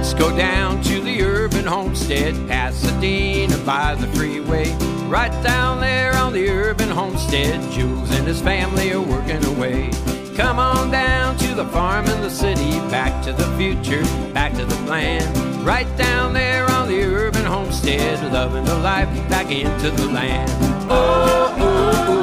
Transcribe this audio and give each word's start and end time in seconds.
Let's 0.00 0.14
go 0.14 0.34
down 0.34 0.82
to 0.84 1.02
the 1.02 1.22
urban 1.22 1.66
homestead, 1.66 2.34
Pasadena 2.48 3.58
by 3.66 3.94
the 3.96 4.06
freeway. 4.16 4.72
Right 5.06 5.30
down 5.44 5.78
there 5.78 6.14
on 6.16 6.32
the 6.32 6.48
urban 6.48 6.88
homestead, 6.88 7.60
Jules 7.70 8.10
and 8.12 8.26
his 8.26 8.40
family 8.40 8.94
are 8.94 9.02
working 9.02 9.44
away. 9.44 9.90
Come 10.36 10.58
on 10.58 10.90
down 10.90 11.36
to 11.36 11.54
the 11.54 11.66
farm 11.66 12.06
in 12.06 12.22
the 12.22 12.30
city, 12.30 12.70
back 12.88 13.22
to 13.24 13.34
the 13.34 13.44
future, 13.58 14.02
back 14.32 14.54
to 14.54 14.64
the 14.64 14.74
plan. 14.86 15.22
Right 15.62 15.94
down 15.98 16.32
there 16.32 16.64
on 16.70 16.88
the 16.88 17.02
urban 17.02 17.44
homestead, 17.44 18.32
loving 18.32 18.64
the 18.64 18.78
life 18.78 19.06
back 19.28 19.50
into 19.50 19.90
the 19.90 20.06
land. 20.06 20.50
Oh, 20.90 21.54
oh, 21.58 22.22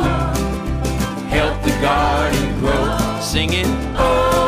help 1.29 1.61
the 1.61 1.79
garden 1.79 2.59
grow, 2.59 3.19
singing. 3.21 3.67
Oh, 3.99 4.46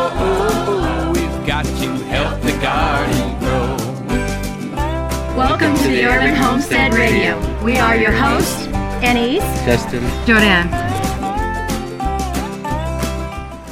Welcome 5.59 5.83
to 5.83 5.89
the 5.89 6.05
Urban 6.05 6.35
Homestead 6.35 6.93
Radio. 6.93 7.37
We 7.61 7.75
are 7.75 7.97
your 7.97 8.13
hosts, 8.13 8.65
Anais, 9.03 9.39
Justin. 9.65 10.01
Jordanne. 10.25 10.69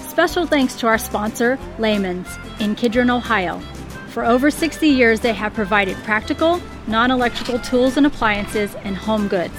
Special 0.09 0.45
thanks 0.45 0.75
to 0.75 0.87
our 0.87 0.97
sponsor, 0.97 1.57
Lehman's, 1.79 2.27
in 2.59 2.75
Kidron, 2.75 3.09
Ohio. 3.09 3.59
For 4.09 4.25
over 4.25 4.51
60 4.51 4.85
years, 4.85 5.21
they 5.21 5.31
have 5.31 5.53
provided 5.53 5.95
practical, 6.03 6.61
non 6.87 7.09
electrical 7.09 7.57
tools 7.57 7.95
and 7.95 8.05
appliances 8.05 8.75
and 8.83 8.97
home 8.97 9.29
goods. 9.29 9.55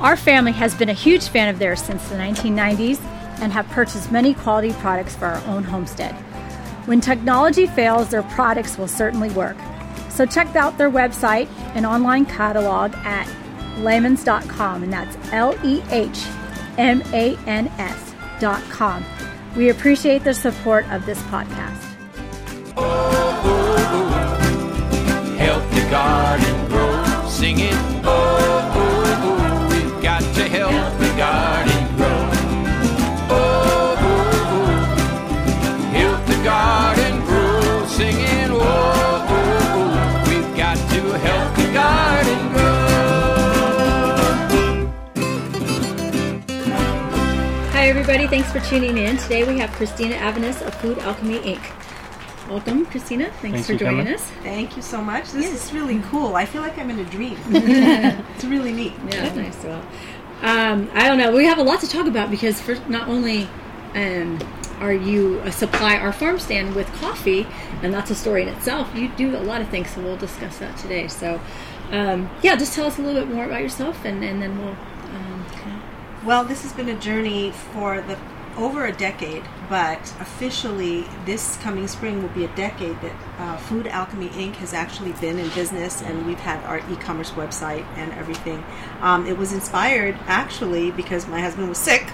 Our 0.00 0.16
family 0.16 0.52
has 0.52 0.76
been 0.76 0.90
a 0.90 0.94
huge 0.94 1.26
fan 1.26 1.48
of 1.48 1.58
theirs 1.58 1.82
since 1.82 2.08
the 2.08 2.14
1990s 2.14 3.00
and 3.40 3.52
have 3.52 3.66
purchased 3.70 4.12
many 4.12 4.34
quality 4.34 4.74
products 4.74 5.16
for 5.16 5.26
our 5.26 5.44
own 5.48 5.64
homestead. 5.64 6.14
When 6.86 7.00
technology 7.00 7.66
fails, 7.66 8.10
their 8.10 8.22
products 8.22 8.78
will 8.78 8.86
certainly 8.86 9.30
work. 9.30 9.56
So 10.12 10.26
check 10.26 10.54
out 10.56 10.76
their 10.76 10.90
website 10.90 11.48
and 11.74 11.86
online 11.86 12.26
catalog 12.26 12.94
at 12.96 13.26
lehmans.com, 13.76 14.82
and 14.82 14.92
that's 14.92 15.16
L 15.32 15.58
E 15.64 15.82
H 15.90 16.26
M 16.76 17.02
A 17.12 17.36
N 17.46 17.68
S.com. 17.78 19.04
We 19.56 19.70
appreciate 19.70 20.22
the 20.24 20.34
support 20.34 20.86
of 20.90 21.06
this 21.06 21.20
podcast. 21.22 21.88
help 25.38 25.70
the 25.70 25.90
garden 25.90 26.68
grow. 26.68 27.28
Singing, 27.28 27.72
oh, 28.04 28.91
Thanks 48.32 48.50
for 48.50 48.60
tuning 48.60 48.96
in. 48.96 49.18
Today 49.18 49.44
we 49.44 49.58
have 49.58 49.70
Christina 49.72 50.14
Avanis 50.14 50.66
of 50.66 50.74
Food 50.76 50.98
Alchemy 51.00 51.40
Inc. 51.40 52.48
Welcome, 52.48 52.86
Christina. 52.86 53.26
Thanks, 53.26 53.40
Thanks 53.42 53.66
for 53.66 53.74
for 53.74 53.80
joining 53.80 54.06
coming. 54.06 54.14
us. 54.14 54.22
Thank 54.42 54.74
you 54.74 54.80
so 54.80 55.02
much. 55.02 55.32
This 55.32 55.52
is 55.52 55.70
really 55.74 56.00
cool. 56.04 56.34
I 56.34 56.46
feel 56.46 56.62
like 56.62 56.78
I'm 56.78 56.88
in 56.88 56.98
a 56.98 57.04
dream. 57.04 57.36
it's 57.50 58.44
really 58.44 58.72
neat. 58.72 58.94
Yeah, 59.10 59.34
nice. 59.34 59.62
Well, 59.62 59.86
um, 60.40 60.90
I 60.94 61.08
don't 61.08 61.18
know. 61.18 61.30
We 61.30 61.44
have 61.44 61.58
a 61.58 61.62
lot 61.62 61.80
to 61.80 61.86
talk 61.86 62.06
about 62.06 62.30
because 62.30 62.58
for 62.58 62.76
not 62.88 63.06
only 63.06 63.50
um, 63.94 64.40
are 64.80 64.94
you 64.94 65.38
a 65.40 65.52
supply 65.52 65.98
our 65.98 66.10
farm 66.10 66.38
stand 66.38 66.74
with 66.74 66.86
coffee, 66.94 67.46
and 67.82 67.92
that's 67.92 68.10
a 68.10 68.14
story 68.14 68.44
in 68.44 68.48
itself. 68.48 68.96
You 68.96 69.08
do 69.08 69.36
a 69.36 69.44
lot 69.44 69.60
of 69.60 69.68
things, 69.68 69.90
so 69.90 70.00
we'll 70.00 70.16
discuss 70.16 70.56
that 70.56 70.74
today. 70.78 71.06
So, 71.06 71.38
um, 71.90 72.30
yeah, 72.42 72.56
just 72.56 72.72
tell 72.72 72.86
us 72.86 72.98
a 72.98 73.02
little 73.02 73.20
bit 73.26 73.30
more 73.30 73.44
about 73.44 73.60
yourself, 73.60 74.06
and, 74.06 74.24
and 74.24 74.40
then 74.40 74.56
we'll. 74.58 74.74
Well, 76.24 76.44
this 76.44 76.62
has 76.62 76.72
been 76.72 76.88
a 76.88 76.96
journey 77.00 77.50
for 77.50 78.00
the 78.00 78.16
over 78.56 78.86
a 78.86 78.92
decade, 78.92 79.42
but 79.68 79.98
officially 80.20 81.04
this 81.24 81.56
coming 81.56 81.88
spring 81.88 82.22
will 82.22 82.28
be 82.28 82.44
a 82.44 82.54
decade 82.54 83.00
that 83.00 83.16
uh, 83.38 83.56
Food 83.56 83.88
Alchemy 83.88 84.28
Inc. 84.28 84.54
has 84.56 84.72
actually 84.72 85.12
been 85.14 85.40
in 85.40 85.48
business, 85.48 86.00
and 86.00 86.24
we've 86.24 86.38
had 86.38 86.62
our 86.64 86.78
e-commerce 86.92 87.32
website 87.32 87.84
and 87.96 88.12
everything. 88.12 88.62
Um, 89.00 89.26
it 89.26 89.36
was 89.36 89.52
inspired 89.52 90.16
actually 90.28 90.92
because 90.92 91.26
my 91.26 91.40
husband 91.40 91.68
was 91.68 91.78
sick 91.78 92.12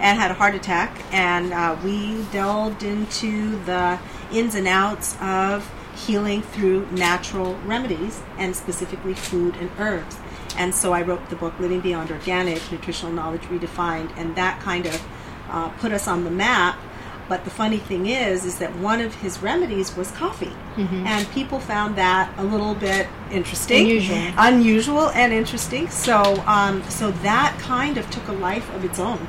and 0.00 0.18
had 0.18 0.32
a 0.32 0.34
heart 0.34 0.56
attack, 0.56 1.00
and 1.12 1.52
uh, 1.52 1.76
we 1.84 2.24
delved 2.32 2.82
into 2.82 3.62
the 3.66 4.00
ins 4.32 4.56
and 4.56 4.66
outs 4.66 5.16
of 5.20 5.72
healing 5.94 6.42
through 6.42 6.86
natural 6.90 7.54
remedies 7.66 8.20
and 8.36 8.56
specifically 8.56 9.14
food 9.14 9.54
and 9.56 9.70
herbs. 9.78 10.16
And 10.56 10.74
so 10.74 10.92
I 10.92 11.02
wrote 11.02 11.28
the 11.30 11.36
book 11.36 11.58
Living 11.58 11.80
Beyond 11.80 12.10
Organic 12.10 12.60
Nutritional 12.70 13.12
Knowledge 13.12 13.42
Redefined, 13.42 14.16
and 14.16 14.36
that 14.36 14.60
kind 14.60 14.86
of 14.86 15.02
uh, 15.50 15.68
put 15.80 15.92
us 15.92 16.06
on 16.08 16.24
the 16.24 16.30
map. 16.30 16.78
But 17.26 17.44
the 17.44 17.50
funny 17.50 17.78
thing 17.78 18.04
is, 18.06 18.44
is 18.44 18.58
that 18.58 18.76
one 18.76 19.00
of 19.00 19.14
his 19.14 19.38
remedies 19.40 19.96
was 19.96 20.10
coffee, 20.10 20.52
and 20.76 21.26
people 21.30 21.58
found 21.58 21.96
that 21.96 22.30
a 22.38 22.44
little 22.44 22.74
bit 22.74 23.06
interesting, 23.30 23.86
Unusual. 23.86 24.18
unusual 24.36 25.08
and 25.10 25.32
interesting. 25.32 25.88
So, 25.88 26.42
um, 26.46 26.82
so 26.90 27.12
that 27.22 27.56
kind 27.60 27.96
of 27.96 28.10
took 28.10 28.28
a 28.28 28.32
life 28.32 28.68
of 28.74 28.84
its 28.84 28.98
own, 28.98 29.26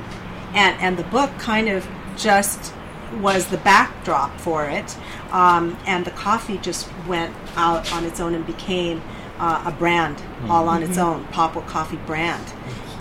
and 0.54 0.78
and 0.80 0.98
the 0.98 1.04
book 1.04 1.30
kind 1.38 1.68
of 1.70 1.88
just 2.18 2.74
was 3.22 3.46
the 3.46 3.58
backdrop 3.58 4.38
for 4.40 4.68
it, 4.68 4.94
um, 5.32 5.78
and 5.86 6.04
the 6.04 6.10
coffee 6.10 6.58
just 6.58 6.86
went 7.06 7.34
out 7.56 7.90
on 7.94 8.04
its 8.04 8.20
own 8.20 8.34
and 8.34 8.44
became 8.46 9.00
uh, 9.38 9.62
a 9.66 9.72
brand 9.72 10.22
all 10.48 10.68
on 10.68 10.82
its 10.82 10.98
own, 10.98 11.24
Papua 11.26 11.64
Coffee 11.66 11.96
brand, 12.06 12.44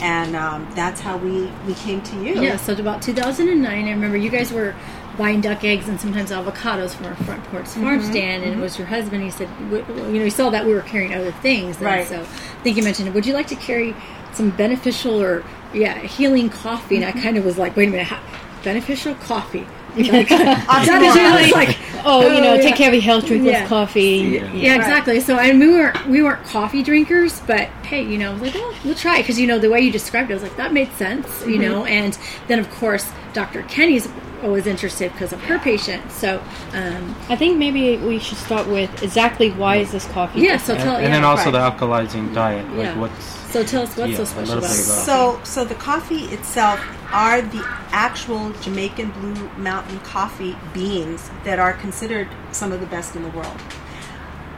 and 0.02 0.36
um, 0.36 0.68
that's 0.76 1.00
how 1.02 1.18
we 1.18 1.50
we 1.68 1.74
came 1.76 2.02
to 2.04 2.16
you. 2.24 2.42
Yeah, 2.42 2.58
so 2.58 2.74
about 2.74 3.02
2009, 3.02 3.86
I 3.88 3.92
remember 3.92 4.18
you 4.18 4.30
guys 4.30 4.52
were 4.52 4.76
buying 5.18 5.40
duck 5.40 5.64
eggs 5.64 5.88
and 5.88 6.00
sometimes 6.00 6.30
avocados 6.32 6.90
from 6.94 7.06
our 7.06 7.16
front 7.16 7.42
porch 7.46 7.68
farm 7.68 8.00
Mm-hmm, 8.00 8.12
stand, 8.12 8.44
and 8.44 8.60
it 8.60 8.62
was 8.62 8.78
your 8.78 8.88
husband. 8.88 9.24
He 9.24 9.32
said, 9.32 9.48
you 9.72 9.80
know, 10.20 10.24
he 10.26 10.30
saw 10.30 10.50
that 10.50 10.66
we 10.66 10.74
were 10.74 10.82
carrying 10.82 11.14
other 11.14 11.32
things, 11.32 11.78
and 11.78 11.86
Right. 11.86 12.08
so 12.08 12.20
I 12.22 12.26
think 12.64 12.76
you 12.76 12.84
mentioned, 12.84 13.14
would 13.14 13.26
you 13.26 13.34
like 13.34 13.48
to 13.48 13.56
carry 13.56 13.96
some 14.34 14.50
beneficial 14.50 15.22
or 15.22 15.44
yeah 15.74 15.98
healing 16.00 16.50
coffee? 16.50 16.98
And 16.98 17.06
I 17.06 17.12
kind 17.14 17.38
of 17.38 17.46
was 17.46 17.58
like, 17.58 17.76
wait 17.78 17.88
a 17.88 17.92
minute, 17.92 18.08
how, 18.08 18.20
beneficial 18.64 19.16
coffee. 19.16 19.66
that 20.30 21.02
is 21.02 21.16
really 21.16 21.52
like, 21.52 21.78
Oh, 22.08 22.22
you 22.36 22.42
know, 22.42 22.54
Oh, 22.54 22.58
take 22.58 22.76
care 22.76 22.90
of 22.90 22.94
your 22.94 23.02
health, 23.04 23.26
drink 23.26 23.44
Yeah. 23.46 23.52
less 23.60 23.68
coffee. 23.70 24.42
yeah, 24.54 24.76
exactly. 24.76 25.20
So, 25.20 25.38
and 25.40 25.60
we 25.60 25.68
weren't 25.70 26.06
we 26.08 26.22
weren't 26.22 26.44
coffee 26.46 26.84
drinkers, 26.84 27.40
but 27.42 27.68
hey, 27.88 28.04
you 28.04 28.18
know, 28.18 28.32
I 28.32 28.34
was 28.34 28.42
like, 28.42 28.54
well, 28.56 28.74
we'll 28.84 28.96
try 28.96 29.18
because 29.22 29.40
you 29.40 29.48
know 29.48 29.58
the 29.60 29.70
way 29.70 29.82
you 29.82 29.92
described 29.92 30.30
it, 30.30 30.34
I 30.34 30.36
was 30.36 30.44
like, 30.44 30.58
that 30.58 30.74
made 30.74 30.92
sense, 30.94 31.46
you 31.48 31.58
know. 31.58 31.86
And 31.86 32.18
then 32.48 32.60
of 32.60 32.70
course, 32.72 33.10
Dr. 33.34 33.64
Kenny's 33.64 34.08
always 34.44 34.68
interested 34.68 35.12
because 35.14 35.34
of 35.34 35.42
her 35.46 35.58
patient. 35.58 36.12
So, 36.12 36.44
um, 36.74 37.16
I 37.30 37.36
think 37.36 37.58
maybe 37.58 37.98
we 37.98 38.20
should 38.20 38.38
start 38.38 38.68
with 38.68 39.02
exactly 39.02 39.50
why 39.52 39.78
is 39.78 39.92
this 39.92 40.06
coffee? 40.08 40.42
yeah. 40.42 40.58
So 40.58 40.74
And, 40.76 40.84
tell 40.84 40.96
and 40.98 41.06
yeah, 41.06 41.10
then 41.12 41.24
also 41.24 41.52
right. 41.52 41.78
the 41.80 41.86
alkalizing 41.86 42.34
diet. 42.36 42.68
Like 42.74 42.78
Yeah. 42.86 43.00
what's 43.00 43.45
So 43.56 43.64
tell 43.64 43.84
us 43.84 43.96
what's 43.96 44.12
Yeah, 44.12 44.18
so 44.18 44.26
special 44.26 44.58
about 44.58 44.70
it. 44.70 44.74
So, 44.74 45.40
so 45.46 45.64
the 45.64 45.76
coffee 45.76 46.24
itself 46.26 46.78
are 47.14 47.42
the 47.42 47.64
actual 47.94 48.52
Jamaican 48.52 49.12
Blue 49.12 49.50
Mountain 49.56 50.02
coffee 50.02 50.58
beans 50.74 51.32
that 51.46 51.58
are 51.58 51.72
considered 51.72 52.28
some 52.52 52.74
of 52.74 52.82
the 52.82 52.86
best 52.88 53.16
in 53.16 53.24
the 53.24 53.30
world. 53.30 53.56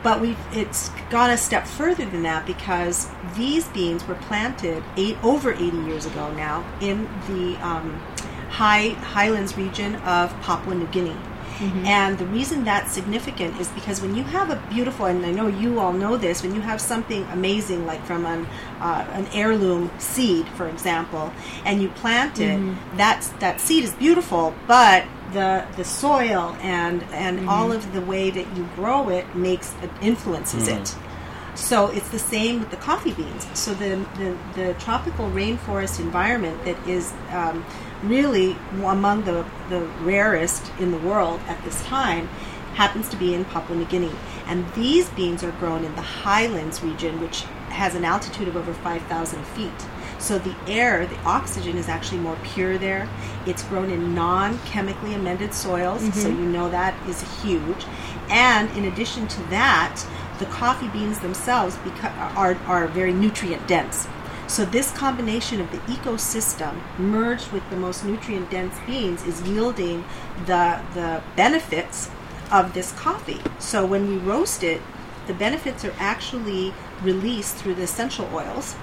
But 0.01 0.19
we've 0.19 0.39
it's 0.51 0.89
gone 1.11 1.29
a 1.29 1.37
step 1.37 1.67
further 1.67 2.05
than 2.05 2.23
that 2.23 2.47
because 2.47 3.07
these 3.35 3.67
beans 3.67 4.07
were 4.07 4.15
planted 4.15 4.83
eight, 4.95 5.23
over 5.23 5.53
80 5.53 5.77
years 5.77 6.07
ago 6.07 6.33
now 6.33 6.65
in 6.81 7.03
the 7.27 7.55
um, 7.63 7.99
high 8.49 8.89
highlands 9.13 9.55
region 9.55 9.93
of 9.97 10.31
Papua 10.41 10.73
New 10.73 10.87
Guinea. 10.87 11.17
Mm-hmm. 11.57 11.85
And 11.85 12.17
the 12.17 12.25
reason 12.27 12.63
that's 12.63 12.91
significant 12.91 13.59
is 13.59 13.67
because 13.69 14.01
when 14.01 14.15
you 14.15 14.23
have 14.23 14.49
a 14.49 14.55
beautiful, 14.69 15.05
and 15.05 15.25
I 15.25 15.31
know 15.31 15.47
you 15.47 15.79
all 15.79 15.93
know 15.93 16.17
this, 16.17 16.43
when 16.43 16.53
you 16.53 16.61
have 16.61 16.79
something 16.79 17.23
amazing 17.31 17.85
like 17.85 18.03
from 18.05 18.25
an, 18.25 18.45
uh, 18.79 19.07
an 19.13 19.27
heirloom 19.33 19.91
seed, 19.97 20.47
for 20.49 20.67
example, 20.67 21.31
and 21.65 21.81
you 21.81 21.89
plant 21.89 22.39
it, 22.39 22.59
mm-hmm. 22.59 22.97
that's, 22.97 23.29
that 23.39 23.59
seed 23.59 23.83
is 23.83 23.93
beautiful, 23.95 24.53
but 24.67 25.05
the 25.33 25.65
the 25.75 25.83
soil 25.83 26.55
and 26.61 27.03
and 27.11 27.39
mm-hmm. 27.39 27.49
all 27.49 27.71
of 27.71 27.91
the 27.93 28.01
way 28.01 28.29
that 28.29 28.47
you 28.55 28.67
grow 28.75 29.09
it 29.09 29.35
makes 29.35 29.73
uh, 29.75 29.87
influences 30.01 30.67
it. 30.67 30.95
So 31.55 31.87
it's 31.87 32.09
the 32.09 32.19
same 32.19 32.59
with 32.59 32.69
the 32.69 32.77
coffee 32.77 33.13
beans. 33.13 33.47
So 33.53 33.73
the 33.73 34.05
the, 34.17 34.37
the 34.53 34.73
tropical 34.75 35.29
rainforest 35.31 35.99
environment 35.99 36.63
that 36.65 36.77
is 36.87 37.11
um, 37.31 37.65
really 38.03 38.55
among 38.83 39.23
the, 39.23 39.45
the 39.69 39.81
rarest 40.01 40.71
in 40.79 40.91
the 40.91 40.97
world 40.97 41.39
at 41.47 41.63
this 41.63 41.83
time 41.85 42.27
happens 42.75 43.09
to 43.09 43.17
be 43.17 43.33
in 43.33 43.43
Papua 43.45 43.77
New 43.77 43.85
Guinea. 43.85 44.11
And 44.45 44.71
these 44.73 45.09
beans 45.09 45.43
are 45.43 45.51
grown 45.53 45.83
in 45.83 45.95
the 45.95 46.01
highlands 46.01 46.83
region, 46.83 47.19
which 47.19 47.41
has 47.69 47.95
an 47.95 48.05
altitude 48.05 48.47
of 48.47 48.55
over 48.55 48.73
5,000 48.73 49.43
feet. 49.47 49.71
So 50.19 50.39
the 50.39 50.55
air, 50.67 51.05
the 51.05 51.17
oxygen 51.19 51.77
is 51.77 51.89
actually 51.89 52.19
more 52.19 52.37
pure 52.43 52.77
there. 52.77 53.09
It's 53.45 53.63
grown 53.63 53.89
in 53.89 54.15
non-chemically 54.15 55.13
amended 55.13 55.53
soils, 55.53 56.01
so 56.01 56.29
mm-hmm. 56.29 56.43
you 56.43 56.49
know 56.49 56.69
that 56.69 56.95
is 57.07 57.21
huge. 57.41 57.85
And 58.29 58.69
in 58.77 58.85
addition 58.85 59.27
to 59.27 59.43
that, 59.49 60.03
the 60.39 60.45
coffee 60.45 60.87
beans 60.89 61.19
themselves 61.19 61.75
beca- 61.77 62.35
are, 62.35 62.55
are 62.65 62.87
very 62.87 63.13
nutrient 63.13 63.67
dense. 63.67 64.07
So 64.47 64.63
this 64.63 64.91
combination 64.91 65.59
of 65.59 65.69
the 65.71 65.77
ecosystem 65.79 66.79
merged 66.97 67.51
with 67.51 67.69
the 67.69 67.75
most 67.75 68.05
nutrient 68.05 68.49
dense 68.49 68.75
beans 68.87 69.23
is 69.23 69.41
yielding 69.41 70.05
the 70.45 70.81
the 70.93 71.21
benefits 71.35 72.09
of 72.51 72.73
this 72.73 72.93
coffee. 72.93 73.41
So 73.59 73.85
when 73.85 74.07
we 74.07 74.17
roast 74.17 74.63
it, 74.63 74.81
the 75.27 75.33
benefits 75.33 75.83
are 75.83 75.93
actually 75.99 76.73
released 77.03 77.55
through 77.57 77.75
the 77.75 77.83
essential 77.83 78.27
oils 78.33 78.75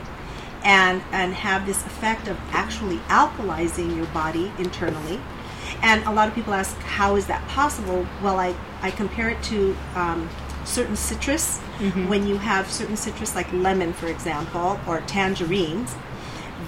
and 0.62 1.02
and 1.12 1.32
have 1.32 1.64
this 1.64 1.84
effect 1.86 2.28
of 2.28 2.38
actually 2.50 2.98
alkalizing 3.08 3.96
your 3.96 4.06
body 4.06 4.52
internally. 4.58 5.18
And 5.82 6.04
a 6.04 6.12
lot 6.12 6.28
of 6.28 6.34
people 6.34 6.54
ask, 6.54 6.76
how 6.78 7.16
is 7.16 7.26
that 7.26 7.46
possible? 7.48 8.06
Well, 8.22 8.38
I, 8.38 8.54
I 8.82 8.90
compare 8.90 9.30
it 9.30 9.42
to 9.44 9.76
um, 9.94 10.28
certain 10.64 10.96
citrus. 10.96 11.58
Mm-hmm. 11.78 12.08
When 12.08 12.26
you 12.26 12.38
have 12.38 12.70
certain 12.70 12.96
citrus, 12.96 13.34
like 13.34 13.52
lemon, 13.52 13.92
for 13.92 14.06
example, 14.06 14.80
or 14.86 15.00
tangerines, 15.02 15.94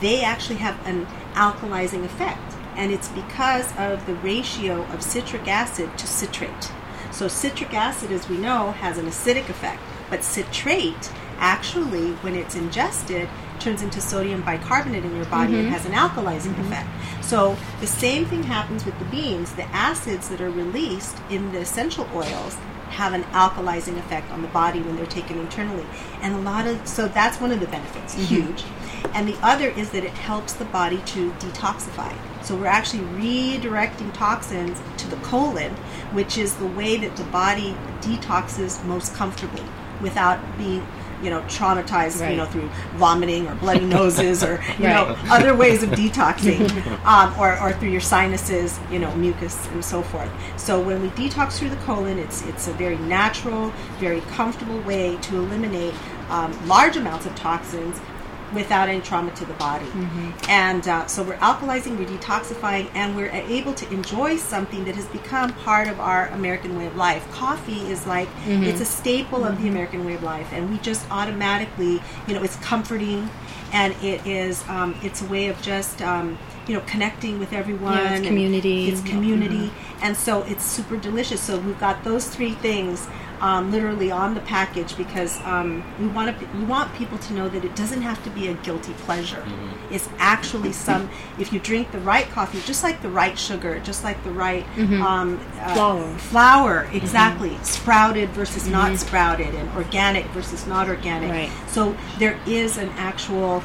they 0.00 0.22
actually 0.22 0.56
have 0.56 0.84
an 0.87 1.06
alkalizing 1.34 2.04
effect. 2.04 2.54
And 2.76 2.93
it's 2.93 3.08
because 3.08 3.75
of 3.78 4.04
the 4.06 4.14
ratio 4.16 4.82
of 4.93 5.02
citric 5.02 5.48
acid 5.48 5.96
to 5.98 6.06
citrate. 6.06 6.70
So, 7.10 7.28
citric 7.28 7.72
acid, 7.72 8.12
as 8.12 8.28
we 8.28 8.37
know, 8.37 8.72
has 8.72 8.98
an 8.98 9.06
acidic 9.06 9.48
effect, 9.48 9.81
but 10.10 10.22
citrate 10.22 11.10
actually, 11.38 12.12
when 12.16 12.34
it's 12.34 12.54
ingested, 12.54 13.28
turns 13.58 13.82
into 13.82 14.00
sodium 14.00 14.42
bicarbonate 14.42 15.04
in 15.04 15.16
your 15.16 15.25
body 15.26 15.54
and 15.54 15.64
mm-hmm. 15.64 15.72
has 15.72 15.87
an 15.87 15.92
alkalizing 15.92 16.52
mm-hmm. 16.52 16.72
effect. 16.72 17.25
So, 17.25 17.56
the 17.81 17.87
same 17.87 18.26
thing 18.26 18.42
happens 18.42 18.84
with 18.84 18.99
the 18.99 19.06
beans. 19.06 19.54
The 19.54 19.64
acids 19.64 20.28
that 20.28 20.42
are 20.42 20.50
released 20.50 21.16
in 21.31 21.52
the 21.52 21.60
essential 21.60 22.06
oils 22.14 22.58
have 22.96 23.12
an 23.12 23.25
alkalizing 23.25 23.98
effect 23.98 24.31
on 24.32 24.40
the 24.40 24.48
body 24.48 24.81
when 24.81 24.96
they're 24.96 25.04
taken 25.04 25.38
internally. 25.38 25.87
And 26.22 26.34
a 26.34 26.38
lot 26.38 26.66
of, 26.66 26.88
so 26.88 27.08
that's 27.08 27.38
one 27.40 27.52
of 27.52 27.60
the 27.60 27.66
benefits, 27.66 28.14
mm-hmm. 28.14 28.25
huge. 28.25 28.64
And 29.14 29.28
the 29.28 29.37
other 29.43 29.69
is 29.69 29.90
that 29.90 30.02
it 30.02 30.12
helps 30.12 30.54
the 30.54 30.64
body 30.64 31.02
to 31.06 31.31
detoxify. 31.32 32.16
So 32.43 32.56
we're 32.56 32.66
actually 32.66 33.02
redirecting 33.02 34.14
toxins 34.14 34.81
to 34.96 35.08
the 35.08 35.16
colon, 35.16 35.72
which 36.12 36.38
is 36.38 36.54
the 36.56 36.66
way 36.66 36.96
that 36.96 37.16
the 37.16 37.25
body 37.25 37.76
detoxes 38.00 38.82
most 38.84 39.14
comfortably 39.14 39.64
without 40.00 40.40
being 40.56 40.87
you 41.22 41.30
know 41.30 41.40
traumatized 41.42 42.28
you 42.30 42.36
know 42.36 42.46
through 42.46 42.68
vomiting 42.94 43.46
or 43.46 43.54
bloody 43.56 43.84
noses 43.84 44.42
or 44.42 44.62
you 44.78 44.84
know 44.84 45.16
other 45.28 45.54
ways 45.54 45.82
of 45.82 45.90
detoxing 45.90 46.70
um, 47.04 47.38
or, 47.38 47.58
or 47.60 47.72
through 47.72 47.90
your 47.90 48.00
sinuses 48.00 48.78
you 48.90 48.98
know 48.98 49.14
mucus 49.16 49.66
and 49.68 49.84
so 49.84 50.02
forth. 50.02 50.30
So 50.58 50.80
when 50.80 51.02
we 51.02 51.08
detox 51.10 51.58
through 51.58 51.70
the 51.70 51.76
colon 51.76 52.18
it's 52.18 52.42
it's 52.46 52.68
a 52.68 52.72
very 52.72 52.98
natural 52.98 53.70
very 53.98 54.20
comfortable 54.22 54.80
way 54.80 55.16
to 55.22 55.36
eliminate 55.36 55.94
um, 56.28 56.52
large 56.66 56.96
amounts 56.96 57.26
of 57.26 57.34
toxins 57.36 58.00
without 58.54 58.88
any 58.88 59.00
trauma 59.00 59.31
to 59.32 59.44
the 59.44 59.54
body. 59.54 59.87
And 60.48 60.87
uh, 60.87 61.06
so 61.06 61.22
we're 61.22 61.37
alkalizing, 61.37 61.98
we're 61.98 62.06
detoxifying, 62.06 62.88
and 62.94 63.16
we're 63.16 63.31
able 63.31 63.75
to 63.75 63.93
enjoy 63.93 64.37
something 64.37 64.84
that 64.84 64.94
has 64.94 65.06
become 65.06 65.52
part 65.52 65.88
of 65.88 65.98
our 66.00 66.28
American 66.28 66.76
way 66.78 66.87
of 66.87 66.96
life. 66.96 67.28
Coffee 67.31 67.81
is 67.90 68.06
like, 68.06 68.28
it's 68.46 68.81
a 68.81 68.84
staple 68.84 69.44
of 69.44 69.60
the 69.60 69.69
American 69.69 70.04
way 70.04 70.14
of 70.14 70.22
life, 70.22 70.48
and 70.52 70.70
we 70.70 70.78
just 70.78 71.10
automatically, 71.10 72.00
you 72.26 72.34
know, 72.34 72.43
it's 72.43 72.56
comforting 72.56 73.28
and 73.72 73.94
it 74.02 74.25
is, 74.26 74.66
um, 74.69 74.94
it's 75.02 75.22
a 75.22 75.26
way 75.26 75.49
of 75.49 75.60
just, 75.60 76.00
um, 76.00 76.38
you 76.69 76.75
know, 76.75 76.81
connecting 76.87 77.38
with 77.38 77.52
everyone. 77.52 77.99
Yeah, 77.99 78.14
it's 78.14 78.26
community. 78.26 78.88
It's 78.88 79.02
community. 79.02 79.72
And 80.02 80.16
so 80.16 80.42
it's 80.44 80.64
super 80.64 80.96
delicious. 80.96 81.40
So 81.40 81.58
we've 81.58 81.78
got 81.78 82.04
those 82.04 82.28
three 82.28 82.52
things 82.52 83.08
um, 83.41 83.71
literally 83.71 84.11
on 84.11 84.35
the 84.35 84.41
package 84.41 84.97
because 84.97 85.41
um, 85.44 85.85
we 85.99 86.06
want 86.09 86.38
to 86.38 86.47
we 86.56 86.65
want 86.65 86.94
people 86.94 87.19
to 87.19 87.33
know 87.35 87.49
that 87.49 87.65
it 87.65 87.75
doesn't 87.77 88.03
have 88.03 88.23
to 88.25 88.31
be 88.31 88.49
a 88.49 88.55
guilty 88.55 88.93
pleasure. 88.94 89.44
It's 89.91 90.09
actually 90.19 90.73
some 90.73 91.11
if 91.38 91.53
you 91.53 91.61
drink 91.61 91.93
the 91.93 92.00
right 92.00 92.29
coffee, 92.31 92.61
just 92.61 92.83
like 92.83 93.03
the 93.03 93.11
right 93.11 93.38
sugar, 93.38 93.79
just 93.81 94.05
like 94.05 94.23
the 94.25 94.31
right 94.31 94.67
um, 94.79 95.41
uh, 95.61 95.75
Flour. 95.75 96.19
flour 96.19 96.88
exactly 96.93 97.56
sprouted 97.62 98.31
versus 98.31 98.67
not 98.69 98.99
sprouted, 98.99 99.55
and 99.55 99.69
organic 99.77 100.27
versus 100.27 100.67
not 100.67 100.88
organic. 100.88 101.31
Right. 101.31 101.69
So 101.69 101.97
there 102.19 102.38
is 102.47 102.79
an 102.79 102.88
actual 102.91 103.62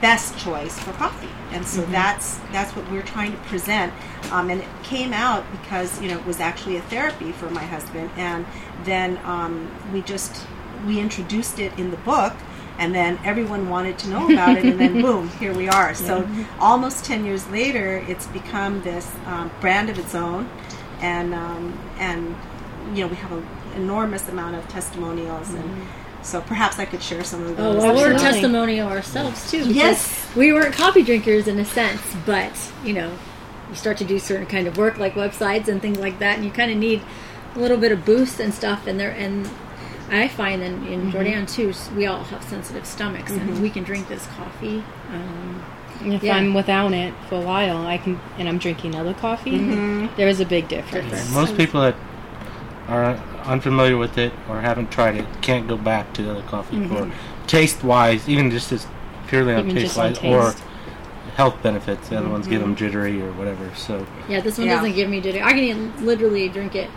best 0.00 0.36
choice 0.38 0.78
for 0.78 0.92
coffee 0.92 1.28
and 1.54 1.64
so 1.64 1.82
that's 1.86 2.38
that's 2.50 2.74
what 2.74 2.90
we're 2.90 3.02
trying 3.02 3.30
to 3.30 3.38
present. 3.38 3.92
Um, 4.32 4.50
and 4.50 4.60
it 4.60 4.68
came 4.82 5.12
out 5.12 5.44
because 5.52 6.00
you 6.02 6.08
know 6.08 6.18
it 6.18 6.26
was 6.26 6.40
actually 6.40 6.76
a 6.76 6.82
therapy 6.82 7.30
for 7.30 7.48
my 7.48 7.62
husband. 7.62 8.10
And 8.16 8.44
then 8.82 9.18
um, 9.24 9.70
we 9.92 10.02
just 10.02 10.46
we 10.84 10.98
introduced 10.98 11.60
it 11.60 11.78
in 11.78 11.90
the 11.92 11.96
book 11.98 12.34
and 12.76 12.92
then 12.92 13.18
everyone 13.24 13.68
wanted 13.68 13.96
to 14.00 14.08
know 14.08 14.28
about 14.30 14.58
it 14.58 14.64
and 14.64 14.80
then 14.80 15.00
boom 15.02 15.28
here 15.38 15.54
we 15.54 15.68
are. 15.68 15.94
So 15.94 16.28
almost 16.58 17.04
10 17.04 17.24
years 17.24 17.48
later 17.48 18.04
it's 18.08 18.26
become 18.26 18.82
this 18.82 19.10
um, 19.26 19.50
brand 19.60 19.88
of 19.88 19.98
its 19.98 20.14
own. 20.14 20.50
And 21.00 21.32
um, 21.34 21.78
and 21.98 22.34
you 22.96 23.04
know 23.04 23.06
we 23.06 23.16
have 23.16 23.30
an 23.30 23.46
enormous 23.76 24.28
amount 24.28 24.56
of 24.56 24.66
testimonials 24.68 25.50
and 25.54 25.86
so 26.24 26.40
perhaps 26.40 26.78
I 26.78 26.84
could 26.86 27.02
share 27.02 27.22
some 27.22 27.42
of 27.42 27.50
Oh, 27.60 27.74
those. 27.74 27.82
well, 27.82 27.94
we're 27.94 28.10
a 28.10 28.14
Absolutely. 28.14 28.40
testimonial 28.40 28.88
ourselves 28.88 29.50
too. 29.50 29.70
Yes. 29.70 30.26
we 30.34 30.52
weren't 30.52 30.74
coffee 30.74 31.02
drinkers 31.02 31.46
in 31.46 31.58
a 31.58 31.64
sense, 31.64 32.00
but 32.26 32.52
you 32.84 32.92
know, 32.94 33.12
you 33.68 33.74
start 33.76 33.98
to 33.98 34.04
do 34.04 34.18
certain 34.18 34.46
kind 34.46 34.66
of 34.66 34.76
work 34.76 34.98
like 34.98 35.14
websites 35.14 35.68
and 35.68 35.80
things 35.80 35.98
like 35.98 36.18
that, 36.18 36.36
and 36.36 36.44
you 36.44 36.50
kind 36.50 36.70
of 36.70 36.78
need 36.78 37.02
a 37.54 37.58
little 37.58 37.76
bit 37.76 37.92
of 37.92 38.04
boost 38.04 38.40
and 38.40 38.52
stuff. 38.54 38.86
And 38.86 38.98
there, 38.98 39.10
and 39.10 39.48
I 40.10 40.28
find 40.28 40.62
in, 40.62 40.86
in 40.86 41.00
mm-hmm. 41.02 41.10
Jordanne 41.10 41.46
too, 41.50 41.72
we 41.96 42.06
all 42.06 42.24
have 42.24 42.42
sensitive 42.44 42.86
stomachs, 42.86 43.30
and 43.32 43.40
mm-hmm. 43.42 43.62
we 43.62 43.70
can 43.70 43.84
drink 43.84 44.08
this 44.08 44.26
coffee. 44.28 44.82
Um, 45.10 45.64
if 46.02 46.22
Yeah. 46.22 46.36
I'm 46.36 46.54
without 46.54 46.92
it 46.92 47.14
for 47.28 47.36
a 47.36 47.40
while, 47.40 47.86
I 47.86 47.98
can, 47.98 48.20
and 48.38 48.48
I'm 48.48 48.58
drinking 48.58 48.94
other 48.94 49.14
coffee. 49.14 49.52
Mm-hmm. 49.58 50.16
there 50.16 50.28
is 50.28 50.40
a 50.40 50.46
big 50.46 50.68
difference. 50.68 51.10
Difference. 51.10 51.32
Most 51.32 51.56
people 51.56 51.80
that 51.82 51.94
are 52.88 53.16
unfamiliar 53.46 53.96
with 53.96 54.18
it 54.18 54.32
or 54.48 54.60
haven't 54.60 54.90
tried 54.90 55.16
it 55.16 55.26
can't 55.42 55.68
go 55.68 55.76
back 55.76 56.12
to 56.14 56.22
the 56.22 56.30
other 56.30 56.42
coffee 56.42 56.76
mm-hmm. 56.76 57.10
for 57.10 57.46
taste 57.46 57.84
wise, 57.84 58.28
even 58.28 58.50
just 58.50 58.72
as 58.72 58.86
purely 59.26 59.54
on 59.54 59.60
Even 59.60 59.74
taste 59.74 59.96
just 59.96 60.22
on 60.22 60.30
wise, 60.30 60.54
or 60.54 60.60
health 61.36 61.62
benefits. 61.62 62.08
The 62.08 62.18
other 62.18 62.28
ones 62.28 62.46
give 62.46 62.60
mm-hmm. 62.60 62.70
them 62.70 62.76
jittery 62.76 63.22
or 63.22 63.32
whatever. 63.32 63.74
So 63.74 64.06
yeah, 64.28 64.40
this 64.40 64.58
one 64.58 64.66
Yeah. 64.66 64.76
doesn't 64.76 64.94
give 64.94 65.08
me 65.08 65.20
jittery. 65.20 65.42
I 65.42 65.52
can 65.52 66.04
literally 66.04 66.48
drink 66.48 66.74
it 66.74 66.90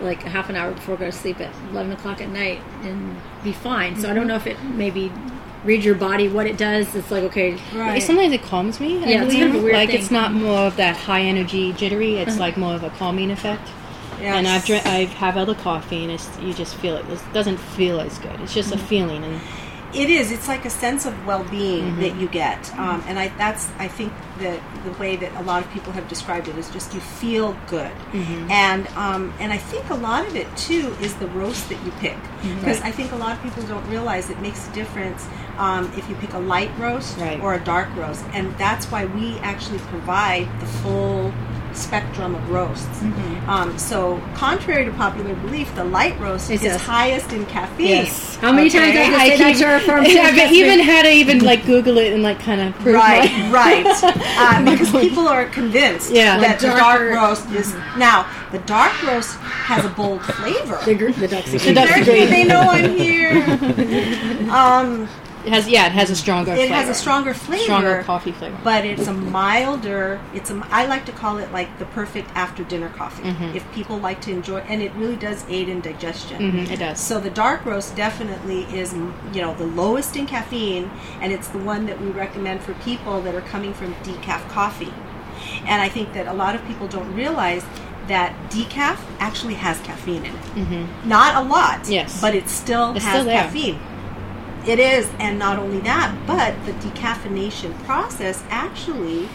like 0.00 0.24
a 0.24 0.28
half 0.28 0.48
an 0.48 0.56
hour 0.56 0.72
before 0.72 0.94
I 0.94 0.98
go 0.98 1.04
to 1.06 1.12
sleep 1.12 1.40
at 1.40 1.52
eleven 1.70 1.92
o'clock 1.92 2.20
at 2.20 2.28
night 2.28 2.60
and 2.82 3.16
be 3.42 3.52
fine. 3.52 3.96
So 3.96 4.10
I 4.10 4.14
don't 4.14 4.22
mm-hmm. 4.22 4.28
know 4.28 4.36
if 4.36 4.46
it 4.46 4.62
maybe 4.62 5.12
read 5.64 5.82
your 5.82 5.96
body 5.96 6.28
what 6.28 6.46
it 6.46 6.56
does. 6.56 6.94
It's 6.94 7.10
like 7.10 7.24
okay, 7.24 7.58
Right. 7.74 8.02
Sometimes 8.02 8.32
it 8.32 8.42
calms 8.42 8.78
me. 8.80 9.04
I 9.04 9.08
Yeah, 9.08 9.24
it's 9.24 9.34
kind 9.34 9.48
of 9.48 9.54
a 9.56 9.62
weird 9.62 9.74
like 9.74 9.90
thing. 9.90 9.98
it's 9.98 10.10
not 10.10 10.32
more 10.32 10.60
of 10.60 10.76
that 10.76 10.96
high 10.96 11.22
energy 11.22 11.72
jittery. 11.72 12.16
It's 12.16 12.32
uh-huh. 12.32 12.40
like 12.40 12.56
more 12.56 12.74
of 12.74 12.84
a 12.84 12.90
calming 12.90 13.30
effect. 13.30 13.68
And 14.20 14.46
I've 14.48 14.68
Yes. 14.68 14.82
dr- 14.82 14.86
I 14.86 15.04
have 15.04 15.36
other 15.36 15.54
coffee, 15.54 16.02
and 16.02 16.12
it's 16.12 16.28
you 16.42 16.52
just 16.54 16.74
feel 16.76 16.96
it. 16.96 17.04
It 17.10 17.20
doesn't 17.32 17.58
feel 17.58 18.00
as 18.00 18.18
good. 18.18 18.38
It's 18.42 18.54
just 18.54 18.72
a 18.72 18.78
feeling, 18.78 19.24
and 19.24 19.40
It 19.94 20.10
is. 20.10 20.30
It's 20.30 20.48
like 20.48 20.66
a 20.66 20.70
sense 20.70 21.06
of 21.06 21.14
well-being 21.26 21.98
that 22.00 22.14
you 22.16 22.28
get, 22.28 22.70
um, 22.78 23.02
and 23.08 23.18
I 23.18 23.28
that's 23.38 23.68
I 23.78 23.88
think 23.88 24.12
the 24.38 24.60
the 24.84 24.90
way 24.98 25.16
that 25.16 25.32
a 25.36 25.42
lot 25.44 25.62
of 25.64 25.70
people 25.72 25.94
have 25.94 26.06
described 26.08 26.46
it 26.46 26.58
is 26.58 26.68
just 26.68 26.92
you 26.92 27.00
feel 27.00 27.56
good, 27.68 27.90
and 28.50 28.86
um, 28.96 29.32
and 29.40 29.50
I 29.50 29.56
think 29.56 29.88
a 29.88 29.94
lot 29.94 30.26
of 30.26 30.36
it 30.36 30.46
too 30.58 30.94
is 31.00 31.14
the 31.14 31.26
roast 31.28 31.70
that 31.70 31.82
you 31.86 31.92
pick 32.00 32.18
because 32.58 32.82
I 32.82 32.90
think 32.90 33.12
a 33.12 33.16
lot 33.16 33.32
of 33.36 33.42
people 33.42 33.62
don't 33.62 33.86
realize 33.88 34.28
it 34.28 34.40
makes 34.42 34.68
a 34.68 34.72
difference 34.72 35.26
um, 35.56 35.90
if 35.96 36.06
you 36.10 36.14
pick 36.16 36.34
a 36.34 36.38
light 36.38 36.70
roast 36.78 37.16
Right. 37.16 37.40
or 37.40 37.54
a 37.54 37.60
dark 37.64 37.88
roast, 37.96 38.24
and 38.34 38.54
that's 38.58 38.90
why 38.92 39.06
we 39.06 39.38
actually 39.38 39.78
provide 39.78 40.46
the 40.60 40.66
full 40.66 41.32
spectrum 41.78 42.34
of 42.34 42.50
roasts. 42.50 43.02
Um, 43.46 43.78
so, 43.78 44.20
contrary 44.34 44.84
to 44.84 44.90
popular 44.92 45.34
belief, 45.36 45.74
the 45.74 45.84
light 45.84 46.18
roast 46.20 46.50
is 46.50 46.62
highest 46.82 47.32
in 47.32 47.46
caffeine. 47.46 47.88
Yes. 47.88 48.36
How 48.36 48.52
many 48.52 48.68
times 48.68 48.90
Okay. 48.90 49.04
have 49.04 49.14
I 49.20 49.28
say 49.30 49.36
that 49.38 49.56
to 49.58 49.64
our 49.64 49.80
firm? 49.80 50.04
I've 50.04 50.52
even 50.52 50.80
had 50.80 51.02
to 51.02 51.10
even 51.12 51.38
like 51.40 51.64
Google 51.64 51.98
it 51.98 52.12
and 52.12 52.22
like 52.22 52.38
kind 52.40 52.60
of 52.60 52.74
prove 52.76 52.94
Right, 52.96 53.30
my- 53.30 53.50
right. 53.50 53.86
Uh, 54.40 54.64
because 54.70 54.90
people 54.90 55.26
are 55.28 55.46
convinced 55.46 56.10
Yeah. 56.10 56.38
that 56.38 56.60
the 56.60 56.68
dark 56.68 57.00
roast 57.00 57.48
is 57.50 57.74
now 57.96 58.26
the 58.52 58.58
dark 58.60 58.92
roast 59.02 59.36
has 59.36 59.84
a 59.84 59.88
bold 59.90 60.22
flavor. 60.24 60.78
the, 60.84 60.94
the 60.94 61.28
ducks. 61.28 61.50
The 61.52 61.74
ducks 61.74 61.90
They're 61.90 62.00
are 62.00 62.04
here, 62.04 62.04
great. 62.04 62.30
they 62.30 62.44
know 62.44 62.60
I'm 62.60 62.90
here. 62.96 63.32
um, 64.50 65.08
It 65.44 65.52
has 65.52 65.68
yeah, 65.68 65.86
it 65.86 65.92
has 65.92 66.10
a 66.10 66.16
stronger. 66.16 66.52
it 66.52 66.56
flavor. 66.56 66.74
has 66.74 66.88
a 66.88 66.94
stronger 66.94 67.32
flavor, 67.32 67.62
Stronger 67.64 68.02
coffee 68.02 68.32
flavor. 68.32 68.58
but 68.64 68.84
it's 68.84 69.06
a 69.06 69.12
milder. 69.12 70.20
It's 70.34 70.50
a. 70.50 70.60
I 70.70 70.86
like 70.86 71.06
to 71.06 71.12
call 71.12 71.38
it 71.38 71.50
like 71.52 71.78
the 71.78 71.84
perfect 71.86 72.30
after 72.34 72.64
dinner 72.64 72.88
coffee. 72.90 73.22
Mm-hmm. 73.22 73.56
If 73.56 73.70
people 73.72 73.98
like 73.98 74.20
to 74.22 74.30
enjoy, 74.32 74.58
and 74.60 74.82
it 74.82 74.92
really 74.94 75.16
does 75.16 75.44
aid 75.48 75.68
in 75.68 75.80
digestion. 75.80 76.52
Mhm, 76.52 76.70
it 76.70 76.78
does. 76.78 77.00
So 77.00 77.20
the 77.20 77.30
dark 77.30 77.64
roast 77.64 77.96
definitely 77.96 78.62
is, 78.64 78.92
you 79.32 79.40
know, 79.42 79.54
the 79.54 79.66
lowest 79.66 80.16
in 80.16 80.26
caffeine, 80.26 80.90
and 81.20 81.32
it's 81.32 81.48
the 81.48 81.58
one 81.58 81.86
that 81.86 82.00
we 82.00 82.08
recommend 82.08 82.62
for 82.62 82.74
people 82.74 83.20
that 83.22 83.34
are 83.34 83.40
coming 83.42 83.72
from 83.72 83.94
decaf 83.96 84.48
coffee. 84.48 84.92
And 85.66 85.80
I 85.80 85.88
think 85.88 86.12
that 86.14 86.26
a 86.26 86.32
lot 86.32 86.54
of 86.56 86.64
people 86.66 86.88
don't 86.88 87.14
realize 87.14 87.64
that 88.08 88.34
decaf 88.50 88.98
actually 89.20 89.54
has 89.54 89.78
caffeine 89.80 90.24
in 90.24 90.34
it. 90.34 90.88
Not 91.06 91.36
a 91.44 91.46
lot, 91.48 91.80
Mm-hmm. 91.82 91.92
Yes. 91.92 92.20
but 92.20 92.34
it 92.34 92.48
still 92.48 92.96
It's 92.96 93.04
has 93.04 93.20
still 93.22 93.32
caffeine. 93.32 93.78
It 94.68 94.78
is, 94.78 95.10
and 95.18 95.38
not 95.38 95.58
only 95.58 95.80
that, 95.80 96.14
but 96.26 96.54
the 96.66 96.72
decaffeination 96.86 97.72
process 97.84 98.44
actually 98.50 99.28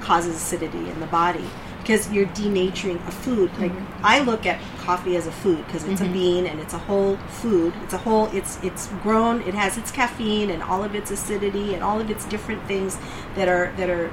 causes 0.00 0.36
acidity 0.36 0.90
in 0.90 1.00
the 1.00 1.06
body 1.06 1.48
because 1.80 2.12
you're 2.12 2.26
denaturing 2.26 2.96
a 3.08 3.10
food. 3.10 3.50
Like 3.58 3.72
Mm-hmm. 3.72 4.06
I 4.06 4.20
look 4.20 4.44
at 4.44 4.60
coffee 4.80 5.16
as 5.16 5.26
a 5.26 5.32
food 5.32 5.64
because 5.66 5.84
it's 5.84 6.02
a 6.02 6.08
bean 6.08 6.46
and 6.46 6.60
it's 6.60 6.74
a 6.74 6.78
whole 6.78 7.16
food. 7.16 7.72
It's 7.82 7.94
a 7.94 7.98
whole. 7.98 8.26
It's 8.26 8.58
it's 8.62 8.88
grown. 9.02 9.40
It 9.42 9.54
has 9.54 9.78
its 9.78 9.90
caffeine 9.90 10.50
and 10.50 10.62
all 10.62 10.84
of 10.84 10.94
its 10.94 11.10
acidity 11.10 11.72
and 11.74 11.82
all 11.82 11.98
of 11.98 12.10
its 12.10 12.26
different 12.26 12.66
things 12.66 12.98
that 13.36 13.48
are 13.48 13.72
that 13.78 13.88
are 13.88 14.12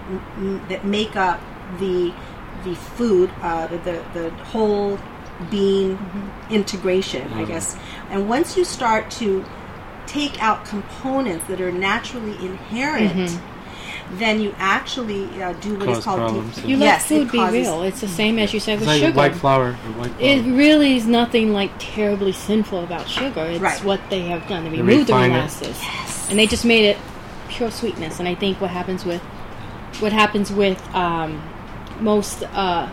that 0.70 0.86
make 0.86 1.18
up 1.18 1.42
the 1.80 2.14
the 2.64 2.76
food, 2.76 3.30
uh, 3.42 3.68
the, 3.68 3.78
the 3.80 4.06
the 4.14 4.30
whole 4.46 4.98
bean 5.50 5.98
integration, 6.50 7.34
I 7.34 7.44
guess. 7.44 7.76
And 8.10 8.30
once 8.30 8.56
you 8.56 8.64
start 8.64 9.12
to 9.12 9.44
take 10.12 10.42
out 10.42 10.66
components 10.66 11.46
that 11.48 11.62
are 11.62 11.72
naturally 11.72 12.36
inherent, 12.46 13.40
then 14.14 14.42
you 14.42 14.54
actually 14.58 15.24
uh, 15.42 15.54
do 15.54 15.76
what 15.80 15.88
is 15.90 15.96
Cause 15.98 16.04
called 16.06 16.20
de- 16.20 16.26
problems. 16.34 16.58
you 16.66 16.78
yes, 16.78 17.10
let 17.10 17.22
it 17.22 17.24
food 17.24 17.32
be 17.32 17.40
real. 17.60 17.84
It's 17.84 18.02
the 18.02 18.08
same 18.10 18.40
as 18.40 18.54
you 18.54 18.60
said 18.60 18.74
It's 18.74 18.82
with 18.82 18.88
like 18.90 19.02
sugar. 19.02 19.18
white 19.18 19.36
flour. 19.36 19.68
or 19.70 19.92
white 20.00 20.12
It 20.20 20.44
really 20.46 20.98
is 20.98 21.06
nothing 21.06 21.54
like 21.54 21.72
terribly 21.80 22.34
sinful 22.34 22.84
about 22.84 23.08
sugar. 23.08 23.44
It's 23.46 23.62
Right. 23.62 23.84
what 23.86 24.02
they 24.10 24.22
have 24.24 24.46
done. 24.50 24.66
They 24.66 24.72
They 24.72 24.82
removed 24.82 25.08
the 25.08 25.14
refine 25.14 25.32
it. 25.32 25.34
molasses, 25.36 25.78
and 26.30 26.38
they 26.38 26.46
just 26.48 26.66
made 26.66 26.86
it 26.92 26.98
pure 27.48 27.72
sweetness. 27.72 28.20
And 28.20 28.28
I 28.28 28.36
think 28.36 28.60
what 28.60 28.70
happens 28.72 29.06
with 29.06 29.22
what 30.02 30.12
happens 30.12 30.52
with 30.52 30.80
um, 30.96 31.42
most 32.02 32.44
uh, 32.54 32.90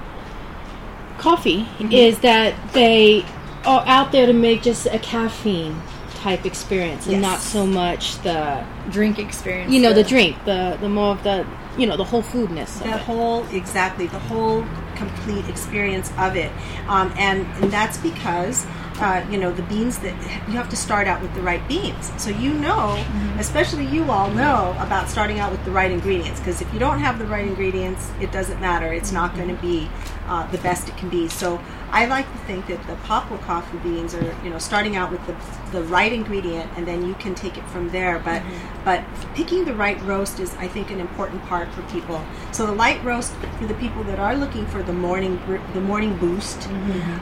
coffee 1.19 1.63
Mm-hmm. 1.79 1.93
is 1.93 2.21
that 2.21 2.55
they 2.75 3.25
are 3.65 3.83
out 3.87 4.13
there 4.13 4.27
to 4.27 4.33
make 4.33 4.63
just 4.63 4.87
a 4.87 4.99
caffeine 5.01 5.75
type 6.23 6.45
experience, 6.47 7.05
and 7.07 7.13
Yes. 7.15 7.23
not 7.23 7.41
so 7.41 7.67
much 7.67 8.21
the 8.23 8.65
Drink 8.91 9.19
experience. 9.19 9.73
you 9.73 9.81
know 9.81 9.91
the 9.93 10.03
the- 10.03 10.09
drink, 10.09 10.37
the 10.45 10.77
the 10.81 10.89
more 10.89 11.13
of 11.13 11.23
the 11.23 11.47
you 11.77 11.87
know 11.87 11.97
the 11.97 12.05
whole 12.05 12.23
foodness. 12.23 12.83
The 12.83 12.99
whole 12.99 13.45
exactly 13.53 14.07
the 14.07 14.19
whole 14.19 14.65
complete 14.97 15.49
experience 15.49 16.11
of 16.19 16.35
it 16.35 16.51
um, 16.89 17.15
and, 17.17 17.47
and 17.63 17.71
that's 17.73 17.97
because 17.99 18.67
uh, 18.99 19.25
you 19.31 19.39
know 19.39 19.53
the 19.53 19.63
beans 19.63 19.99
that 20.01 20.13
you 20.49 20.55
have 20.55 20.69
to 20.69 20.75
start 20.75 21.07
out 21.07 21.23
with 21.23 21.33
the 21.37 21.41
right 21.41 21.63
beans 21.69 22.11
so 22.21 22.31
you 22.31 22.53
know 22.53 22.97
especially 23.39 23.87
you 23.87 24.11
all 24.11 24.29
know 24.33 24.75
about 24.81 25.09
starting 25.09 25.39
out 25.39 25.53
with 25.53 25.65
the 25.65 25.71
right 25.71 25.93
ingredients 25.93 26.41
because 26.41 26.61
if 26.61 26.73
you 26.75 26.81
don't 26.81 26.99
have 26.99 27.17
the 27.21 27.27
right 27.27 27.47
ingredients 27.47 28.11
it 28.21 28.33
doesn't 28.33 28.61
matter 28.61 28.93
it's 28.93 29.13
not 29.13 29.37
going 29.37 29.47
to 29.47 29.63
be 29.63 29.89
uh, 30.29 30.47
the 30.51 30.59
best 30.59 30.89
it 30.89 30.97
can 30.97 31.09
be 31.09 31.29
so 31.29 31.61
I 31.91 32.05
like 32.05 32.31
to 32.31 32.39
think 32.41 32.67
that 32.67 32.87
the 32.87 32.97
Papua 32.97 33.39
coffee 33.39 33.79
beans 33.79 34.15
are, 34.15 34.37
you 34.45 34.51
know, 34.51 34.59
starting 34.59 34.97
out 34.97 35.11
with 35.11 35.27
the, 35.27 35.35
the 35.73 35.83
right 35.85 36.13
ingredient, 36.13 36.71
and 36.77 36.87
then 36.87 37.07
you 37.07 37.15
can 37.15 37.35
take 37.35 37.57
it 37.57 37.65
from 37.69 37.89
there. 37.91 38.19
But 38.19 38.43
but 38.85 39.05
picking 39.35 39.65
the 39.65 39.75
right 39.75 40.01
roast 40.03 40.39
is, 40.39 40.55
I 40.57 40.69
think, 40.69 40.91
an 40.91 41.01
important 41.01 41.43
part 41.45 41.73
for 41.73 41.83
people. 41.83 42.23
So 42.53 42.67
the 42.67 42.73
light 42.73 43.03
roast 43.05 43.33
for 43.59 43.67
the 43.67 43.75
people 43.75 44.05
that 44.05 44.19
are 44.19 44.37
looking 44.37 44.67
for 44.67 44.83
the 44.83 44.93
morning 44.93 45.41
the 45.73 45.81
morning 45.81 46.17
boost 46.19 46.69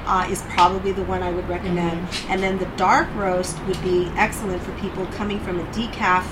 uh, 0.07 0.27
is 0.29 0.43
probably 0.49 0.91
the 0.91 1.05
one 1.05 1.23
I 1.23 1.31
would 1.31 1.49
recommend. 1.49 2.09
And 2.29 2.43
then 2.43 2.59
the 2.59 2.67
dark 2.77 3.09
roast 3.15 3.63
would 3.67 3.81
be 3.85 4.11
excellent 4.17 4.63
for 4.63 4.73
people 4.81 5.07
coming 5.07 5.39
from 5.41 5.61
a 5.61 5.65
decaf 5.67 6.25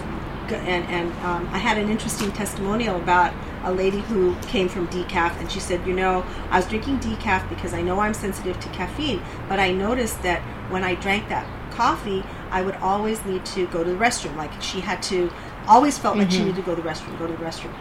and, 0.52 0.84
and 0.88 1.12
um, 1.24 1.48
I 1.52 1.58
had 1.58 1.78
an 1.78 1.88
interesting 1.90 2.32
testimonial 2.32 2.96
about 2.96 3.32
a 3.64 3.72
lady 3.72 4.00
who 4.00 4.36
came 4.42 4.68
from 4.68 4.88
decaf, 4.88 5.38
and 5.40 5.50
she 5.50 5.60
said, 5.60 5.86
"You 5.86 5.94
know, 5.94 6.24
I 6.50 6.58
was 6.58 6.66
drinking 6.66 7.00
decaf 7.00 7.48
because 7.48 7.74
I 7.74 7.82
know 7.82 8.00
I'm 8.00 8.14
sensitive 8.14 8.58
to 8.60 8.68
caffeine, 8.70 9.22
but 9.48 9.58
I 9.58 9.72
noticed 9.72 10.22
that 10.22 10.42
when 10.70 10.84
I 10.84 10.94
drank 10.94 11.28
that 11.28 11.46
coffee, 11.70 12.22
I 12.50 12.62
would 12.62 12.76
always 12.76 13.24
need 13.24 13.44
to 13.46 13.66
go 13.68 13.82
to 13.82 13.90
the 13.90 13.96
restroom. 13.96 14.36
Like 14.36 14.50
she 14.62 14.80
had 14.80 15.02
to, 15.04 15.32
always 15.66 15.98
felt 15.98 16.16
like 16.16 16.30
she 16.30 16.40
needed 16.40 16.56
to 16.56 16.62
go 16.62 16.74
to 16.74 16.82
the 16.82 16.88
restroom, 16.88 17.18
go 17.18 17.26
to 17.26 17.32
the 17.32 17.38
restroom, 17.44 17.74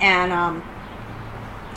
and 0.00 0.32
um, 0.32 0.62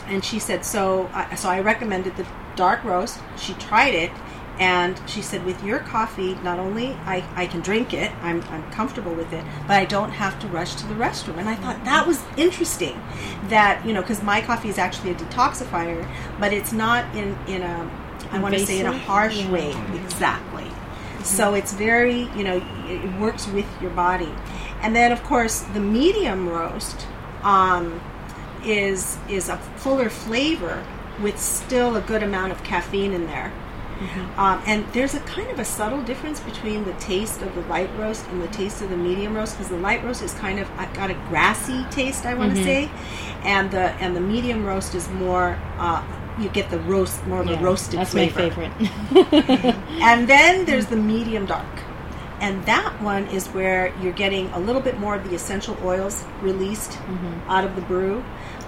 and 0.07 0.23
she 0.23 0.39
said, 0.39 0.65
so 0.65 1.09
I, 1.13 1.35
so 1.35 1.50
I 1.50 1.59
recommended 1.62 2.15
the 2.17 2.27
dark 2.55 2.83
roast. 2.83 3.19
She 3.38 3.53
tried 3.53 3.93
it, 3.93 4.12
and 4.60 5.01
she 5.07 5.22
said, 5.22 5.45
with 5.45 5.63
your 5.63 5.79
coffee, 5.79 6.36
not 6.43 6.60
only 6.60 6.93
I, 7.05 7.24
I 7.36 7.48
can 7.48 7.62
drink 7.62 7.93
it, 7.93 8.12
I'm, 8.22 8.41
I'm 8.43 8.69
comfortable 8.72 9.13
with 9.13 9.33
it, 9.33 9.43
but 9.67 9.77
I 9.77 9.86
don't 9.86 10.12
have 10.12 10.39
to 10.41 10.48
rush 10.48 10.75
to 10.75 10.88
the 10.88 10.93
restroom. 10.93 11.38
And 11.38 11.50
I 11.50 11.55
thought 11.55 11.77
mm-hmm. 11.77 11.86
that 11.86 12.05
was 12.05 12.22
interesting, 12.38 13.01
that 13.50 13.83
you 13.86 13.93
know, 13.93 14.01
because 14.01 14.22
my 14.22 14.41
coffee 14.41 14.69
is 14.69 14.77
actually 14.77 15.12
a 15.12 15.15
detoxifier, 15.15 16.07
but 16.39 16.53
it's 16.53 16.72
not 16.72 17.03
in 17.15 17.36
in 17.48 17.63
a 17.63 17.89
I 18.31 18.39
want 18.39 18.53
to 18.55 18.65
say 18.65 18.79
in 18.79 18.86
a 18.86 18.98
harsh 18.98 19.41
Yeah. 19.41 19.51
way 19.51 19.72
mm-hmm. 19.72 20.05
exactly. 20.05 20.63
Mm-hmm. 20.63 21.24
So 21.24 21.53
it's 21.55 21.74
very, 21.74 22.24
you 22.36 22.43
know, 22.43 22.62
it 22.88 23.19
works 23.19 23.48
with 23.48 23.65
your 23.81 23.91
body. 23.91 24.33
And 24.81 24.95
then, 24.95 25.12
of 25.12 25.24
course, 25.24 25.62
the 25.62 25.79
medium 25.79 26.50
roast 26.50 27.07
um, 27.43 28.01
is 28.63 29.17
is 29.29 29.50
a 29.50 29.57
fuller 29.77 30.10
flavor 30.10 30.83
with 31.22 31.39
still 31.39 31.95
a 31.95 32.01
good 32.01 32.24
amount 32.24 32.51
of 32.51 32.63
caffeine 32.63 33.13
in 33.13 33.25
there. 33.27 33.51
Um, 34.38 34.62
and 34.65 34.86
there's 34.93 35.13
a 35.13 35.19
kind 35.22 35.50
of 35.51 35.60
a 35.60 35.65
subtle 35.65 36.01
difference 36.03 36.39
between 36.39 36.83
the 36.86 36.93
taste 36.93 37.41
of 37.41 37.53
the 37.55 37.62
light 37.62 37.89
roast 37.98 38.25
and 38.27 38.41
the 38.41 38.48
taste 38.50 38.81
of 38.81 38.89
the 38.89 38.98
medium 38.98 39.36
roast 39.36 39.53
because 39.55 39.69
the 39.69 39.77
light 39.77 40.03
roast 40.03 40.22
is 40.24 40.33
kind 40.33 40.60
of 40.60 40.69
uh, 40.79 40.86
got 40.93 41.10
a 41.12 41.13
grassy 41.29 41.83
taste, 41.91 42.25
I 42.25 42.33
want 42.33 42.55
to 42.55 42.63
say, 42.63 42.89
and 43.43 43.69
the 43.72 43.91
and 44.01 44.15
the 44.15 44.22
medium 44.22 44.65
roast 44.65 44.95
is 44.95 45.07
more. 45.10 45.57
Uh, 45.77 46.03
you 46.39 46.50
get 46.50 46.72
the 46.72 46.79
roast 46.79 47.24
more 47.27 47.41
of 47.41 47.48
Yeah, 47.48 47.60
a 47.60 47.63
roasted 47.63 48.00
That's 48.00 48.10
flavor. 48.12 48.39
my 48.41 48.50
favorite. 48.50 49.75
And 50.01 50.27
then 50.27 50.65
there's 50.65 50.88
the 50.88 50.95
medium 50.95 51.45
dark. 51.45 51.67
And 52.41 52.65
that 52.65 53.00
one 53.01 53.27
is 53.27 53.48
where 53.50 53.93
you're 54.01 54.12
getting 54.13 54.50
a 54.50 54.60
little 54.60 54.81
bit 54.81 55.00
more 55.00 55.13
of 55.15 55.29
the 55.29 55.36
essential 55.36 55.77
oils 55.83 56.25
released 56.41 56.98
out 57.48 57.63
of 57.63 57.75
the 57.75 57.81
brew. 57.83 58.24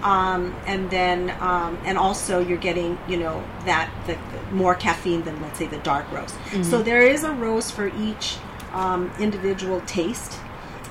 Um, 0.06 0.56
and 0.68 0.88
then, 0.92 1.32
um, 1.42 1.80
and 1.84 1.98
also 1.98 2.40
you're 2.40 2.60
getting, 2.60 2.98
you 3.08 3.18
know, 3.18 3.44
that 3.66 3.90
the, 4.06 4.14
the 4.14 4.56
more 4.56 4.76
caffeine 4.76 5.24
than, 5.24 5.42
let's 5.42 5.58
say, 5.58 5.66
the 5.66 5.80
dark 5.80 6.10
roast. 6.12 6.36
So 6.62 6.84
there 6.84 7.02
is 7.02 7.24
a 7.24 7.32
roast 7.32 7.74
for 7.74 7.88
each 7.98 8.38
um, 8.72 9.12
individual 9.20 9.82
taste. 9.82 10.40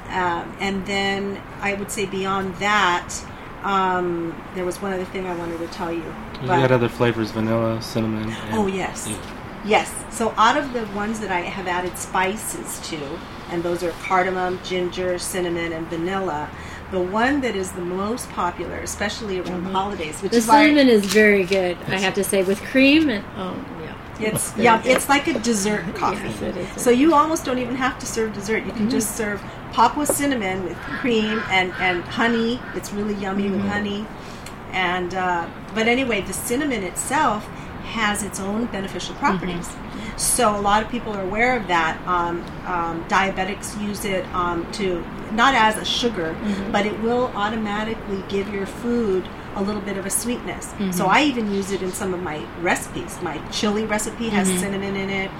Um, 0.08 0.56
and 0.58 0.84
then 0.84 1.40
I 1.60 1.74
would 1.74 1.92
say 1.92 2.06
beyond 2.06 2.56
that, 2.56 3.14
um, 3.62 4.34
there 4.56 4.64
was 4.64 4.82
one 4.82 4.92
other 4.92 5.04
thing 5.04 5.26
I 5.26 5.34
wanted 5.36 5.58
to 5.58 5.68
tell 5.68 5.92
you. 5.92 6.02
You 6.02 6.48
but- 6.48 6.60
got 6.60 6.72
other 6.72 6.88
flavors: 6.88 7.30
vanilla, 7.30 7.80
cinnamon. 7.80 8.30
And, 8.30 8.54
Oh 8.54 8.66
yes, 8.66 9.06
Yeah. 9.08 9.16
yes. 9.64 9.92
So 10.10 10.34
out 10.36 10.56
of 10.56 10.72
the 10.72 10.86
ones 10.88 11.20
that 11.20 11.30
I 11.30 11.40
have 11.40 11.66
added 11.68 11.96
spices 11.96 12.80
to, 12.90 12.98
and 13.50 13.62
those 13.62 13.82
are 13.82 13.92
cardamom, 14.02 14.58
ginger, 14.64 15.18
cinnamon, 15.18 15.72
and 15.72 15.86
vanilla. 15.88 16.50
The 16.90 17.00
one 17.00 17.40
that 17.40 17.56
is 17.56 17.72
the 17.72 17.80
most 17.80 18.28
popular, 18.30 18.76
especially 18.76 19.38
around 19.40 19.46
the 19.46 19.52
mm-hmm. 19.52 19.72
holidays, 19.72 20.20
which 20.22 20.32
The 20.32 20.38
is 20.38 20.46
cinnamon 20.46 20.88
is 20.88 21.04
very 21.04 21.44
good. 21.44 21.76
I 21.88 21.98
have 21.98 22.14
to 22.14 22.24
say, 22.24 22.42
with 22.42 22.60
cream 22.62 23.08
and 23.08 23.24
oh 23.36 23.56
yeah, 23.80 24.28
it's 24.28 24.56
yeah, 24.56 24.80
good. 24.82 24.92
it's 24.92 25.08
like 25.08 25.26
a 25.26 25.38
dessert 25.40 25.82
coffee. 25.94 26.28
Yes, 26.28 26.42
it 26.42 26.56
is. 26.56 26.82
So 26.82 26.90
you 26.90 27.14
almost 27.14 27.44
don't 27.44 27.58
even 27.58 27.74
have 27.76 27.98
to 27.98 28.06
serve 28.06 28.32
dessert. 28.32 28.64
You 28.64 28.72
can 28.72 28.90
just 28.90 29.08
mm-hmm. 29.08 29.38
serve 29.38 29.42
Papua 29.72 30.06
cinnamon 30.06 30.62
with 30.64 30.76
cream 30.78 31.42
and, 31.48 31.72
and 31.80 32.04
honey. 32.04 32.60
It's 32.74 32.92
really 32.92 33.14
yummy 33.14 33.50
with 33.50 33.60
mm-hmm. 33.60 33.68
honey. 33.68 34.06
And 34.70 35.14
uh, 35.14 35.48
but 35.74 35.88
anyway, 35.88 36.20
the 36.20 36.32
cinnamon 36.32 36.84
itself 36.84 37.44
has 37.84 38.22
its 38.22 38.40
own 38.40 38.66
beneficial 38.66 39.14
properties. 39.16 39.68
So 40.16 40.54
a 40.56 40.60
lot 40.60 40.82
of 40.82 40.88
people 40.90 41.12
are 41.12 41.22
aware 41.22 41.56
of 41.56 41.66
that. 41.68 42.00
Um, 42.06 42.42
um, 42.66 43.04
diabetics 43.08 43.80
use 43.82 44.04
it 44.04 44.24
um, 44.34 44.70
to 44.72 45.04
not 45.32 45.54
as 45.54 45.76
a 45.76 45.84
sugar, 45.84 46.36
but 46.70 46.86
it 46.86 46.98
will 47.00 47.32
automatically 47.34 48.22
give 48.28 48.48
your 48.52 48.66
food 48.66 49.28
a 49.56 49.62
little 49.62 49.80
bit 49.82 49.96
of 49.96 50.06
a 50.06 50.10
sweetness. 50.10 50.72
So 50.92 51.06
I 51.06 51.22
even 51.24 51.52
use 51.52 51.70
it 51.72 51.82
in 51.82 51.92
some 51.92 52.14
of 52.14 52.22
my 52.22 52.44
recipes. 52.60 53.18
My 53.22 53.38
chili 53.50 53.84
recipe 53.86 54.28
has 54.30 54.48
cinnamon 54.60 54.94
in 54.96 55.10
it, 55.10 55.30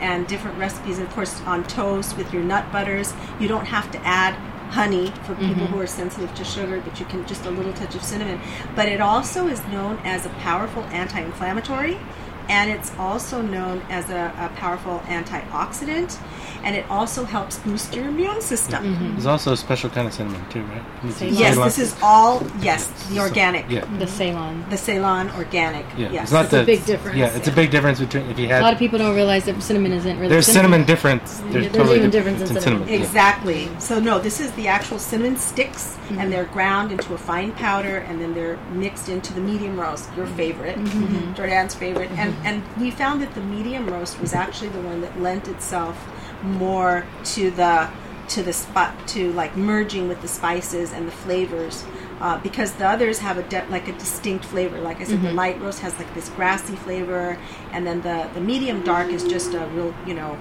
and 0.00 0.26
different 0.26 0.58
recipes. 0.58 0.98
And 0.98 1.06
of 1.06 1.14
course, 1.14 1.40
on 1.42 1.64
toast 1.64 2.16
with 2.16 2.32
your 2.32 2.42
nut 2.42 2.70
butters, 2.72 3.12
you 3.40 3.46
don't 3.48 3.66
have 3.66 3.90
to 3.92 3.98
add 4.04 4.34
honey 4.70 5.12
for 5.24 5.34
people 5.36 5.66
who 5.66 5.80
are 5.80 5.86
sensitive 5.86 6.34
to 6.34 6.44
sugar, 6.44 6.80
but 6.80 6.98
you 6.98 7.06
can 7.06 7.24
just 7.26 7.46
a 7.46 7.50
little 7.50 7.72
touch 7.74 7.94
of 7.94 8.02
cinnamon. 8.02 8.40
But 8.74 8.88
it 8.88 9.00
also 9.00 9.46
is 9.46 9.64
known 9.68 9.98
as 10.04 10.26
a 10.26 10.30
powerful 10.30 10.82
anti-inflammatory, 10.84 11.98
and 12.48 12.70
it's 12.70 12.92
also 12.98 13.40
known 13.40 13.80
as 13.90 14.10
a, 14.10 14.32
a 14.38 14.48
powerful 14.56 14.98
antioxidant. 15.06 16.18
And 16.64 16.74
it 16.74 16.86
also 16.88 17.24
helps 17.24 17.58
boost 17.58 17.94
your 17.94 18.06
immune 18.08 18.40
system. 18.40 19.12
There's 19.12 19.26
also 19.26 19.52
a 19.52 19.56
special 19.56 19.90
kind 19.90 20.08
of 20.08 20.14
cinnamon 20.14 20.42
too, 20.48 20.62
right? 20.62 20.82
Ceylon. 21.12 21.34
Yes, 21.38 21.56
this 21.58 21.78
is 21.78 21.96
all 22.02 22.42
yes, 22.60 22.86
the 23.10 23.20
organic, 23.20 23.68
Yeah. 23.70 23.84
The 23.98 24.06
Ceylon. 24.06 24.64
the 24.70 24.76
Ceylon 24.78 25.30
organic. 25.32 25.84
Yeah, 25.98 26.10
yes. 26.10 26.22
it's 26.24 26.32
not 26.32 26.44
It's 26.46 26.54
a 26.54 26.56
the 26.60 26.64
big 26.64 26.84
difference, 26.86 27.18
Yeah, 27.18 27.36
it's 27.36 27.48
a 27.48 27.52
big 27.52 27.70
difference 27.70 28.00
between 28.00 28.30
if 28.30 28.38
you 28.38 28.48
have 28.48 28.60
A 28.60 28.64
lot 28.64 28.72
of 28.72 28.78
people 28.78 28.98
don't 28.98 29.14
realize 29.14 29.44
that 29.44 29.62
cinnamon 29.62 29.92
isn't 29.92 30.16
really 30.18 30.28
there's 30.30 30.46
cinnamon 30.46 30.84
difference. 30.84 31.38
There's, 31.38 31.52
there's 31.52 31.72
totally 31.72 31.96
even 31.98 32.10
difference 32.10 32.38
difference 32.40 32.56
in 32.56 32.62
cinnamon. 32.62 32.88
yeah. 32.88 32.96
Exactly. 32.96 33.68
So 33.78 34.00
no, 34.00 34.18
this 34.18 34.40
is 34.40 34.50
the 34.52 34.66
actual 34.68 34.98
cinnamon 34.98 35.36
sticks, 35.36 35.96
Mm-hmm. 36.04 36.18
and 36.20 36.30
they're 36.32 36.44
ground 36.44 36.92
into 36.92 37.14
a 37.14 37.18
fine 37.18 37.50
powder, 37.52 37.96
and 38.08 38.20
then 38.20 38.34
they're 38.34 38.58
mixed 38.72 39.08
into 39.08 39.32
the 39.32 39.40
medium 39.40 39.80
roast, 39.80 40.06
your 40.16 40.26
favorite, 40.26 40.76
Mm-hmm. 40.76 41.32
Jordanne's 41.32 41.74
favorite, 41.74 42.10
and 42.12 42.34
and 42.44 42.62
we 42.78 42.90
found 42.90 43.22
that 43.22 43.34
the 43.34 43.40
medium 43.40 43.86
roast 43.86 44.20
was 44.20 44.34
actually 44.34 44.68
the 44.68 44.82
one 44.82 45.00
that 45.00 45.18
lent 45.20 45.48
itself 45.48 45.96
more 46.44 47.04
to 47.24 47.50
the 47.50 47.90
to 48.26 48.42
the 48.42 48.52
spot 48.52 48.94
to 49.06 49.32
like 49.32 49.56
merging 49.56 50.08
with 50.08 50.22
the 50.22 50.28
spices 50.28 50.92
and 50.92 51.06
the 51.06 51.12
flavors. 51.12 51.84
Uh, 52.20 52.38
because 52.38 52.72
the 52.74 52.88
others 52.88 53.18
have 53.18 53.36
a 53.36 53.42
de- 53.42 53.66
like 53.68 53.88
a 53.88 53.92
distinct 53.92 54.44
flavor. 54.44 54.80
Like 54.80 55.00
I 55.00 55.04
said, 55.04 55.20
the 55.20 55.32
light 55.32 55.60
roast 55.60 55.80
has 55.80 55.98
like 55.98 56.14
this 56.14 56.28
grassy 56.30 56.76
flavor, 56.76 57.36
and 57.72 57.86
then 57.86 58.00
the, 58.02 58.30
the 58.34 58.40
medium 58.40 58.82
dark 58.82 59.08
is 59.10 59.24
just 59.24 59.52
a 59.52 59.66
real, 59.66 59.92
you 60.06 60.14
know, 60.14 60.38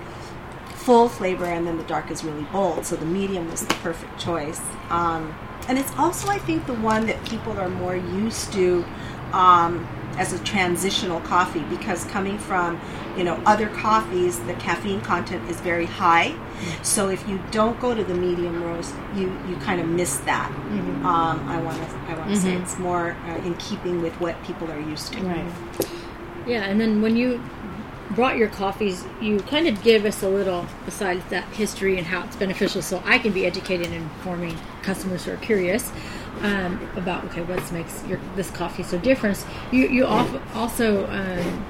full 0.75 1.09
flavor, 1.09 1.45
and 1.45 1.65
then 1.65 1.77
the 1.77 1.83
dark 1.83 2.11
is 2.11 2.23
really 2.23 2.43
bold. 2.53 2.85
So 2.85 2.95
the 2.95 3.05
medium 3.05 3.49
was 3.49 3.65
the 3.65 3.73
perfect 3.75 4.19
choice. 4.19 4.61
Um, 4.89 5.35
and 5.67 5.77
it's 5.79 5.91
also, 5.97 6.29
I 6.29 6.37
think, 6.37 6.67
the 6.67 6.75
one 6.75 7.07
that 7.07 7.23
people 7.25 7.57
are 7.57 7.69
more 7.69 7.95
used 7.95 8.53
to 8.53 8.85
um, 9.31 9.87
as 10.17 10.31
a 10.31 10.39
transitional 10.43 11.21
coffee 11.21 11.63
because 11.63 12.05
coming 12.05 12.37
from, 12.37 12.79
you 13.17 13.23
know, 13.23 13.41
other 13.45 13.67
coffees, 13.69 14.39
the 14.41 14.53
caffeine 14.55 15.01
content 15.01 15.49
is 15.49 15.59
very 15.61 15.85
high. 15.85 16.35
So 16.81 17.09
if 17.09 17.27
you 17.27 17.39
don't 17.51 17.79
go 17.79 17.93
to 17.93 18.03
the 18.03 18.13
medium 18.13 18.63
roast, 18.63 18.93
you, 19.15 19.37
you 19.47 19.55
kind 19.57 19.81
of 19.81 19.87
miss 19.87 20.17
that. 20.19 20.49
Um, 21.05 21.47
I 21.49 21.61
want 21.61 21.77
to 21.77 21.97
I 22.09 22.17
want 22.17 22.29
to 22.29 22.39
say 22.39 22.55
it's 22.55 22.77
more 22.79 23.17
uh, 23.27 23.37
in 23.45 23.55
keeping 23.55 24.01
with 24.01 24.13
what 24.21 24.41
people 24.43 24.71
are 24.71 24.79
used 24.79 25.13
to. 25.13 25.21
Right. 25.21 25.51
Yeah, 26.47 26.63
and 26.63 26.79
then 26.79 27.01
when 27.01 27.15
you 27.15 27.41
brought 28.11 28.37
your 28.37 28.49
coffees, 28.49 29.03
you 29.21 29.39
kind 29.39 29.67
of 29.67 29.81
give 29.83 30.05
us 30.05 30.23
a 30.23 30.29
little, 30.29 30.65
besides 30.85 31.23
that 31.29 31.45
history 31.53 31.97
and 31.97 32.05
how 32.05 32.23
it's 32.23 32.35
beneficial, 32.35 32.81
so 32.81 33.01
I 33.05 33.17
can 33.17 33.31
be 33.31 33.45
educated 33.45 33.87
and 33.87 33.95
informing 33.95 34.57
customers 34.81 35.25
who 35.25 35.31
are 35.31 35.37
curious 35.37 35.91
um, 36.41 36.89
about 36.95 37.23
okay, 37.25 37.41
what 37.41 37.71
makes 37.71 38.03
your 38.05 38.19
this 38.35 38.49
coffee 38.51 38.83
so 38.83 38.97
different. 38.97 39.45
You 39.71 39.87
you 39.87 40.05
also 40.05 41.07
um, 41.07 41.65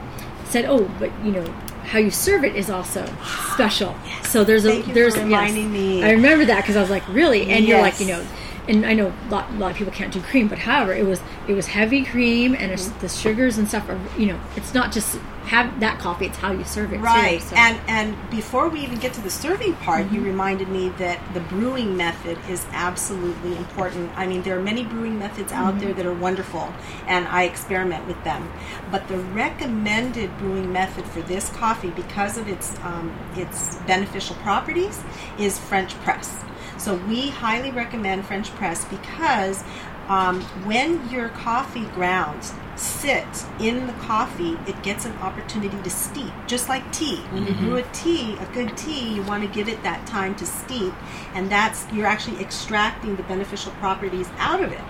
said, 0.45 0.65
oh, 0.65 0.89
but 0.99 1.11
you 1.23 1.31
know 1.31 1.45
how 1.83 1.99
you 1.99 2.11
serve 2.11 2.43
it 2.43 2.55
is 2.55 2.69
also 2.69 3.05
special. 3.53 3.95
So 4.23 4.43
there's 4.43 4.63
Thank 4.63 4.87
a 4.87 4.93
there's 4.93 5.15
yes. 5.15 5.53
me. 5.53 6.03
I 6.03 6.11
remember 6.11 6.45
that 6.45 6.61
because 6.61 6.75
I 6.75 6.81
was 6.81 6.89
like, 6.89 7.07
really, 7.09 7.51
and 7.51 7.65
you're 7.65 7.81
like, 7.81 7.99
you 7.99 8.07
know. 8.07 8.25
And 8.67 8.85
I 8.85 8.93
know 8.93 9.07
a 9.27 9.29
lot, 9.29 9.49
a 9.51 9.53
lot 9.55 9.71
of 9.71 9.77
people 9.77 9.91
can't 9.91 10.13
do 10.13 10.21
cream, 10.21 10.47
but 10.47 10.57
however, 10.59 10.93
it 10.93 11.05
was 11.05 11.19
it 11.49 11.53
was 11.53 11.67
heavy 11.67 12.05
cream, 12.05 12.55
and 12.55 12.71
it's, 12.71 12.87
the 12.87 13.09
sugars 13.09 13.57
and 13.57 13.67
stuff 13.67 13.89
are 13.89 13.99
you 14.17 14.27
know 14.27 14.39
it's 14.55 14.73
not 14.73 14.93
just 14.93 15.17
have 15.47 15.81
that 15.81 15.99
coffee; 15.99 16.27
it's 16.27 16.37
how 16.37 16.53
you 16.53 16.63
serve 16.63 16.93
it, 16.93 16.97
too, 16.97 17.03
Right. 17.03 17.41
so- 17.41 17.55
And 17.57 17.77
and 17.89 18.15
before 18.29 18.69
we 18.69 18.79
even 18.79 18.99
get 18.99 19.11
to 19.15 19.21
the 19.21 19.29
serving 19.29 19.73
part, 19.73 20.05
Mm-hmm. 20.05 20.15
you 20.15 20.21
reminded 20.21 20.69
me 20.69 20.87
that 20.97 21.19
the 21.33 21.41
brewing 21.41 21.97
method 21.97 22.37
is 22.49 22.65
absolutely 22.71 23.57
important. 23.57 24.09
I 24.15 24.27
mean, 24.27 24.43
there 24.43 24.57
are 24.57 24.61
many 24.63 24.85
brewing 24.85 25.19
methods 25.19 25.51
out 25.51 25.71
Mm-hmm. 25.73 25.79
there 25.83 25.93
that 25.95 26.05
are 26.05 26.13
wonderful, 26.13 26.73
and 27.07 27.27
I 27.27 27.43
experiment 27.43 28.07
with 28.07 28.23
them. 28.23 28.49
But 28.91 29.09
the 29.09 29.17
recommended 29.17 30.37
brewing 30.37 30.71
method 30.71 31.05
for 31.05 31.21
this 31.21 31.49
coffee, 31.49 31.89
because 31.89 32.37
of 32.37 32.47
its 32.47 32.77
um, 32.83 33.11
its 33.35 33.75
beneficial 33.87 34.37
properties, 34.37 35.01
is 35.37 35.59
French 35.59 35.93
press. 36.05 36.43
So 36.83 36.95
we 37.07 37.29
highly 37.29 37.71
recommend 37.71 38.25
French 38.25 38.49
press 38.55 38.83
because 38.85 39.63
um, 40.09 40.41
when 40.65 41.07
your 41.09 41.29
coffee 41.29 41.85
grounds 41.95 42.53
sit 42.75 43.25
in 43.61 43.87
the 43.87 43.93
coffee, 43.93 44.57
it 44.67 44.81
gets 44.83 45.05
an 45.05 45.13
opportunity 45.19 45.77
to 45.81 45.89
steep, 45.89 46.33
just 46.45 46.67
like 46.67 46.83
tea. 46.91 47.17
When 47.31 47.47
you 47.47 47.53
brew 47.53 47.77
a 47.77 47.83
tea, 47.93 48.35
a 48.37 48.45
good 48.53 48.75
tea, 48.75 49.13
you 49.15 49.23
want 49.23 49.43
to 49.43 49.49
give 49.49 49.69
it 49.69 49.81
that 49.83 50.05
time 50.07 50.35
to 50.35 50.45
steep, 50.45 50.93
and 51.35 51.49
that's 51.49 51.89
you're 51.93 52.05
actually 52.05 52.41
extracting 52.41 53.15
the 53.15 53.23
beneficial 53.23 53.71
properties 53.73 54.27
out 54.37 54.61
of 54.61 54.73
it. 54.73 54.81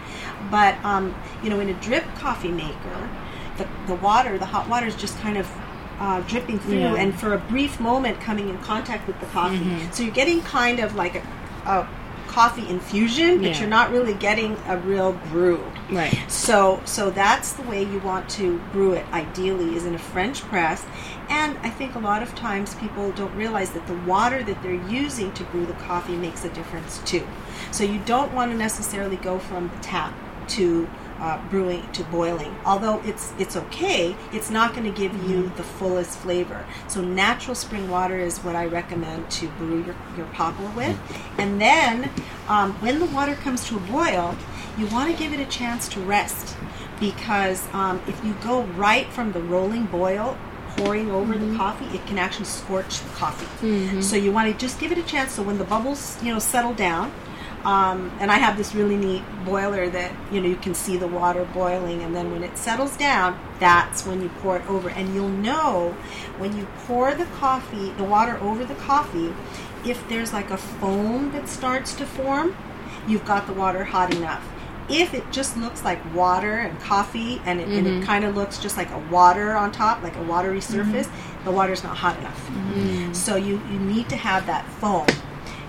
But 0.49 0.83
um, 0.83 1.13
you 1.43 1.51
know, 1.51 1.59
in 1.59 1.69
a 1.69 1.73
drip 1.75 2.05
coffee 2.15 2.51
maker, 2.51 3.09
the, 3.57 3.67
the 3.85 3.95
water, 3.95 4.39
the 4.39 4.47
hot 4.47 4.67
water 4.67 4.87
is 4.87 4.95
just 4.95 5.19
kind 5.19 5.37
of 5.37 5.47
uh, 5.99 6.21
dripping 6.21 6.57
through, 6.57 6.79
Yeah. 6.79 6.95
and 6.95 7.13
for 7.19 7.33
a 7.33 7.37
brief 7.37 7.79
moment 7.79 8.19
coming 8.19 8.49
in 8.49 8.57
contact 8.59 9.05
with 9.05 9.19
the 9.19 9.27
coffee. 9.27 9.57
So 9.91 10.01
you're 10.01 10.11
getting 10.13 10.41
kind 10.41 10.79
of 10.79 10.95
like 10.95 11.13
a, 11.15 11.21
a 11.65 11.87
coffee 12.27 12.67
infusion, 12.67 13.37
but 13.37 13.51
Yeah. 13.51 13.59
you're 13.59 13.69
not 13.69 13.91
really 13.91 14.13
getting 14.15 14.57
a 14.67 14.77
real 14.77 15.13
brew. 15.31 15.63
Right. 15.91 16.17
So, 16.27 16.81
so 16.85 17.11
that's 17.11 17.53
the 17.53 17.61
way 17.63 17.83
you 17.83 17.99
want 17.99 18.27
to 18.29 18.59
brew 18.71 18.93
it. 18.93 19.05
Ideally, 19.13 19.75
is 19.75 19.85
in 19.85 19.93
a 19.93 19.99
French 19.99 20.41
press, 20.43 20.83
and 21.29 21.57
I 21.61 21.69
think 21.69 21.93
a 21.93 21.99
lot 21.99 22.23
of 22.23 22.33
times 22.33 22.73
people 22.75 23.11
don't 23.11 23.35
realize 23.35 23.71
that 23.71 23.85
the 23.85 23.93
water 24.07 24.41
that 24.43 24.63
they're 24.63 24.73
using 24.89 25.31
to 25.33 25.43
brew 25.43 25.65
the 25.65 25.73
coffee 25.73 26.15
makes 26.15 26.43
a 26.43 26.49
difference 26.49 26.99
too. 27.05 27.27
So 27.71 27.83
you 27.83 27.99
don't 28.05 28.33
want 28.33 28.51
to 28.51 28.57
necessarily 28.57 29.17
go 29.17 29.37
from 29.37 29.69
the 29.69 29.77
tap 29.83 30.13
to 30.49 30.89
uh, 31.19 31.39
brewing 31.49 31.89
to 31.93 32.03
boiling. 32.05 32.55
Although 32.65 33.01
it's 33.03 33.33
it's 33.37 33.55
okay, 33.55 34.15
it's 34.31 34.49
not 34.49 34.73
going 34.73 34.91
to 34.91 34.97
give 34.97 35.13
you 35.29 35.51
the 35.55 35.63
fullest 35.63 36.17
flavor. 36.19 36.65
So 36.87 37.01
natural 37.01 37.55
spring 37.55 37.89
water 37.89 38.17
is 38.17 38.39
what 38.39 38.55
I 38.55 38.65
recommend 38.65 39.29
to 39.31 39.47
brew 39.49 39.83
your, 39.83 39.95
your 40.17 40.25
Papua 40.27 40.71
with. 40.75 40.97
And 41.37 41.61
then 41.61 42.09
um, 42.47 42.73
when 42.81 42.99
the 42.99 43.05
water 43.05 43.35
comes 43.35 43.67
to 43.67 43.77
a 43.77 43.79
boil, 43.79 44.35
you 44.77 44.87
want 44.87 45.11
to 45.11 45.17
give 45.17 45.33
it 45.33 45.39
a 45.39 45.45
chance 45.45 45.87
to 45.89 45.99
rest 45.99 46.55
because 46.99 47.67
um, 47.73 48.01
if 48.07 48.23
you 48.23 48.33
go 48.43 48.63
right 48.63 49.07
from 49.07 49.31
the 49.31 49.41
rolling 49.41 49.85
boil 49.85 50.37
pouring 50.77 51.11
over 51.11 51.37
the 51.37 51.55
coffee 51.55 51.85
it 51.95 52.05
can 52.07 52.17
actually 52.17 52.45
scorch 52.45 52.99
the 52.99 53.09
coffee 53.09 53.45
so 54.01 54.15
you 54.15 54.31
want 54.31 54.51
to 54.51 54.57
just 54.57 54.79
give 54.79 54.91
it 54.91 54.97
a 54.97 55.03
chance 55.03 55.33
so 55.33 55.43
when 55.43 55.57
the 55.59 55.63
bubbles 55.63 56.21
you 56.23 56.33
know 56.33 56.39
settle 56.39 56.73
down 56.73 57.11
um, 57.63 58.11
and 58.19 58.29
I 58.29 58.37
have 58.37 58.57
this 58.57 58.75
really 58.75 58.97
neat 58.97 59.23
boiler 59.45 59.89
that 59.89 60.11
you 60.31 60.41
know 60.41 60.49
you 60.49 60.57
can 60.57 60.73
see 60.73 60.97
the 60.97 61.07
water 61.07 61.45
boiling, 61.53 62.01
and 62.01 62.13
then 62.15 62.31
when 62.31 62.43
it 62.43 62.57
settles 62.57 62.97
down, 62.97 63.39
that's 63.59 64.05
when 64.05 64.21
you 64.21 64.29
pour 64.41 64.57
it 64.57 64.69
over, 64.69 64.89
and 64.89 65.13
you'll 65.15 65.29
know 65.29 65.95
when 66.37 66.57
you 66.57 66.67
pour 66.85 67.13
the 67.13 67.25
coffee, 67.25 67.91
the 67.91 68.03
water 68.03 68.37
over 68.39 68.65
the 68.65 68.75
coffee, 68.75 69.33
if 69.85 70.07
there's 70.09 70.33
like 70.33 70.49
a 70.49 70.57
foam 70.57 71.31
that 71.31 71.47
starts 71.47 71.93
to 71.95 72.05
form, 72.05 72.55
you've 73.07 73.25
got 73.25 73.47
the 73.47 73.53
water 73.53 73.85
hot 73.85 74.13
enough. 74.13 74.45
If 74.89 75.13
it 75.13 75.31
just 75.31 75.55
looks 75.55 75.85
like 75.85 76.13
water 76.13 76.57
and 76.57 76.77
coffee, 76.81 77.41
and 77.45 77.61
it, 77.61 77.69
and 77.69 77.87
it 77.87 77.89
mm-hmm. 77.89 78.03
kind 78.03 78.25
of 78.25 78.35
looks 78.35 78.57
just 78.57 78.75
like 78.75 78.91
a 78.91 78.99
water 79.09 79.53
on 79.53 79.71
top, 79.71 80.03
like 80.03 80.17
a 80.17 80.23
watery 80.23 80.59
mm-hmm. 80.59 80.91
surface, 80.91 81.09
the 81.45 81.51
water's 81.51 81.81
not 81.81 81.95
hot 81.95 82.19
enough. 82.19 82.47
Mm-hmm. 82.47 83.13
So 83.13 83.37
you, 83.37 83.61
you 83.71 83.79
need 83.79 84.09
to 84.09 84.17
have 84.17 84.45
that 84.47 84.65
foam 84.65 85.07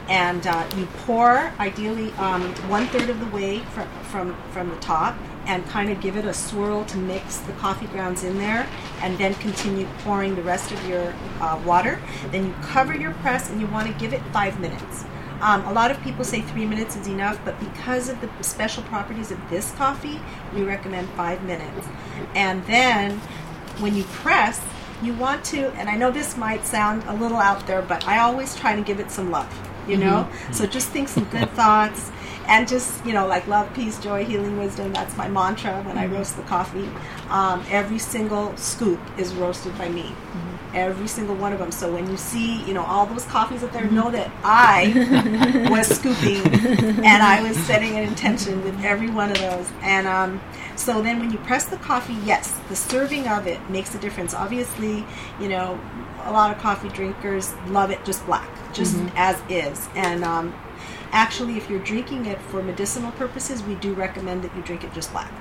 and 0.08 0.46
uh, 0.46 0.68
you 0.76 0.86
pour 1.04 1.52
ideally 1.58 2.12
um, 2.12 2.42
one 2.68 2.86
third 2.88 3.08
of 3.08 3.18
the 3.20 3.26
way 3.26 3.60
from, 3.60 3.88
from 4.04 4.42
from 4.52 4.68
the 4.68 4.76
top 4.76 5.16
and 5.46 5.64
kind 5.66 5.90
of 5.90 6.00
give 6.00 6.16
it 6.16 6.24
a 6.24 6.32
swirl 6.32 6.84
to 6.86 6.96
mix 6.96 7.38
the 7.38 7.52
coffee 7.54 7.86
grounds 7.86 8.24
in 8.24 8.38
there 8.38 8.66
and 9.00 9.18
then 9.18 9.34
continue 9.34 9.86
pouring 9.98 10.34
the 10.34 10.42
rest 10.42 10.72
of 10.72 10.88
your 10.88 11.14
uh, 11.40 11.60
water. 11.66 12.00
Then 12.30 12.46
you 12.46 12.54
cover 12.62 12.94
your 12.96 13.12
press 13.14 13.50
and 13.50 13.60
you 13.60 13.66
want 13.66 13.86
to 13.86 13.92
give 13.94 14.14
it 14.14 14.22
five 14.32 14.58
minutes. 14.58 15.04
Um, 15.40 15.62
a 15.66 15.72
lot 15.72 15.90
of 15.90 16.00
people 16.00 16.24
say 16.24 16.40
three 16.40 16.64
minutes 16.64 16.96
is 16.96 17.06
enough 17.08 17.38
but 17.44 17.58
because 17.60 18.08
of 18.08 18.18
the 18.20 18.30
special 18.42 18.82
properties 18.84 19.30
of 19.30 19.50
this 19.50 19.72
coffee 19.72 20.20
we 20.54 20.62
recommend 20.62 21.08
five 21.10 21.42
minutes. 21.44 21.86
And 22.34 22.64
then 22.66 23.20
when 23.78 23.94
you 23.94 24.04
press 24.04 24.60
you 25.02 25.12
want 25.14 25.44
to 25.44 25.66
and 25.72 25.88
i 25.88 25.96
know 25.96 26.10
this 26.10 26.36
might 26.36 26.64
sound 26.64 27.02
a 27.08 27.14
little 27.14 27.36
out 27.36 27.66
there 27.66 27.82
but 27.82 28.06
i 28.06 28.20
always 28.20 28.54
try 28.54 28.76
to 28.76 28.82
give 28.82 29.00
it 29.00 29.10
some 29.10 29.30
love 29.30 29.73
you 29.88 29.96
know? 29.96 30.28
So 30.52 30.66
just 30.66 30.88
think 30.88 31.08
some 31.08 31.24
good 31.24 31.50
thoughts 31.50 32.10
and 32.46 32.68
just 32.68 33.04
you 33.06 33.12
know 33.12 33.26
like 33.26 33.46
love 33.46 33.72
peace 33.74 33.98
joy 33.98 34.24
healing 34.24 34.58
wisdom. 34.58 34.92
That's 34.92 35.16
my 35.16 35.28
mantra 35.28 35.82
when 35.82 35.98
i 35.98 36.06
roast 36.06 36.36
the 36.36 36.42
coffee. 36.42 36.88
Um, 37.28 37.64
every 37.70 37.98
single 37.98 38.56
scoop 38.56 39.00
is 39.18 39.34
roasted 39.34 39.76
by 39.78 39.88
me. 39.88 40.12
Every 40.74 41.06
single 41.06 41.36
one 41.36 41.52
of 41.52 41.60
them. 41.60 41.70
So 41.70 41.92
when 41.92 42.10
you 42.10 42.16
see 42.16 42.62
you 42.64 42.74
know 42.74 42.84
all 42.84 43.06
those 43.06 43.24
coffees 43.26 43.62
up 43.62 43.72
there 43.72 43.90
know 43.90 44.10
that 44.10 44.30
i 44.42 45.68
was 45.70 45.86
scooping 45.86 46.44
and 47.04 47.22
i 47.22 47.42
was 47.42 47.56
setting 47.64 47.96
an 47.96 48.04
intention 48.04 48.62
with 48.64 48.78
every 48.84 49.10
one 49.10 49.30
of 49.30 49.38
those. 49.38 49.70
And 49.82 50.06
um, 50.06 50.40
so 50.76 51.00
then 51.02 51.18
when 51.20 51.30
you 51.30 51.38
press 51.38 51.66
the 51.66 51.76
coffee 51.78 52.16
yes 52.24 52.58
the 52.68 52.76
serving 52.76 53.26
of 53.28 53.46
it 53.46 53.58
makes 53.70 53.94
a 53.94 53.98
difference. 53.98 54.34
Obviously 54.34 55.04
you 55.40 55.48
know 55.48 55.78
a 56.24 56.32
lot 56.32 56.50
of 56.54 56.60
coffee 56.62 56.88
drinkers 56.88 57.52
love 57.68 57.90
it 57.90 58.04
just 58.04 58.24
black 58.26 58.48
just 58.72 58.96
as 59.16 59.40
is. 59.48 59.88
And 59.94 60.24
um, 60.24 60.54
actually 61.12 61.56
if 61.56 61.68
you're 61.70 61.78
drinking 61.80 62.26
it 62.26 62.40
for 62.40 62.62
medicinal 62.62 63.12
purposes 63.12 63.62
we 63.62 63.74
do 63.76 63.94
recommend 63.94 64.42
that 64.42 64.54
you 64.56 64.62
drink 64.62 64.84
it 64.84 64.92
just 64.92 65.12
black. 65.12 65.32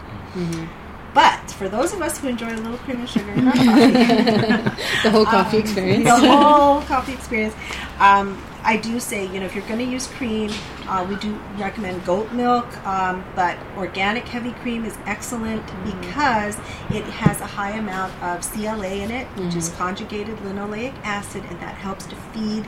But 1.14 1.52
for 1.52 1.70
those 1.70 1.94
of 1.94 2.02
us 2.02 2.18
who 2.18 2.28
enjoy 2.28 2.54
a 2.56 2.58
little 2.58 2.78
cream 2.80 3.00
and 3.02 3.10
sugar 3.10 3.32
in 3.34 3.48
our 3.48 3.54
coffee, 3.54 4.84
The 5.04 5.12
whole 5.12 5.26
coffee 5.26 5.58
experience. 5.60 6.04
the 6.06 6.16
whole 6.20 6.82
coffee 6.82 7.14
experience. 7.14 7.54
Um, 8.00 8.42
I 8.66 8.78
do 8.78 9.00
say, 9.00 9.26
you 9.26 9.40
know, 9.42 9.46
if 9.46 9.56
you're 9.56 9.68
going 9.68 9.80
to 9.80 9.92
use 9.92 10.08
cream, 10.08 10.50
uh, 10.88 11.06
we 11.08 11.18
do 11.18 11.34
recommend 11.58 12.06
goat 12.06 12.32
milk, 12.32 12.66
um, 12.88 13.24
but 13.36 13.58
organic 13.78 14.26
heavy 14.26 14.52
cream 14.52 14.86
is 14.86 14.98
excellent 15.06 15.66
because 15.84 16.56
it 16.90 17.04
has 17.04 17.42
a 17.42 17.46
high 17.46 17.72
amount 17.72 18.14
of 18.24 18.42
CLA 18.42 18.88
in 18.88 19.12
it, 19.12 19.28
which 19.38 19.56
is 19.56 19.70
conjugated 19.72 20.38
linoleic 20.38 20.94
acid, 21.04 21.44
and 21.50 21.60
that 21.60 21.76
helps 21.76 22.06
to 22.06 22.16
feed 22.16 22.66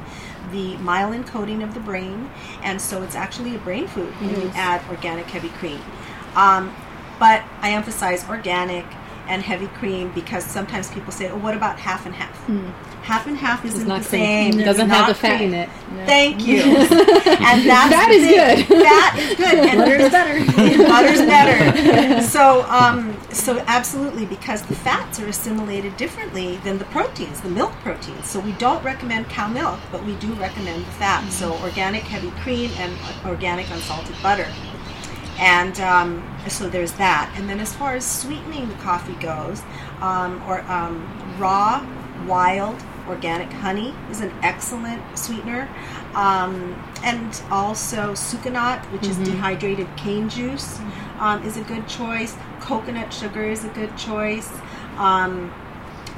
the 0.51 0.75
myelin 0.77 1.25
coating 1.25 1.63
of 1.63 1.73
the 1.73 1.79
brain. 1.79 2.29
And 2.61 2.81
so 2.81 3.01
it's 3.01 3.15
actually 3.15 3.55
a 3.55 3.59
brain 3.59 3.87
food 3.87 4.11
when 4.19 4.31
you 4.41 4.51
add 4.53 4.81
organic 4.89 5.27
heavy 5.27 5.49
cream. 5.49 5.79
Um, 6.35 6.75
but 7.19 7.43
I 7.61 7.71
emphasize 7.71 8.27
organic 8.27 8.85
and 9.27 9.41
heavy 9.41 9.67
cream 9.67 10.11
because 10.13 10.43
sometimes 10.43 10.91
people 10.91 11.11
say, 11.11 11.29
"Oh, 11.29 11.37
what 11.37 11.55
about 11.55 11.79
half 11.79 12.05
and 12.05 12.13
half?" 12.13 12.49
Half 13.05 13.27
and 13.27 13.37
half 13.37 13.63
isn't 13.63 13.87
not 13.87 14.01
the 14.01 14.09
same. 14.09 14.59
It 14.59 14.63
doesn't 14.63 14.89
have 14.89 15.07
the 15.07 15.13
fat 15.13 15.39
in 15.39 15.53
it. 15.53 15.69
Thank 16.07 16.47
you. 16.47 16.61
and 16.63 17.69
that's 17.69 18.07
the 18.07 18.13
is 18.13 18.23
thing. 18.23 18.67
good. 18.67 18.81
That 18.81 19.15
is 19.19 19.37
good. 19.37 19.59
And 19.59 19.77
Butter's 19.77 20.11
better. 20.11 20.83
Butter's 20.89 21.19
better. 21.19 22.21
So, 22.23 22.63
um, 22.63 23.15
so 23.31 23.63
absolutely, 23.67 24.25
because 24.25 24.63
the 24.63 24.73
fats 24.73 25.19
are 25.19 25.27
assimilated 25.27 25.95
differently 25.97 26.57
than 26.63 26.79
the 26.79 26.85
proteins, 26.85 27.41
the 27.41 27.49
milk 27.49 27.73
proteins. 27.83 28.27
So 28.27 28.39
we 28.39 28.53
don't 28.53 28.83
recommend 28.83 29.29
cow 29.29 29.49
milk, 29.49 29.79
but 29.91 30.03
we 30.03 30.15
do 30.15 30.33
recommend 30.33 30.83
the 30.83 30.91
fat. 30.93 31.29
So 31.29 31.53
organic 31.59 32.01
heavy 32.01 32.31
cream 32.41 32.71
and 32.77 32.91
organic 33.23 33.69
unsalted 33.69 34.15
butter. 34.23 34.47
And 35.37 35.79
um, 35.79 36.27
so 36.47 36.69
there's 36.69 36.93
that. 36.93 37.31
And 37.37 37.47
then 37.47 37.59
as 37.59 37.71
far 37.71 37.95
as 37.95 38.03
sweetening 38.03 38.67
the 38.67 38.75
coffee 38.75 39.13
goes, 39.15 39.61
um, 40.01 40.41
or 40.47 40.61
um, 40.61 41.07
raw, 41.37 41.85
wild, 42.25 42.81
organic 43.07 43.51
honey 43.51 43.93
is 44.09 44.21
an 44.21 44.31
excellent 44.41 45.01
sweetener. 45.17 45.69
Um, 46.15 46.81
and 47.03 47.41
also 47.51 48.13
sucanat, 48.13 48.83
which 48.91 49.05
is 49.07 49.17
dehydrated 49.17 49.87
cane 49.97 50.29
juice, 50.29 50.79
um, 51.19 51.43
is 51.43 51.57
a 51.57 51.61
good 51.63 51.87
choice. 51.87 52.35
Coconut 52.61 53.13
sugar 53.13 53.43
is 53.43 53.65
a 53.65 53.69
good 53.69 53.95
choice. 53.97 54.49
Um, 54.97 55.53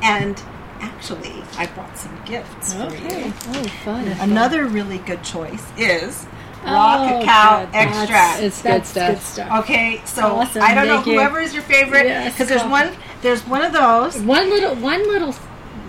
and 0.03 0.41
actually, 0.79 1.43
I 1.57 1.65
brought 1.65 1.97
some 1.97 2.15
gifts 2.25 2.73
for 2.73 2.93
you. 2.93 3.33
Oh, 3.49 3.63
fun. 3.83 4.07
Another 4.19 4.65
really 4.67 4.99
good 4.99 5.23
choice 5.23 5.65
is 5.77 6.27
raw 6.63 6.97
Oh, 7.03 7.23
cacao 7.25 7.65
good. 7.65 7.75
extract. 7.75 8.41
It's 8.43 8.61
good 8.61 8.71
That's 8.71 8.89
stuff. 8.89 9.09
good 9.15 9.21
stuff. 9.21 9.63
Okay, 9.63 10.01
so 10.05 10.27
Awesome, 10.37 10.61
I 10.61 10.75
don't 10.75 10.85
know 10.87 10.95
thank 10.97 11.07
you. 11.07 11.13
whoever 11.13 11.39
is 11.39 11.53
your 11.55 11.63
favorite 11.63 12.05
Yes, 12.05 12.33
because 12.33 12.49
there's 12.49 12.63
one 12.69 12.91
there's 13.23 13.41
one 13.47 13.63
of 13.63 13.73
those. 13.73 14.19
One 14.21 14.49
little, 14.51 14.75
one 14.75 15.01
little, 15.07 15.33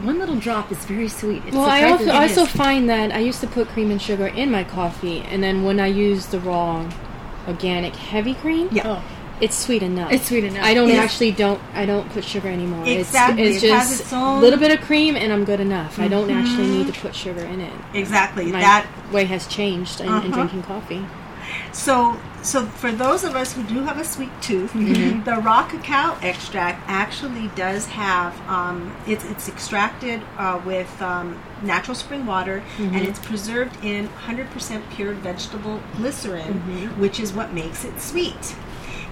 one 0.03 0.19
little 0.19 0.37
drop 0.37 0.71
is 0.73 0.79
very 0.87 1.09
sweet. 1.09 1.43
It's 1.47 1.55
Well, 1.57 1.67
I 1.67 1.85
also. 1.85 2.09
I 2.11 2.23
also 2.29 2.45
find 2.47 2.89
that 2.91 3.13
I 3.13 3.19
used 3.19 3.41
to 3.41 3.47
put 3.47 3.69
cream 3.69 3.91
and 3.91 4.01
sugar 4.01 4.27
in 4.27 4.51
my 4.51 4.65
coffee, 4.65 5.21
and 5.21 5.43
then 5.43 5.63
when 5.65 5.79
I 5.81 5.87
use 5.87 6.27
the 6.27 6.41
raw 6.41 6.91
organic 7.47 7.97
heavy 7.97 8.35
cream, 8.35 8.69
Yeah. 8.73 8.83
Oh, 8.99 9.03
it's 9.41 9.57
sweet 9.57 9.83
enough. 9.83 10.13
It's 10.13 10.27
sweet 10.29 10.45
enough. 10.45 10.65
I 10.65 10.75
don't 10.75 10.89
Yes. 10.89 11.05
actually 11.05 11.31
don't 11.33 11.61
I 11.75 11.87
don't 11.87 12.09
put 12.11 12.25
sugar 12.25 12.49
anymore. 12.49 12.85
Exactly. 12.87 13.43
It's, 13.45 13.57
it's 13.57 13.65
It 13.65 13.71
has 13.73 13.89
just 13.89 14.01
its 14.03 14.13
a 14.13 14.17
own- 14.17 14.41
little 14.41 14.59
bit 14.59 14.71
of 14.79 14.85
cream 14.85 15.17
and 15.17 15.33
I'm 15.33 15.45
good 15.45 15.61
enough. 15.61 15.99
I 15.99 16.09
don't 16.09 16.31
actually 16.31 16.69
need 16.69 16.93
to 16.93 17.01
put 17.01 17.15
sugar 17.15 17.41
in 17.43 17.61
it. 17.61 17.73
Exactly. 17.95 18.47
My 18.53 18.61
that 18.61 18.87
way 19.13 19.25
has 19.25 19.47
changed 19.47 20.01
in, 20.01 20.07
in 20.09 20.13
Uh-huh. 20.13 20.29
drinking 20.29 20.63
coffee. 20.65 21.05
So 21.73 22.17
so 22.43 22.65
for 22.67 22.93
those 22.93 23.25
of 23.25 23.35
us 23.35 23.53
who 23.53 23.63
do 23.65 23.83
have 23.83 23.99
a 23.99 24.05
sweet 24.05 24.31
tooth, 24.41 24.73
Mm-hmm. 24.73 25.25
the 25.25 25.37
raw 25.37 25.67
cacao 25.69 26.17
extract 26.23 26.83
actually 26.89 27.49
does 27.57 27.87
have 27.87 28.33
um, 28.49 28.95
it's 29.07 29.25
it's 29.25 29.49
extracted 29.49 30.23
uh, 30.39 30.61
with 30.65 30.91
um, 31.03 31.41
natural 31.63 31.95
spring 31.95 32.27
water 32.27 32.63
Mm-hmm. 32.79 32.95
and 32.95 33.07
it's 33.07 33.19
preserved 33.19 33.77
in 33.85 34.09
100% 34.09 34.83
pure 34.91 35.13
vegetable 35.15 35.81
glycerin, 35.97 36.55
Mm-hmm. 36.55 37.01
which 37.01 37.19
is 37.21 37.33
what 37.33 37.53
makes 37.53 37.85
it 37.85 38.01
sweet. 38.01 38.55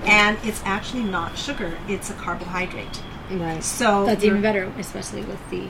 And 0.05 0.38
it's 0.45 0.62
actually 0.64 1.03
not 1.05 1.37
sugar; 1.37 1.77
it's 1.88 2.11
a 2.11 2.14
carbohydrate. 2.14 3.03
Right. 3.31 3.62
So 3.64 4.07
That's 4.07 4.23
even 4.23 4.40
better, 4.42 4.73
especially 4.79 5.23
with 5.23 5.40
the. 5.51 5.66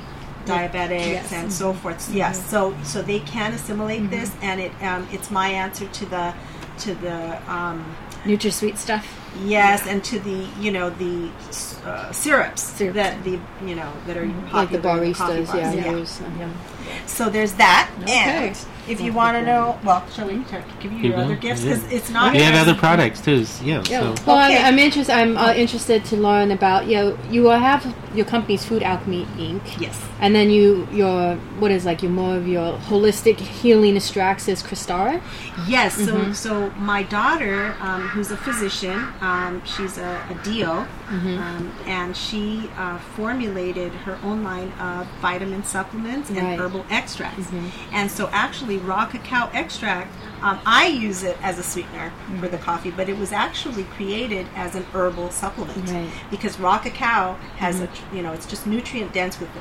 diabetics 0.47 1.11
Yes. 1.19 1.33
and 1.33 1.53
so 1.53 1.73
forth. 1.73 2.13
Yes, 2.15 2.37
so 2.51 2.73
so 2.85 3.03
they 3.03 3.19
can 3.21 3.53
assimilate 3.53 4.11
this, 4.11 4.31
and 4.43 4.61
it 4.61 4.73
um, 4.83 5.09
it's 5.11 5.29
my 5.31 5.49
answer 5.49 5.87
to 5.89 6.07
the 6.07 6.35
to 6.79 6.95
the 6.95 7.53
um, 7.53 7.85
NutraSweet 8.25 8.77
stuff. 8.77 9.07
yes, 9.45 9.87
and 9.87 10.03
to 10.05 10.19
the 10.21 10.47
you 10.61 10.71
know 10.73 10.91
the 10.91 11.31
uh, 11.85 12.11
syrups 12.13 12.63
Syrups. 12.63 12.97
that 12.97 13.23
the 13.25 13.39
you 13.65 13.75
know 13.77 13.93
that 14.07 14.17
are 14.17 14.27
popular 14.27 14.53
Like 14.53 14.71
the 14.71 14.79
popular 14.79 15.05
in 15.05 15.15
coffee 15.15 15.33
baristas, 15.45 15.75
yeah. 15.77 15.93
those, 15.93 16.21
uh, 16.21 17.07
So 17.07 17.29
there's 17.31 17.53
that, 17.55 17.91
Okay. 18.03 18.49
and 18.49 18.67
if 18.89 19.01
you 19.01 19.13
want 19.13 19.37
to 19.37 19.43
know, 19.45 19.79
well, 19.85 20.05
shall 20.11 20.27
we 20.29 20.45
shall 20.45 20.63
give 20.81 20.93
you 20.93 21.11
your 21.11 21.17
other 21.19 21.37
gifts 21.37 21.63
because 21.63 21.85
it's 21.93 22.11
not. 22.11 22.33
We 22.33 22.41
have 22.43 22.55
other 22.55 22.75
products 22.79 23.21
too. 23.21 23.41
s- 23.43 23.61
Yeah. 23.63 23.83
So 23.83 24.15
Well, 24.27 24.45
Okay. 24.47 24.59
I'm, 24.59 24.75
I'm 24.75 24.79
interested. 24.79 25.13
I'm 25.13 25.37
uh, 25.37 25.53
interested 25.55 26.05
to 26.07 26.17
learn 26.17 26.51
about 26.51 26.87
you. 26.87 26.97
Know, 26.97 27.19
you 27.31 27.43
will 27.43 27.59
have 27.59 27.95
your 28.15 28.25
company's 28.27 28.65
Food 28.65 28.83
Alchemy 28.83 29.25
Inc. 29.39 29.81
Yes. 29.81 30.01
And 30.21 30.35
then 30.35 30.51
you 30.51 30.87
your 30.93 31.37
what 31.61 31.71
is 31.71 31.85
like 31.85 32.03
your 32.03 32.13
more 32.13 32.37
of 32.37 32.47
your 32.49 32.79
holistic 32.79 33.39
healing 33.39 33.97
extracts 33.97 34.49
is 34.49 34.63
Cristara. 34.63 35.21
Yes. 35.67 35.95
So, 35.97 36.17
Mm-hmm. 36.17 36.33
so 36.33 36.71
my 36.79 37.03
daughter, 37.03 37.75
um, 37.81 38.03
who's 38.09 38.31
a 38.31 38.37
physician, 38.37 39.07
um, 39.21 39.63
she's 39.65 39.99
a, 39.99 40.21
a 40.31 40.35
DO, 40.45 40.87
Mm-hmm. 41.07 41.39
um, 41.39 41.73
and 41.87 42.17
she 42.17 42.69
uh, 42.77 42.99
formulated 42.99 43.93
her 43.93 44.19
own 44.25 44.43
line 44.43 44.73
of 44.73 45.07
vitamin 45.21 45.63
supplements 45.65 46.29
and 46.31 46.39
Right. 46.39 46.47
Mm-hmm. 46.59 46.63
herbal 46.63 46.87
extracts. 46.91 47.49
And 47.93 48.11
so, 48.11 48.29
actually, 48.33 48.79
raw 48.79 49.07
cacao 49.07 49.49
extract, 49.53 50.13
um, 50.43 50.59
I 50.67 50.87
use 50.89 51.23
it 51.23 51.37
as 51.43 51.59
a 51.59 51.63
sweetener 51.63 52.13
for 52.41 52.49
the 52.49 52.59
coffee, 52.59 52.91
but 52.91 53.09
it 53.09 53.17
was 53.19 53.31
actually 53.33 53.85
created 53.85 54.47
as 54.55 54.75
an 54.75 54.85
herbal 54.93 55.31
supplement 55.31 55.79
Right. 55.79 56.07
Mm-hmm. 56.09 56.31
because 56.31 56.59
raw 56.59 56.79
cacao 56.79 57.35
has 57.57 57.81
a, 57.81 57.89
you 58.13 58.23
know, 58.23 58.33
it's 58.33 58.47
just 58.47 58.67
nutrient 58.67 59.13
dense 59.13 59.39
with 59.41 59.53
the 59.55 59.61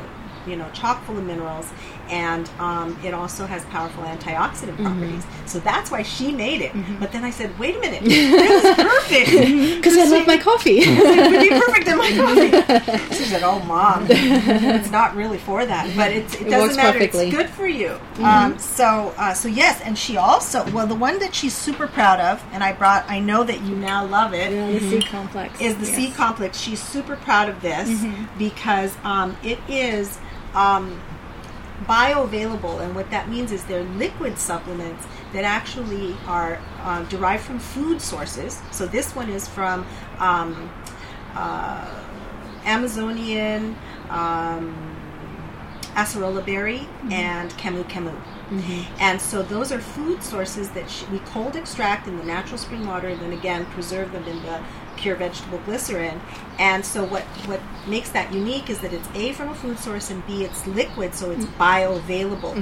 you 0.49 0.55
know, 0.55 0.69
chock 0.73 1.03
full 1.05 1.17
of 1.17 1.23
minerals, 1.25 1.71
and 2.10 2.50
um, 2.60 2.98
it 3.04 3.13
also 3.13 3.46
has 3.46 3.63
powerful 3.65 4.04
antioxidant 4.04 4.76
Mm-hmm. 4.76 4.84
properties. 4.86 5.26
So 5.46 5.60
that's 5.60 5.91
why 5.91 6.02
she 6.02 6.32
made 6.32 6.62
it. 6.62 6.72
But 7.00 7.12
then 7.12 7.24
I 7.24 7.30
said, 7.30 7.58
wait 7.60 7.76
a 7.76 7.80
minute, 7.80 8.04
this 8.04 8.63
is 8.65 8.76
perfect. 8.76 9.76
Because 9.78 9.98
I 9.98 10.06
love 10.18 10.28
my 10.28 10.38
coffee. 10.38 10.80
it 10.80 11.32
would 11.32 11.39
be 11.41 11.50
perfect 11.50 11.88
in 11.88 11.98
my 11.98 12.12
coffee. 12.12 13.15
She 13.15 13.24
said, 13.26 13.44
"Oh, 13.44 13.60
mom, 13.60 14.08
it's 14.10 14.91
not 14.91 15.15
really 15.15 15.38
for 15.38 15.65
that, 15.65 15.96
but 15.96 16.12
it's, 16.12 16.36
it 16.36 16.41
It 16.41 16.50
doesn't 16.50 16.60
works 16.62 16.76
matter. 16.76 16.91
perfectly. 17.00 17.28
It's 17.28 17.36
good 17.36 17.50
for 17.50 17.68
you." 17.68 18.00
Um, 18.24 18.58
so, 18.60 19.13
uh, 19.18 19.34
so 19.34 19.48
yes, 19.48 19.82
and 19.82 19.98
she 19.98 20.18
also, 20.18 20.70
well, 20.72 20.88
the 20.88 20.96
one 20.96 21.20
that 21.20 21.34
she's 21.36 21.54
super 21.54 21.88
proud 21.88 22.20
of, 22.20 22.44
and 22.52 22.63
I 22.63 22.74
brought, 22.74 23.10
I 23.10 23.20
know 23.20 23.44
that 23.44 23.62
you 23.62 23.76
now 23.76 24.06
love 24.06 24.34
it, 24.34 24.50
the 24.52 24.80
C 24.89 25.02
complex 25.02 25.60
is 25.62 25.76
the 25.78 25.86
yes. 25.86 25.96
C 25.96 26.12
complex. 26.12 26.58
She's 26.60 26.82
super 26.82 27.15
proud 27.15 27.50
of 27.50 27.62
this 27.62 28.04
because 28.38 28.96
um, 29.04 29.38
it 29.44 29.60
is 29.70 30.18
um, 30.54 31.00
bioavailable, 31.84 32.82
and 32.82 32.96
what 32.96 33.12
that 33.12 33.30
means 33.30 33.52
is 33.52 33.64
they're 33.66 33.84
liquid 33.84 34.38
supplements 34.38 35.06
that 35.34 35.44
actually 35.44 36.16
are 36.26 36.60
uh, 36.82 37.04
derived 37.04 37.44
from 37.44 37.60
food 37.60 38.02
sources. 38.02 38.62
So 38.72 38.86
this 38.86 39.16
one 39.16 39.30
is 39.30 39.48
from 39.48 39.86
um, 40.20 40.72
uh, 41.36 42.04
Amazonian. 42.66 43.76
Um, 44.10 44.96
acerola 45.96 46.46
berry 46.46 46.88
and 47.10 47.50
camu 47.52 47.84
camu. 47.86 48.14
And 49.00 49.20
so 49.20 49.42
those 49.42 49.72
are 49.72 49.80
food 49.80 50.22
sources 50.22 50.70
that 50.72 50.90
sh- 50.90 51.04
we 51.12 51.20
cold 51.20 51.56
extract 51.56 52.08
in 52.08 52.18
the 52.18 52.24
natural 52.24 52.60
spring 52.60 52.86
water 52.86 53.08
and 53.08 53.20
then 53.20 53.32
again 53.34 53.66
preserve 53.68 54.12
them 54.12 54.24
in 54.26 54.44
the 54.44 54.62
pure 54.97 55.15
vegetable 55.15 55.60
glycerin. 55.60 56.21
And 56.58 56.86
so 56.86 57.03
what, 57.03 57.23
what 57.47 57.60
makes 57.88 58.10
that 58.12 58.34
unique 58.34 58.69
is 58.69 58.79
that 58.79 58.93
it's 58.93 59.08
A 59.13 59.34
from 59.34 59.49
a 59.49 59.55
food 59.55 59.77
source 59.77 60.10
and 60.10 60.25
B 60.25 60.43
it's 60.43 60.65
liquid 60.67 61.13
so 61.13 61.31
it's 61.31 61.45
bioavailable. 61.45 62.55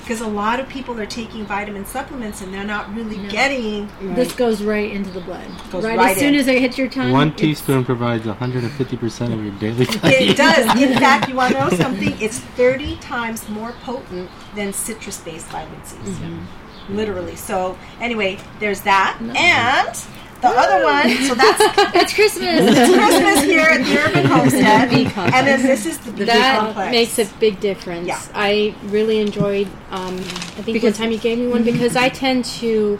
Because 0.00 0.20
a 0.20 0.26
lot 0.26 0.60
of 0.60 0.68
people 0.68 0.98
are 1.00 1.06
taking 1.06 1.44
vitamin 1.46 1.84
supplements 1.84 2.40
and 2.40 2.52
they're 2.52 2.64
not 2.64 2.92
really 2.94 3.16
getting 3.28 3.88
This 4.14 4.32
goes 4.32 4.62
right 4.62 4.90
into 4.90 5.10
the 5.10 5.20
blood. 5.20 5.46
Goes 5.70 5.84
right, 5.84 5.96
right 5.96 6.10
as 6.12 6.18
soon 6.18 6.34
as 6.34 6.46
it 6.48 6.60
hits 6.60 6.76
your 6.76 6.88
tongue. 6.88 7.12
one 7.12 7.34
teaspoon 7.34 7.84
provides 7.84 8.26
150 8.26 8.96
percent 8.96 9.32
of 9.32 9.42
your 9.42 9.54
daily. 9.54 9.86
It 10.04 10.36
does. 10.36 10.64
In 10.80 10.94
fact, 10.98 11.28
you 11.28 11.36
want 11.36 11.52
to 11.52 11.60
know 11.60 11.70
something? 11.70 12.14
It's 12.20 12.38
30 12.38 12.96
times 12.96 13.48
more 13.48 13.72
potent 13.82 14.30
than 14.54 14.72
citrus 14.72 15.20
based 15.20 15.46
vitamin 15.46 15.84
C. 15.84 15.96
Mm-hmm. 15.96 16.96
Literally. 16.96 17.36
So, 17.36 17.76
anyway, 18.00 18.38
there's 18.60 18.82
that. 18.82 19.18
And 19.20 20.06
the 20.42 20.48
other 20.48 20.84
one, 20.84 21.08
so 21.26 21.34
that's 21.34 21.62
It's 21.94 22.12
Christmas. 22.14 22.60
it's 22.60 22.94
Christmas 22.94 23.42
here 23.44 23.60
at 23.60 23.84
the 23.84 23.98
Urban 23.98 24.24
Homestead. 24.30 24.90
complex. 24.90 25.34
And 25.36 25.46
then 25.46 25.62
this 25.62 25.86
is 25.86 25.98
the 25.98 26.12
bee 26.12 26.24
that 26.24 26.90
makes 26.90 27.18
a 27.18 27.24
big 27.40 27.58
difference. 27.60 28.06
Yeah. 28.06 28.20
I 28.34 28.74
really 28.84 29.18
enjoyed. 29.18 29.66
Um, 29.90 30.16
I 30.16 30.62
think 30.62 30.82
one 30.82 30.92
time 30.92 31.10
you 31.12 31.18
gave 31.18 31.38
me 31.38 31.48
one 31.48 31.64
because 31.64 31.96
I 31.96 32.08
tend 32.08 32.44
to 32.60 32.98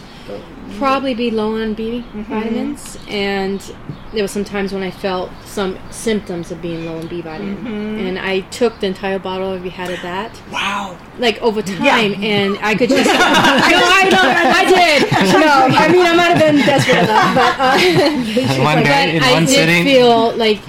probably 0.79 1.15
be 1.15 1.31
low 1.31 1.57
on 1.61 1.75
B 1.75 2.05
vitamins, 2.15 2.99
and 3.09 3.61
there 4.13 4.23
were 4.23 4.29
some 4.29 4.45
times 4.45 4.73
when 4.73 4.83
I 4.83 4.91
felt 4.91 5.31
some 5.45 5.79
symptoms 5.91 6.51
of 6.51 6.61
being 6.63 6.85
low 6.87 6.99
in 6.99 7.07
B 7.07 7.21
vitamin, 7.21 7.67
and 8.07 8.19
I 8.19 8.41
took 8.41 8.79
the 8.81 8.87
entire 8.87 9.19
bottle. 9.19 9.53
Have 9.53 9.65
you 9.65 9.71
had 9.71 9.91
of 9.91 10.01
that? 10.03 10.41
Wow. 10.51 10.99
Like 11.19 11.41
over 11.43 11.63
time, 11.63 12.15
and 12.23 12.59
I 12.61 12.75
could 12.75 12.89
just. 12.91 13.07
no, 13.11 13.15
I 13.19 14.09
know, 14.11 14.21
I 14.23 14.65
did. 14.65 15.13
No, 15.33 15.79
I 15.79 15.89
mean 15.91 16.07
I 16.07 16.15
might 16.15 16.37
have 16.37 16.39
been 16.39 16.57
desperate 16.57 17.05
enough, 17.05 17.35
but. 17.35 18.61
Uh, 18.61 18.65
one 18.65 18.77
but 18.79 18.85
day 18.85 19.17
in 19.17 19.23
I 19.23 19.33
one 19.33 19.45
did 19.45 19.55
sitting. 19.55 19.85
feel 19.85 20.37
like 20.37 20.61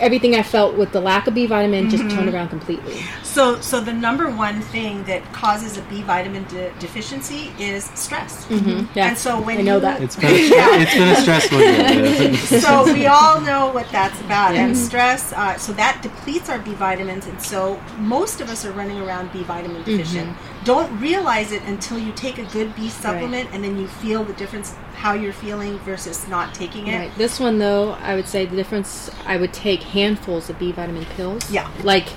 everything 0.00 0.34
I 0.34 0.42
felt 0.42 0.76
with 0.76 0.92
the 0.92 1.00
lack 1.00 1.26
of 1.26 1.34
B 1.34 1.46
vitamin 1.46 1.90
just 1.90 2.08
turned 2.10 2.28
around 2.32 2.48
completely. 2.48 3.00
So, 3.22 3.60
so 3.60 3.80
the 3.80 3.92
number 3.92 4.30
one 4.30 4.60
thing 4.60 5.04
that 5.04 5.22
causes 5.32 5.76
a 5.76 5.82
B 5.82 6.02
vitamin 6.02 6.44
de- 6.44 6.70
deficiency 6.78 7.52
is 7.58 7.84
stress. 7.94 8.46
Mm-hmm. 8.46 8.86
Yeah, 8.96 9.08
And 9.08 9.18
so 9.18 9.40
when 9.40 9.58
I 9.58 9.62
know 9.62 9.74
you- 9.76 9.80
that. 9.80 10.02
It's 10.02 10.16
been 10.16 10.30
it's 10.32 10.94
been 10.94 11.08
a 11.08 11.20
stressful 11.20 11.60
year. 11.60 12.36
so 12.60 12.92
we 12.92 13.06
all 13.06 13.40
know 13.40 13.70
what 13.72 13.88
that's 13.90 14.20
about 14.20 14.54
and 14.54 14.74
Mm-hmm. 14.74 14.84
stress 14.84 15.32
uh, 15.32 15.56
so 15.58 15.72
that 15.74 16.00
depletes 16.02 16.48
our 16.48 16.58
b 16.58 16.72
vitamins 16.74 17.26
and 17.26 17.40
so 17.42 17.80
most 17.98 18.40
of 18.40 18.48
us 18.50 18.64
are 18.64 18.72
running 18.72 18.98
around 19.00 19.30
b 19.32 19.42
vitamin 19.44 19.82
deficient 19.84 20.28
Mm-hmm. 20.30 20.55
Don't 20.66 21.00
realize 21.00 21.52
it 21.52 21.62
until 21.62 21.98
you 21.98 22.12
take 22.12 22.36
a 22.38 22.44
good 22.46 22.74
b 22.76 22.88
supplement 22.90 23.48
and 23.52 23.64
then 23.64 23.78
you 23.78 23.86
feel 23.86 24.22
the 24.24 24.32
difference 24.34 24.74
how 24.94 25.12
you're 25.14 25.32
feeling 25.32 25.78
versus 25.80 26.26
not 26.28 26.52
taking 26.54 26.88
it 26.88 26.98
Right. 26.98 27.16
This 27.16 27.38
one, 27.40 27.58
though, 27.58 27.92
I 28.02 28.14
would 28.16 28.26
say 28.26 28.44
the 28.46 28.56
difference. 28.56 29.10
I 29.26 29.36
would 29.36 29.52
take 29.52 29.82
handfuls 29.82 30.50
of 30.50 30.58
B 30.58 30.72
vitamin 30.72 31.04
pills. 31.16 31.50
Yeah. 31.50 31.70
Like 31.82 32.08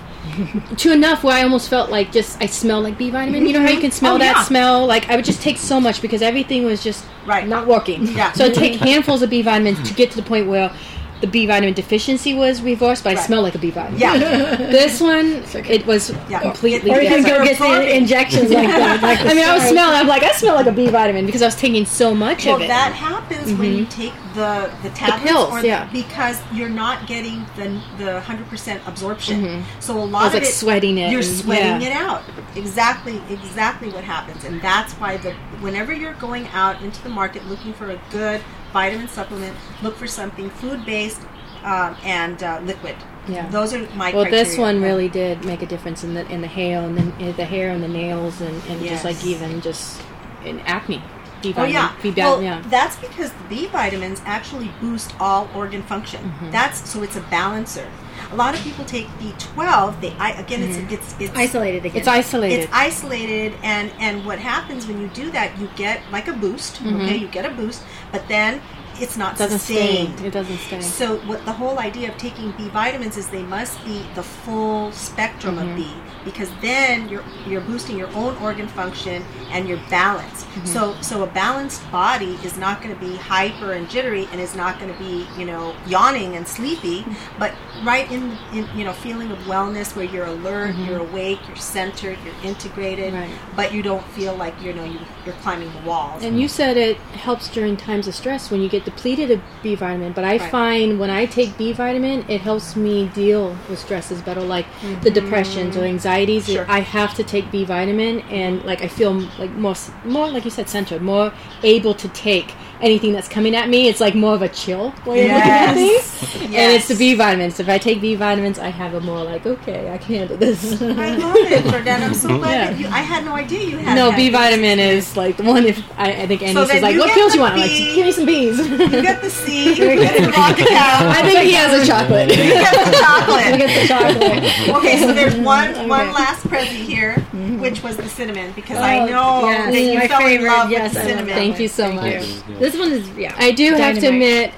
to 0.77 0.91
enough 0.91 1.23
where 1.23 1.35
I 1.35 1.43
almost 1.43 1.69
felt 1.69 1.89
like 1.89 2.11
just 2.11 2.41
I 2.41 2.45
smell 2.47 2.81
like 2.81 2.97
B 2.97 3.09
vitamin. 3.09 3.45
You 3.45 3.53
know 3.53 3.61
how 3.61 3.69
you 3.69 3.79
can 3.79 3.87
oh, 3.91 4.01
smell 4.01 4.15
Oh, 4.15 4.17
that 4.19 4.35
yeah. 4.37 4.43
smell? 4.43 4.85
Like 4.85 5.09
I 5.09 5.15
would 5.15 5.25
just 5.25 5.41
take 5.41 5.57
so 5.57 5.79
much 5.79 6.01
because 6.01 6.21
everything 6.21 6.65
was 6.65 6.83
just 6.83 7.05
Right. 7.25 7.47
not 7.47 7.67
working. 7.67 8.07
Yeah. 8.07 8.31
So 8.33 8.45
I'd 8.45 8.53
take 8.53 8.75
handfuls 8.89 9.21
of 9.21 9.29
B 9.29 9.41
vitamins 9.41 9.87
to 9.87 9.93
get 9.93 10.09
to 10.11 10.17
the 10.17 10.27
point 10.27 10.47
where 10.47 10.73
the 11.21 11.27
B 11.27 11.45
vitamin 11.45 11.73
deficiency 11.73 12.33
was 12.33 12.61
reversed, 12.61 13.03
but 13.03 13.11
I 13.11 13.15
Right. 13.15 13.25
smell 13.25 13.41
like 13.41 13.55
a 13.55 13.59
B 13.59 13.71
vitamin. 13.71 13.99
yeah 13.99 14.17
This 14.79 15.01
one, 15.01 15.43
it 15.53 15.85
was 15.85 16.13
Yeah. 16.29 16.39
completely 16.39 16.91
Or 16.91 16.97
Or 16.97 17.01
you 17.01 17.09
can 17.09 17.23
go 17.23 17.43
get 17.43 17.57
the 17.57 17.95
injections 17.95 18.49
like 18.51 18.67
that. 18.67 19.01
Like 19.01 19.19
the 19.23 19.31
I 19.31 19.33
mean, 19.33 19.45
I 19.45 19.53
was 19.55 19.63
smelling. 19.63 19.95
I'm 19.97 20.07
like, 20.07 20.23
I 20.23 20.31
smell 20.31 20.55
like 20.55 20.67
a 20.67 20.71
B 20.71 20.87
vitamin 20.87 21.25
because 21.25 21.41
I 21.41 21.45
was 21.45 21.55
taking 21.55 21.85
so 21.85 22.13
much 22.15 22.45
well 22.45 22.55
of 22.55 22.61
it. 22.61 22.67
Well, 22.69 22.77
that 22.79 22.93
happens 22.93 23.53
when 23.57 23.73
you 23.75 23.85
mm-hmm. 23.85 24.01
take 24.01 24.13
the 24.35 24.71
the 24.83 24.89
tablets 24.91 25.23
pills, 25.23 25.51
or 25.51 25.65
yeah. 25.65 25.89
because 25.91 26.41
you're 26.53 26.69
not 26.69 27.07
getting 27.07 27.45
the 27.55 27.81
the 27.97 28.21
100% 28.21 28.87
absorption 28.87 29.41
mm-hmm. 29.41 29.79
so 29.79 29.97
a 29.97 29.99
lot 30.05 30.21
I 30.21 30.25
was 30.25 30.33
of 30.35 30.41
like 30.41 30.49
it 30.49 30.53
sweating 30.53 30.97
it. 30.97 31.11
you're 31.11 31.21
and- 31.21 31.37
sweating 31.41 31.81
yeah. 31.81 31.89
it 31.89 31.93
out 31.93 32.23
exactly 32.55 33.21
exactly 33.29 33.89
what 33.89 34.03
happens 34.03 34.43
and 34.45 34.61
that's 34.61 34.93
why 34.93 35.17
the 35.17 35.33
whenever 35.61 35.93
you're 35.93 36.13
going 36.13 36.47
out 36.49 36.81
into 36.81 37.01
the 37.03 37.09
market 37.09 37.45
looking 37.47 37.73
for 37.73 37.89
a 37.91 37.99
good 38.11 38.41
vitamin 38.73 39.07
supplement 39.07 39.55
look 39.81 39.95
for 39.95 40.07
something 40.07 40.49
food 40.49 40.85
based 40.85 41.21
um, 41.63 41.95
and 42.03 42.41
uh, 42.43 42.59
liquid 42.63 42.95
Yeah. 43.27 43.47
those 43.49 43.73
are 43.73 43.87
my 43.95 44.13
Well, 44.13 44.25
this 44.25 44.57
one 44.57 44.81
really 44.81 45.09
did 45.09 45.43
make 45.45 45.61
a 45.61 45.65
difference 45.65 46.03
in 46.03 46.13
the 46.13 46.25
in 46.31 46.41
the 46.41 46.47
hair 46.47 46.81
and 46.81 46.97
the, 46.97 47.31
the 47.33 47.45
hair 47.45 47.71
and 47.71 47.83
the 47.83 47.87
nails 47.87 48.41
and, 48.41 48.55
and 48.69 48.81
Yes. 48.81 48.89
just 48.91 49.05
like 49.05 49.25
even 49.25 49.61
just 49.61 50.01
in 50.45 50.59
acne. 50.61 51.01
B 51.41 51.53
Oh 51.55 51.63
yeah, 51.63 51.93
B 52.01 52.11
well, 52.17 52.41
yeah. 52.41 52.61
that's 52.69 52.97
because 52.97 53.31
the 53.31 53.43
B 53.49 53.67
vitamins 53.67 54.21
actually 54.25 54.69
boost 54.81 55.13
all 55.21 55.49
organ 55.55 55.83
function. 55.83 56.21
Mm-hmm. 56.23 56.51
That's 56.51 56.89
so 56.89 57.01
it's 57.03 57.15
a 57.15 57.21
balancer. 57.21 57.87
A 58.31 58.35
lot 58.35 58.53
of 58.53 58.61
people 58.61 58.85
take 58.85 59.07
B12. 59.19 60.01
They 60.01 60.11
I, 60.19 60.31
again, 60.39 60.59
Mm-hmm. 60.61 60.93
it's 60.93 61.13
it's 61.13 61.21
it's 61.21 61.35
Isolated 61.37 61.85
again. 61.85 61.97
It's 61.99 62.07
isolated. 62.07 62.59
It's 62.63 62.71
isolated, 62.71 63.53
and 63.63 63.91
and 63.99 64.23
what 64.25 64.37
happens 64.39 64.85
when 64.87 65.01
you 65.01 65.07
do 65.07 65.31
that? 65.31 65.57
You 65.59 65.67
get 65.75 66.01
like 66.11 66.27
a 66.27 66.33
boost. 66.33 66.79
Okay, 66.81 67.17
you 67.17 67.27
get 67.27 67.45
a 67.45 67.49
boost, 67.55 67.81
but 68.11 68.27
then 68.27 68.61
it's 69.01 69.17
not 69.17 69.29
Mm-hmm. 69.35 69.43
doesn't 69.43 69.59
stay. 69.59 70.05
sustained. 70.05 70.25
It 70.25 70.31
doesn't 70.31 70.57
stay. 70.57 70.81
So 70.81 71.17
what 71.27 71.43
the 71.45 71.53
whole 71.53 71.79
idea 71.79 72.09
of 72.11 72.17
taking 72.17 72.51
B 72.51 72.67
vitamins 72.69 73.17
is 73.17 73.29
they 73.29 73.43
must 73.43 73.83
be 73.85 74.05
the 74.15 74.23
full 74.23 74.91
spectrum 74.91 75.57
of 75.57 75.65
mm-hmm. 75.65 75.75
B 75.77 75.93
because 76.25 76.49
then 76.61 77.07
you're 77.09 77.23
you're 77.47 77.61
boosting 77.61 77.97
your 77.97 78.09
own 78.15 78.35
organ 78.37 78.67
function 78.67 79.23
and 79.51 79.67
your 79.67 79.79
balance. 79.89 80.43
Mm-hmm. 80.43 80.65
So 80.65 80.95
so 81.01 81.23
a 81.23 81.27
balanced 81.27 81.89
body 81.91 82.37
is 82.43 82.57
not 82.57 82.81
going 82.81 82.93
to 82.93 82.99
be 82.99 83.15
hyper 83.15 83.73
and 83.73 83.89
jittery 83.89 84.27
and 84.31 84.41
is 84.41 84.55
not 84.55 84.79
going 84.79 84.91
to 84.91 84.99
be 84.99 85.25
you 85.37 85.45
know 85.45 85.73
yawning 85.87 86.35
and 86.35 86.47
sleepy, 86.47 87.01
mm-hmm. 87.01 87.39
but 87.39 87.53
right 87.83 88.09
in 88.11 88.37
in 88.53 88.67
you 88.75 88.83
know 88.83 88.93
feeling 88.93 89.31
of 89.31 89.37
wellness 89.39 89.95
where 89.95 90.05
you're 90.05 90.25
alert, 90.25 90.75
you're 90.75 90.99
awake, 90.99 91.39
you're 91.47 91.55
centered, 91.55 92.17
you're 92.25 92.35
integrated, 92.43 93.13
Right. 93.13 93.29
but 93.55 93.73
you 93.73 93.81
don't 93.81 94.03
feel 94.09 94.35
like 94.35 94.59
you 94.61 94.73
know 94.73 94.83
you, 94.83 94.99
you're 95.25 95.35
climbing 95.35 95.71
the 95.73 95.87
walls. 95.87 96.23
And 96.23 96.39
you 96.39 96.47
said 96.47 96.75
it 96.77 96.97
helps 96.97 97.47
during 97.49 97.77
times 97.77 98.07
of 98.07 98.15
stress 98.15 98.51
when 98.51 98.61
you 98.61 98.69
get 98.69 98.85
depleted 98.89 99.29
of 99.31 99.39
B 99.63 99.75
vitamin. 99.75 100.11
But 100.13 100.23
I 100.23 100.37
Right. 100.37 100.51
find 100.57 100.99
when 101.01 101.09
I 101.09 101.25
take 101.25 101.49
B 101.57 101.63
vitamin, 101.73 102.17
it 102.27 102.41
helps 102.49 102.75
me 102.75 102.95
deal 103.13 103.43
with 103.69 103.79
stresses 103.85 104.19
better, 104.27 104.41
like 104.55 104.65
the 105.05 105.11
depressions 105.19 105.77
or 105.77 105.83
anxieties. 105.95 106.43
Mm-hmm. 106.43 106.53
Sure. 106.57 106.65
I 106.77 106.81
have 106.97 107.11
to 107.19 107.23
take 107.23 107.45
B 107.51 107.57
vitamin, 107.75 108.15
and 108.41 108.53
like 108.63 108.81
I 108.87 108.87
feel 108.87 109.13
like 109.41 109.51
more, 109.65 109.75
more 110.15 110.27
like 110.35 110.43
you 110.45 110.51
said, 110.57 110.67
centered, 110.77 111.01
more 111.01 111.27
able 111.63 111.93
to 112.03 112.07
take 112.29 112.49
anything 112.81 113.13
that's 113.13 113.27
coming 113.27 113.55
at 113.55 113.69
me. 113.69 113.87
It's 113.89 113.99
like 113.99 114.15
more 114.15 114.33
of 114.35 114.41
a 114.41 114.49
chill 114.49 114.93
way 115.05 115.25
of 115.25 115.31
looking 115.31 115.31
at 115.31 115.75
Yes. 115.75 116.07
things. 116.07 116.43
And 116.45 116.71
it's 116.73 116.87
the 116.87 116.95
B 116.95 117.13
vitamins. 117.15 117.59
If 117.59 117.69
I 117.69 117.77
take 117.77 118.01
B 118.01 118.15
vitamins, 118.15 118.57
I 118.59 118.69
have 118.69 118.93
a 118.93 119.01
more 119.01 119.23
like 119.23 119.45
okay, 119.45 119.91
I 119.91 119.97
can 119.97 120.15
handle 120.15 120.37
this. 120.37 120.81
I 120.81 120.85
love 121.15 121.35
it, 121.37 121.63
Jordanne. 121.65 122.01
I'm 122.03 122.13
so 122.13 122.27
glad 122.37 122.51
Yeah. 122.51 122.71
that 122.71 122.79
you. 122.79 122.87
I 122.87 122.99
had 123.01 123.25
no 123.25 123.35
idea 123.35 123.63
you 123.63 123.77
had. 123.77 123.95
No, 123.95 124.11
had 124.11 124.17
B 124.17 124.29
vitamin 124.29 124.79
is 124.79 125.15
like 125.17 125.37
the 125.37 125.43
one. 125.43 125.65
If 125.65 125.81
I, 125.97 126.11
I 126.23 126.27
think 126.27 126.41
Annie 126.41 126.53
So 126.53 126.65
says 126.65 126.81
like, 126.81 126.97
"What 126.97 127.07
get 127.07 127.15
pills 127.15 127.35
you 127.35 127.41
want?" 127.41 127.53
I'm 127.55 127.59
like, 127.61 127.71
"Give 127.71 128.05
me 128.05 128.11
some 128.11 128.25
bees." 128.25 128.57
You 128.59 129.01
get 129.01 129.21
the 129.21 129.29
C. 129.29 129.69
You 129.79 129.95
get 129.95 130.21
the 130.23 130.31
vodka. 130.31 130.65
I 130.69 131.21
think 131.23 131.39
he 131.43 131.53
has 131.53 131.81
a 131.81 131.85
chocolate. 131.91 132.29
You 132.29 132.35
get 132.35 132.73
the 132.73 132.91
He 132.91 132.97
chocolate. 133.03 133.57
gets 133.59 133.81
the 133.81 133.87
chocolate. 133.87 134.77
Okay, 134.77 134.97
so 134.99 135.13
there's 135.13 135.35
one 135.35 135.87
one 135.87 136.11
last 136.13 136.47
present 136.47 136.77
here, 136.77 137.15
mm-hmm. 137.15 137.59
which 137.59 137.81
was 137.83 137.97
the 137.97 138.07
cinnamon, 138.09 138.51
because 138.55 138.77
I 138.77 138.99
Oh, 138.99 139.05
know 139.05 139.49
yes. 139.49 139.73
that 139.73 139.81
you 139.81 139.99
My 139.99 140.07
fell 140.07 140.25
in 140.27 140.45
love 140.45 140.71
yes, 140.71 140.93
with 140.93 141.03
the 141.03 141.09
cinnamon. 141.09 141.33
Thank 141.35 141.59
you 141.59 141.67
so 141.67 141.83
Thank 141.89 142.01
much. 142.01 142.27
you. 142.49 142.55
This 142.71 142.79
one 142.79 142.91
is 142.91 143.09
yeah. 143.17 143.35
I 143.37 143.51
do 143.51 143.73
have 143.73 143.99
to 143.99 144.07
admit, 144.07 144.51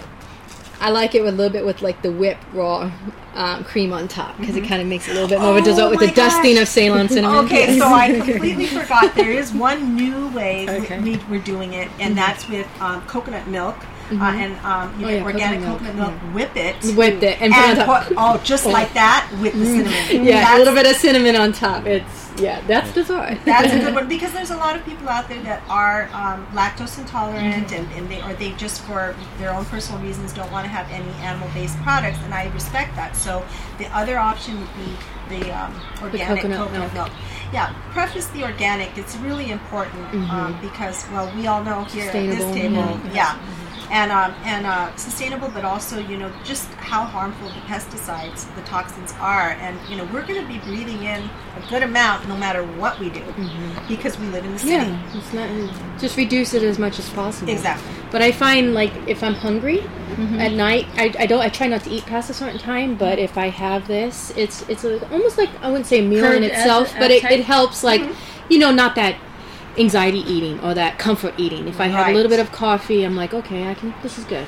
I 0.80 0.90
like 0.90 1.16
it 1.16 1.24
with 1.24 1.34
a 1.34 1.38
little 1.38 1.52
bit 1.54 1.66
with 1.66 1.82
like 1.82 2.02
the 2.02 2.12
whipped 2.12 2.44
raw 2.54 2.92
um, 3.34 3.64
cream 3.64 3.94
on 3.94 4.08
top 4.08 4.38
because 4.40 4.56
it 4.56 4.66
kind 4.66 4.82
of 4.82 4.88
makes 4.88 5.08
it 5.08 5.12
a 5.12 5.14
little 5.14 5.30
bit 5.30 5.40
more 5.40 5.52
of 5.52 5.56
a 5.58 5.60
Oh 5.60 5.64
dessert 5.64 5.90
with 5.92 6.00
the 6.00 6.08
my 6.08 6.14
dusting 6.14 6.56
gosh. 6.56 6.62
of 6.64 6.68
Ceylon 6.68 7.08
cinnamon. 7.10 7.46
Okay, 7.46 7.78
so 7.78 7.86
I 7.86 8.20
completely 8.20 8.66
forgot. 8.66 9.16
There 9.16 9.32
is 9.32 9.54
one 9.54 9.96
new 9.96 10.28
way 10.30 10.68
Okay. 10.70 11.00
we, 11.00 11.18
we're 11.30 11.42
doing 11.44 11.74
it, 11.74 11.90
and 12.00 12.18
that's 12.18 12.48
with 12.50 12.68
um, 12.82 13.02
coconut 13.04 13.48
milk. 13.48 13.78
Uh, 14.20 14.24
and 14.24 14.66
um, 14.66 15.00
you 15.00 15.06
Oh, 15.08 15.10
yeah, 15.10 15.24
organic 15.24 15.62
coconut 15.62 15.96
milk, 15.96 16.12
milk, 16.24 16.34
whip 16.34 16.56
it, 16.56 16.76
Whipped 16.96 17.24
it 17.24 17.42
and 17.42 17.54
put 17.54 17.64
and 17.78 18.08
put, 18.08 18.18
oh, 18.18 18.42
just 18.44 18.66
like 18.66 18.94
that 18.94 19.32
with 19.42 19.54
the 19.54 19.66
cinnamon. 19.66 19.94
yeah, 20.26 20.42
That's- 20.42 20.56
a 20.56 20.58
little 20.60 20.74
bit 20.74 20.86
of 20.90 20.96
cinnamon 20.98 21.36
on 21.36 21.54
top. 21.54 21.86
It's 21.86 22.30
yeah, 22.38 22.62
that's 22.66 22.94
dessert. 22.94 23.38
That's 23.46 23.74
a 23.74 23.80
good 23.80 23.94
one 23.94 24.08
because 24.16 24.32
there's 24.32 24.52
a 24.52 24.56
lot 24.58 24.76
of 24.78 24.86
people 24.86 25.08
out 25.10 25.28
there 25.28 25.42
that 25.44 25.62
are 25.70 26.10
um, 26.14 26.46
lactose 26.48 26.98
intolerant 26.98 27.68
Mm-hmm. 27.68 27.76
and, 27.76 27.92
and 27.94 28.10
they 28.10 28.22
or 28.22 28.34
they 28.36 28.52
just 28.54 28.82
for 28.84 29.16
their 29.38 29.54
own 29.54 29.66
personal 29.66 30.02
reasons 30.02 30.34
don't 30.34 30.52
want 30.52 30.64
to 30.66 30.70
have 30.70 30.90
any 30.92 31.10
animal-based 31.26 31.78
products, 31.80 32.20
and 32.24 32.34
I 32.34 32.48
respect 32.54 32.96
that. 32.96 33.16
So 33.18 33.46
the 33.78 33.86
other 33.96 34.18
option 34.18 34.60
would 34.60 34.70
be 34.76 35.38
the 35.38 35.52
um, 35.52 35.74
organic 36.02 36.42
coconut 36.44 36.58
coconut, 36.58 36.94
milk. 36.94 37.08
milk. 37.10 37.18
Yeah, 37.54 37.74
preface 37.92 38.28
the 38.28 38.44
organic. 38.44 38.98
It's 38.98 39.18
really 39.18 39.52
important 39.52 40.06
um, 40.32 40.58
because 40.62 41.06
well, 41.12 41.32
we 41.36 41.48
all 41.48 41.64
know 41.64 41.84
here 41.84 42.06
at 42.08 42.14
this 42.14 42.40
Mm-hmm. 42.42 42.54
Table, 42.54 43.00
yeah. 43.14 43.14
yeah. 43.14 43.40
And, 43.94 44.10
um, 44.10 44.34
and 44.46 44.66
uh, 44.66 44.96
sustainable, 44.96 45.50
but 45.50 45.66
also 45.66 46.00
you 46.00 46.16
know 46.16 46.32
just 46.46 46.70
how 46.76 47.04
harmful 47.04 47.50
the 47.50 47.62
pesticides, 47.68 48.54
the 48.56 48.62
toxins 48.62 49.12
are, 49.20 49.50
and 49.60 49.78
you 49.90 49.98
know 49.98 50.06
we're 50.14 50.26
going 50.26 50.42
to 50.42 50.48
be 50.48 50.60
breathing 50.60 51.04
in 51.04 51.22
a 51.58 51.70
good 51.70 51.84
amount 51.84 52.26
no 52.30 52.38
matter 52.38 52.64
what 52.64 52.98
we 53.02 53.10
do, 53.10 53.22
because 53.90 54.18
we 54.18 54.28
live 54.28 54.46
in 54.46 54.54
the 54.54 54.60
city. 54.60 54.86
Mm-hmm. 54.86 55.18
Yeah, 55.18 55.18
it's 55.18 55.34
not 55.34 56.00
just 56.00 56.16
reduce 56.16 56.54
it 56.54 56.64
as 56.64 56.80
much 56.80 57.00
as 57.00 57.10
possible. 57.10 57.52
Exactly. 57.52 57.94
But 58.12 58.22
I 58.22 58.32
find 58.32 58.74
like 58.74 58.94
if 59.08 59.24
I'm 59.24 59.36
hungry 59.36 59.82
at 60.38 60.54
night, 60.54 60.88
I, 60.96 61.14
I 61.20 61.26
don't 61.26 61.42
I 61.42 61.50
try 61.50 61.68
not 61.68 61.84
to 61.84 61.90
eat 61.90 62.06
past 62.06 62.30
a 62.30 62.34
certain 62.34 62.60
time. 62.60 62.96
But 62.96 63.20
if 63.20 63.38
I 63.38 63.48
have 63.48 63.88
this, 63.88 64.32
it's 64.38 64.68
it's 64.70 64.84
a, 64.86 65.06
almost 65.12 65.38
like 65.38 65.50
I 65.62 65.68
wouldn't 65.68 65.86
say 65.86 66.00
a 66.00 66.08
meal 66.08 66.32
in 66.32 66.44
itself, 66.44 66.90
appe- 66.90 67.00
but 67.00 67.12
it, 67.12 67.24
appetite? 67.24 67.40
it 67.40 67.46
helps 67.46 67.84
like 67.84 68.02
you 68.50 68.60
know 68.60 68.72
not 68.72 68.96
that 68.96 69.16
anxiety 69.78 70.20
eating 70.20 70.60
or 70.62 70.74
that 70.74 70.98
comfort 71.00 71.34
eating. 71.38 71.68
If 71.68 71.80
I 71.80 71.88
have 71.88 72.10
a 72.10 72.14
little 72.14 72.30
bit 72.30 72.40
of 72.40 72.52
coffee, 72.52 73.04
I'm 73.04 73.16
like 73.16 73.34
okay, 73.34 73.70
I 73.70 73.74
can. 73.74 73.94
This 74.02 74.18
is 74.18 74.26
good. 74.26 74.48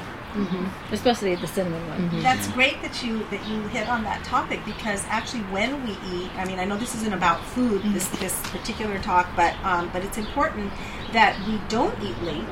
Especially 0.92 1.36
the 1.36 1.48
cinnamon 1.48 1.88
one. 1.88 2.22
That's 2.22 2.48
great 2.52 2.82
that 2.82 3.04
you 3.04 3.20
that 3.32 3.46
you 3.48 3.62
hit 3.70 3.88
on 3.88 4.04
that 4.04 4.24
topic 4.24 4.60
because 4.66 5.04
actually 5.08 5.42
when 5.44 5.86
we 5.86 5.92
eat, 6.16 6.30
I 6.36 6.46
mean, 6.46 6.60
I 6.60 6.66
know 6.66 6.78
this 6.78 6.96
isn't 6.96 7.14
about 7.14 7.44
food 7.44 7.82
this 7.94 8.08
this 8.20 8.40
particular 8.50 9.00
talk, 9.00 9.30
but 9.36 9.54
um, 9.64 9.90
but 9.94 10.04
it's 10.04 10.18
important 10.18 10.72
that 11.14 11.38
we 11.48 11.60
don't 11.70 11.94
eat 12.04 12.20
late 12.24 12.50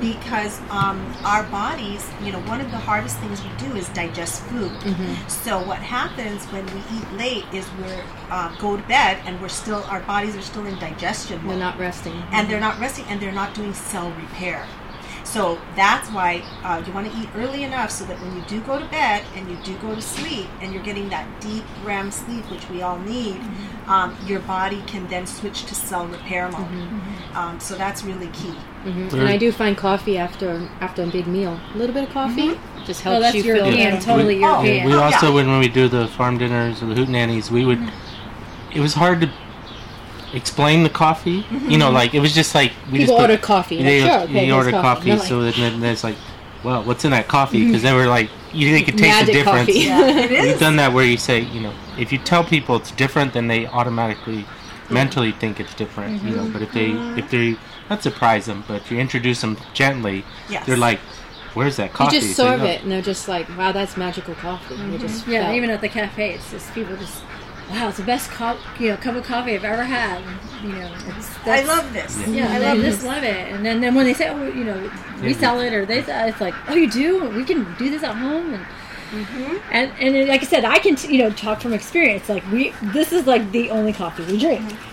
because 0.00 0.60
um, 0.68 1.00
our 1.24 1.44
bodies, 1.44 2.06
you 2.22 2.30
know, 2.30 2.40
one 2.40 2.60
of 2.60 2.70
the 2.70 2.76
hardest 2.76 3.16
things 3.18 3.42
we 3.42 3.48
do 3.56 3.74
is 3.74 3.88
digest 3.90 4.42
food. 4.44 4.70
So 5.28 5.62
what 5.66 5.78
happens 5.78 6.44
when 6.52 6.66
we 6.66 6.80
eat 6.96 7.10
late 7.16 7.44
is 7.54 7.66
we're 7.80 8.04
uh, 8.30 8.54
go 8.58 8.76
to 8.76 8.82
bed 8.82 9.18
and 9.24 9.40
we're 9.40 9.48
still 9.48 9.82
our 9.88 10.00
bodies 10.00 10.36
are 10.36 10.42
still 10.42 10.66
in 10.66 10.78
digestion 10.78 11.38
mode 11.42 11.52
They're 11.52 11.58
not 11.58 11.78
resting. 11.78 12.22
and 12.32 12.48
they're 12.50 12.60
not 12.60 12.78
resting 12.78 13.06
and 13.08 13.20
they're 13.20 13.32
not 13.32 13.54
doing 13.54 13.72
cell 13.72 14.10
repair. 14.10 14.66
So 15.32 15.58
that's 15.76 16.10
why 16.10 16.42
uh, 16.62 16.82
you 16.86 16.92
want 16.92 17.10
to 17.10 17.18
eat 17.18 17.26
early 17.34 17.62
enough 17.64 17.90
so 17.90 18.04
that 18.04 18.20
when 18.20 18.36
you 18.36 18.42
do 18.42 18.60
go 18.60 18.78
to 18.78 18.84
bed 18.86 19.24
and 19.34 19.48
you 19.50 19.56
do 19.64 19.74
go 19.78 19.94
to 19.94 20.02
sleep 20.02 20.46
and 20.60 20.74
you're 20.74 20.82
getting 20.82 21.08
that 21.08 21.26
deep 21.40 21.64
REM 21.84 22.10
sleep, 22.10 22.44
which 22.50 22.68
we 22.68 22.82
all 22.82 22.98
need, 22.98 23.40
um, 23.86 24.14
your 24.26 24.40
body 24.40 24.82
can 24.86 25.06
then 25.08 25.26
switch 25.26 25.64
to 25.64 25.74
cell 25.74 26.06
repair 26.06 26.50
mode. 26.50 26.68
Um, 27.34 27.58
so 27.60 27.76
that's 27.76 28.04
really 28.04 28.26
key. 28.28 28.54
Mhm. 28.84 29.10
And 29.14 29.28
I 29.28 29.38
do 29.38 29.50
find 29.52 29.74
coffee 29.74 30.18
after 30.18 30.68
after 30.82 31.02
a 31.02 31.06
big 31.06 31.26
meal. 31.26 31.58
A 31.74 31.78
little 31.78 31.94
bit 31.94 32.04
of 32.08 32.12
coffee 32.12 32.58
just 32.84 33.00
helps 33.00 33.16
Oh, 33.16 33.20
that's 33.20 33.34
you 33.34 33.42
feel 33.42 33.56
European, 33.56 33.90
better. 33.94 34.04
totally 34.04 34.36
Oh, 34.44 34.48
European. 34.62 34.76
Yeah, 34.76 34.86
we 34.86 34.94
Oh, 34.94 35.02
also 35.02 35.28
yeah. 35.28 35.34
when 35.36 35.58
we 35.58 35.68
do 35.68 35.88
the 35.88 36.08
farm 36.08 36.36
dinners 36.36 36.82
or 36.82 36.86
the 36.86 36.94
hoot 36.94 37.08
nannies, 37.08 37.50
we 37.50 37.64
would. 37.64 37.80
It 38.74 38.80
was 38.80 38.92
hard 38.94 39.20
to 39.22 39.30
explain 40.34 40.82
the 40.82 40.90
coffee. 40.90 41.42
Mm-hmm. 41.42 41.70
You 41.70 41.78
know, 41.78 41.90
like 41.90 42.14
it 42.14 42.20
was 42.20 42.34
just 42.34 42.54
like 42.54 42.72
we 42.90 42.98
People 42.98 43.06
just 43.06 43.12
put- 43.12 43.20
order 43.30 43.36
coffee, 43.38 43.76
like, 43.76 43.84
They, 43.84 44.00
sure, 44.00 44.20
okay, 44.20 44.32
you 44.32 44.38
here's 44.40 44.54
order 44.54 44.70
coffee. 44.70 45.10
coffee, 45.10 45.10
like- 45.20 45.28
so 45.28 45.50
then 45.50 45.80
there's 45.80 46.04
like, 46.04 46.16
well, 46.64 46.82
what's 46.84 47.04
in 47.04 47.10
that 47.10 47.28
coffee? 47.28 47.58
Mm-hmm. 47.58 47.66
Because 47.68 47.82
they 47.82 47.92
were 47.92 48.06
like, 48.06 48.30
you 48.52 48.70
they 48.70 48.82
could 48.82 48.96
taste 48.98 49.26
the 49.26 49.32
difference. 49.32 49.68
Yeah, 49.74 50.06
it 50.06 50.30
We've 50.30 50.60
done 50.60 50.76
that 50.76 50.92
where 50.92 51.04
you 51.04 51.16
say, 51.16 51.40
you 51.40 51.60
know, 51.60 51.72
if 51.98 52.12
you 52.12 52.18
tell 52.18 52.44
people 52.44 52.76
it's 52.76 52.90
different, 52.92 53.32
then 53.32 53.48
they 53.48 53.66
automatically 53.66 54.42
mm-hmm. 54.42 54.94
mentally 54.94 55.32
think 55.32 55.58
it's 55.58 55.74
different. 55.74 56.22
You 56.22 56.36
know, 56.36 56.48
but 56.52 56.62
if 56.62 56.72
they 56.72 56.90
if 57.18 57.30
they 57.30 57.56
not 57.90 58.02
surprise 58.02 58.46
them, 58.46 58.64
but 58.68 58.74
if 58.82 58.90
you 58.90 58.98
introduce 58.98 59.40
them 59.40 59.56
gently, 59.74 60.24
Yes. 60.48 60.64
they're 60.66 60.76
like, 60.76 61.00
where's 61.54 61.76
that 61.76 61.92
coffee? 61.92 62.16
You 62.16 62.22
just 62.22 62.36
serve 62.36 62.62
it, 62.62 62.82
and 62.82 62.90
they're 62.92 63.02
just 63.02 63.26
like, 63.28 63.48
"Wow, 63.58 63.72
that's 63.72 63.96
magical 63.96 64.34
coffee." 64.34 64.76
You 64.76 64.98
just 64.98 65.26
Yeah, 65.26 65.42
felt- 65.42 65.56
even 65.56 65.68
at 65.70 65.80
the 65.80 65.88
cafe, 65.88 66.34
it's 66.34 66.50
just 66.50 66.72
people 66.74 66.96
just, 66.96 67.22
wow, 67.70 67.88
it's 67.88 67.98
the 67.98 68.04
best 68.04 68.30
co- 68.30 68.58
you 68.78 68.88
know 68.88 68.96
cup 68.96 69.16
of 69.16 69.24
coffee 69.24 69.54
I've 69.54 69.64
ever 69.64 69.84
had. 69.84 70.22
You 70.62 70.72
know, 70.72 70.94
it's, 71.06 71.36
I 71.46 71.62
love 71.62 71.92
this. 71.92 72.26
Yeah, 72.28 72.52
I 72.52 72.58
love 72.58 72.78
this. 72.78 73.02
love 73.02 73.24
it. 73.24 73.52
And 73.52 73.66
then, 73.66 73.80
then 73.80 73.94
when 73.96 74.06
they 74.06 74.14
say, 74.14 74.28
oh, 74.28 74.46
you 74.46 74.62
know, 74.64 74.90
we 75.20 75.32
Yeah. 75.32 75.38
sell 75.38 75.60
it, 75.60 75.72
or 75.72 75.84
they, 75.84 76.02
say- 76.04 76.28
it's 76.28 76.40
like, 76.40 76.54
oh, 76.68 76.74
you 76.74 76.88
do? 76.88 77.28
We 77.30 77.44
can 77.44 77.74
do 77.78 77.90
this 77.90 78.02
at 78.04 78.14
home, 78.14 78.54
and 78.54 78.64
mm-hmm. 79.26 79.56
and 79.72 79.92
and 79.98 80.28
like 80.28 80.42
I 80.42 80.46
said, 80.46 80.64
I 80.64 80.78
can 80.78 80.96
you 81.10 81.18
know 81.18 81.30
talk 81.30 81.60
from 81.60 81.72
experience. 81.72 82.28
Like 82.28 82.48
we, 82.50 82.72
this 82.82 83.12
is 83.12 83.26
like 83.26 83.50
the 83.50 83.70
only 83.70 83.92
coffee 83.92 84.24
we 84.24 84.38
drink. 84.38 84.60
Mm-hmm. 84.60 84.91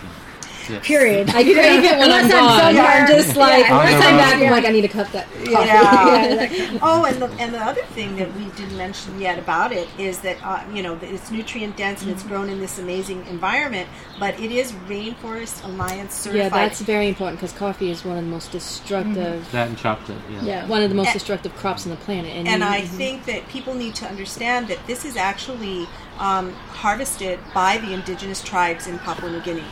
Yeah. 0.70 0.80
Period. 0.80 1.28
I 1.30 1.42
crave 1.42 1.84
it 1.84 1.98
when 1.98 2.10
I'm 2.10 2.24
Unless 2.24 2.32
gone. 2.32 2.58
somewhere 2.58 2.74
Yeah. 2.74 3.06
just 3.06 3.36
like 3.36 3.64
Yeah. 3.64 3.78
Unless 3.80 3.94
I'm 4.04 4.16
back, 4.16 4.34
road. 4.34 4.44
I'm 4.46 4.50
like, 4.52 4.64
I 4.64 4.70
need 4.70 4.84
a 4.84 4.88
cup 4.88 5.10
that 5.12 5.26
coffee. 5.32 5.50
Yeah. 5.50 6.78
oh, 6.82 7.04
and 7.04 7.20
the, 7.20 7.26
and 7.42 7.52
the 7.54 7.58
other 7.58 7.82
thing 7.96 8.16
that 8.16 8.32
we 8.36 8.44
didn't 8.56 8.76
mention 8.76 9.20
yet 9.20 9.38
about 9.38 9.72
it 9.72 9.88
is 9.98 10.20
that 10.20 10.36
uh, 10.44 10.62
you 10.74 10.82
know 10.82 10.98
it's 11.02 11.30
nutrient 11.30 11.76
dense 11.76 12.02
and 12.02 12.10
it's 12.10 12.22
grown 12.22 12.48
in 12.48 12.60
this 12.60 12.78
amazing 12.78 13.26
environment, 13.26 13.88
but 14.18 14.38
it 14.40 14.50
is 14.52 14.72
Rainforest 14.88 15.64
Alliance 15.64 16.14
certified. 16.14 16.36
Yeah, 16.42 16.48
that's 16.50 16.80
very 16.80 17.08
important 17.08 17.38
because 17.40 17.52
coffee 17.56 17.90
is 17.90 18.04
one 18.04 18.16
of 18.18 18.24
the 18.24 18.30
most 18.30 18.52
destructive, 18.52 19.50
That 19.52 19.68
and 19.68 19.78
chocolate. 19.78 20.18
Yeah. 20.30 20.42
yeah. 20.42 20.66
one 20.66 20.82
of 20.82 20.88
the 20.90 20.94
most 20.96 21.08
And- 21.08 21.14
destructive 21.14 21.54
crops 21.56 21.84
on 21.86 21.90
the 21.90 21.96
planet. 21.96 22.32
And, 22.36 22.46
and 22.48 22.62
you- 22.62 22.68
I 22.68 22.82
think 22.82 23.24
that 23.26 23.48
people 23.48 23.74
need 23.74 23.94
to 23.96 24.06
understand 24.06 24.68
that 24.68 24.78
this 24.86 25.04
is 25.04 25.16
actually 25.16 25.86
um, 26.18 26.52
harvested 26.84 27.38
by 27.54 27.78
the 27.78 27.92
indigenous 27.92 28.42
tribes 28.42 28.86
in 28.86 28.98
Papua 28.98 29.30
New 29.30 29.40
Guinea, 29.40 29.64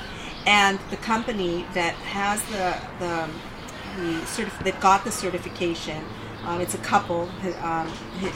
and 0.48 0.78
the 0.88 0.96
company 0.96 1.66
that 1.74 1.94
has 1.94 2.42
the 2.46 2.74
the, 2.98 3.28
the 4.00 4.18
certif- 4.24 4.64
that 4.64 4.80
got 4.80 5.04
the 5.04 5.12
certification. 5.12 6.02
Um, 6.46 6.62
it's 6.62 6.74
a 6.74 6.78
couple. 6.78 7.28
Um, 7.62 7.88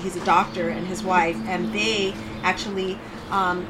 he's 0.03 0.17
a 0.17 0.25
doctor 0.25 0.69
and 0.69 0.87
his 0.87 1.03
wife, 1.03 1.37
and 1.47 1.73
they 1.73 2.15
actually 2.43 2.99
um, 3.31 3.67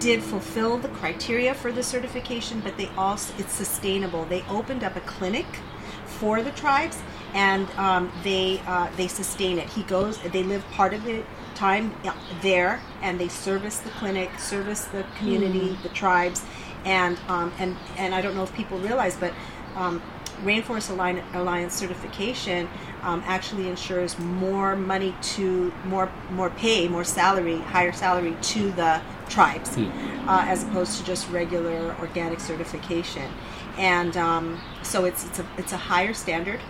did 0.00 0.22
fulfill 0.22 0.78
the 0.78 0.88
criteria 0.88 1.54
for 1.54 1.70
the 1.70 1.82
certification. 1.82 2.60
But 2.60 2.76
they 2.76 2.88
also 2.96 3.32
it's 3.38 3.52
sustainable. 3.52 4.24
They 4.24 4.42
opened 4.48 4.82
up 4.82 4.96
a 4.96 5.00
clinic 5.00 5.46
for 6.06 6.42
the 6.42 6.50
tribes, 6.50 7.00
and 7.32 7.70
um, 7.72 8.10
they 8.24 8.60
uh, 8.66 8.88
they 8.96 9.06
sustain 9.06 9.58
it. 9.58 9.68
He 9.68 9.84
goes, 9.84 10.18
they 10.18 10.42
live 10.42 10.68
part 10.72 10.94
of 10.94 11.04
the 11.04 11.22
time 11.54 11.94
there, 12.42 12.80
and 13.02 13.20
they 13.20 13.28
service 13.28 13.78
the 13.78 13.90
clinic, 13.90 14.36
service 14.40 14.86
the 14.86 15.04
community, 15.18 15.78
the 15.84 15.88
tribes, 15.90 16.44
and 16.84 17.18
um, 17.28 17.52
and 17.58 17.76
and 17.96 18.14
I 18.14 18.20
don't 18.20 18.34
know 18.34 18.44
if 18.44 18.54
people 18.54 18.78
realize, 18.78 19.16
but. 19.16 19.32
Um, 19.76 20.02
Rainforest 20.42 20.90
Alliance, 20.90 21.24
Alliance 21.32 21.74
certification 21.74 22.68
um, 23.02 23.22
actually 23.24 23.68
ensures 23.68 24.18
more 24.18 24.74
money 24.74 25.14
to 25.22 25.72
more 25.84 26.10
more 26.30 26.50
pay, 26.50 26.88
more 26.88 27.04
salary, 27.04 27.58
higher 27.58 27.92
salary 27.92 28.36
to 28.42 28.72
the 28.72 29.00
tribes, 29.28 29.76
uh, 29.78 30.44
as 30.48 30.64
opposed 30.64 30.98
to 30.98 31.04
just 31.04 31.30
regular 31.30 31.94
organic 32.00 32.40
certification. 32.40 33.30
And 33.78 34.16
um, 34.16 34.60
so 34.82 35.04
it's 35.04 35.24
it's 35.24 35.38
a 35.38 35.46
it's 35.56 35.72
a 35.72 35.76
higher 35.76 36.12
standard, 36.12 36.60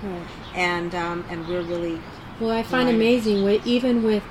and 0.55 0.95
um, 0.95 1.25
and 1.31 1.49
we're 1.49 1.63
really 1.63 2.01
Well, 2.41 2.51
I 2.51 2.63
find 2.63 2.87
Right. 2.87 2.95
amazing 2.95 3.45
with 3.45 3.67
even 3.67 4.03
with 4.03 4.23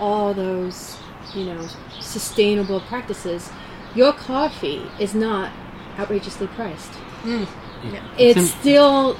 all 0.00 0.34
those, 0.34 0.98
you 1.34 1.44
know, 1.44 1.68
sustainable 2.00 2.80
practices, 2.80 3.50
your 3.94 4.12
coffee 4.12 4.82
is 4.98 5.14
not 5.14 5.50
outrageously 5.98 6.46
priced. 6.48 6.92
Mm. 7.22 7.46
Yeah. 7.84 8.02
It's 8.18 8.38
in- 8.38 8.46
still, 8.46 9.16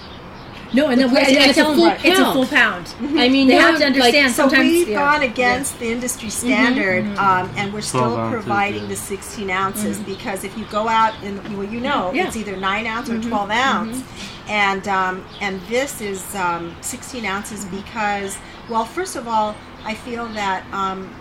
no, 0.72 0.88
and 0.88 1.00
then 1.00 1.08
we, 1.08 1.16
price- 1.16 1.28
and 1.28 1.36
and 1.36 1.50
it's 1.50 1.58
a 1.58 1.64
full 1.64 1.86
right, 1.86 2.04
it's 2.04 2.18
a 2.18 2.22
pound. 2.22 2.32
full 2.34 2.46
pound. 2.46 2.86
Mm-hmm. 2.86 3.18
I 3.18 3.28
mean, 3.28 3.48
They 3.48 3.54
have 3.54 3.78
to 3.78 3.84
one, 3.84 3.92
like, 3.98 4.14
understand 4.14 4.32
so 4.32 4.46
we've 4.48 4.88
yeah. 4.88 4.98
gone 4.98 5.22
against 5.22 5.78
the 5.78 5.90
industry 5.90 6.28
mm-hmm. 6.28 6.46
standard, 6.46 7.04
mm-hmm. 7.04 7.18
um, 7.18 7.50
and 7.56 7.72
we're 7.72 7.82
still 7.82 8.00
12 8.00 8.18
ounces, 8.18 8.32
providing 8.32 8.82
yeah. 8.82 8.88
the 8.88 8.96
16 8.96 9.50
ounces 9.50 9.98
because 10.00 10.44
if 10.44 10.56
you 10.56 10.64
go 10.66 10.88
out 10.88 11.20
in 11.22 11.36
well, 11.56 11.66
you 11.66 11.80
know, 11.80 12.12
Yeah. 12.12 12.26
it's 12.26 12.36
either 12.36 12.56
nine 12.56 12.86
ounce 12.86 13.10
or 13.10 13.20
12 13.20 13.50
ounce, 13.50 14.02
and 14.48 14.88
um, 14.88 15.24
and 15.40 15.60
this 15.62 16.00
is 16.00 16.34
um, 16.34 16.74
16 16.80 17.24
ounces 17.26 17.64
because 17.66 18.38
well, 18.70 18.84
first 18.84 19.16
of 19.16 19.28
all, 19.28 19.54
I 19.84 19.94
feel 19.94 20.26
that. 20.28 20.64
Um, 20.72 21.14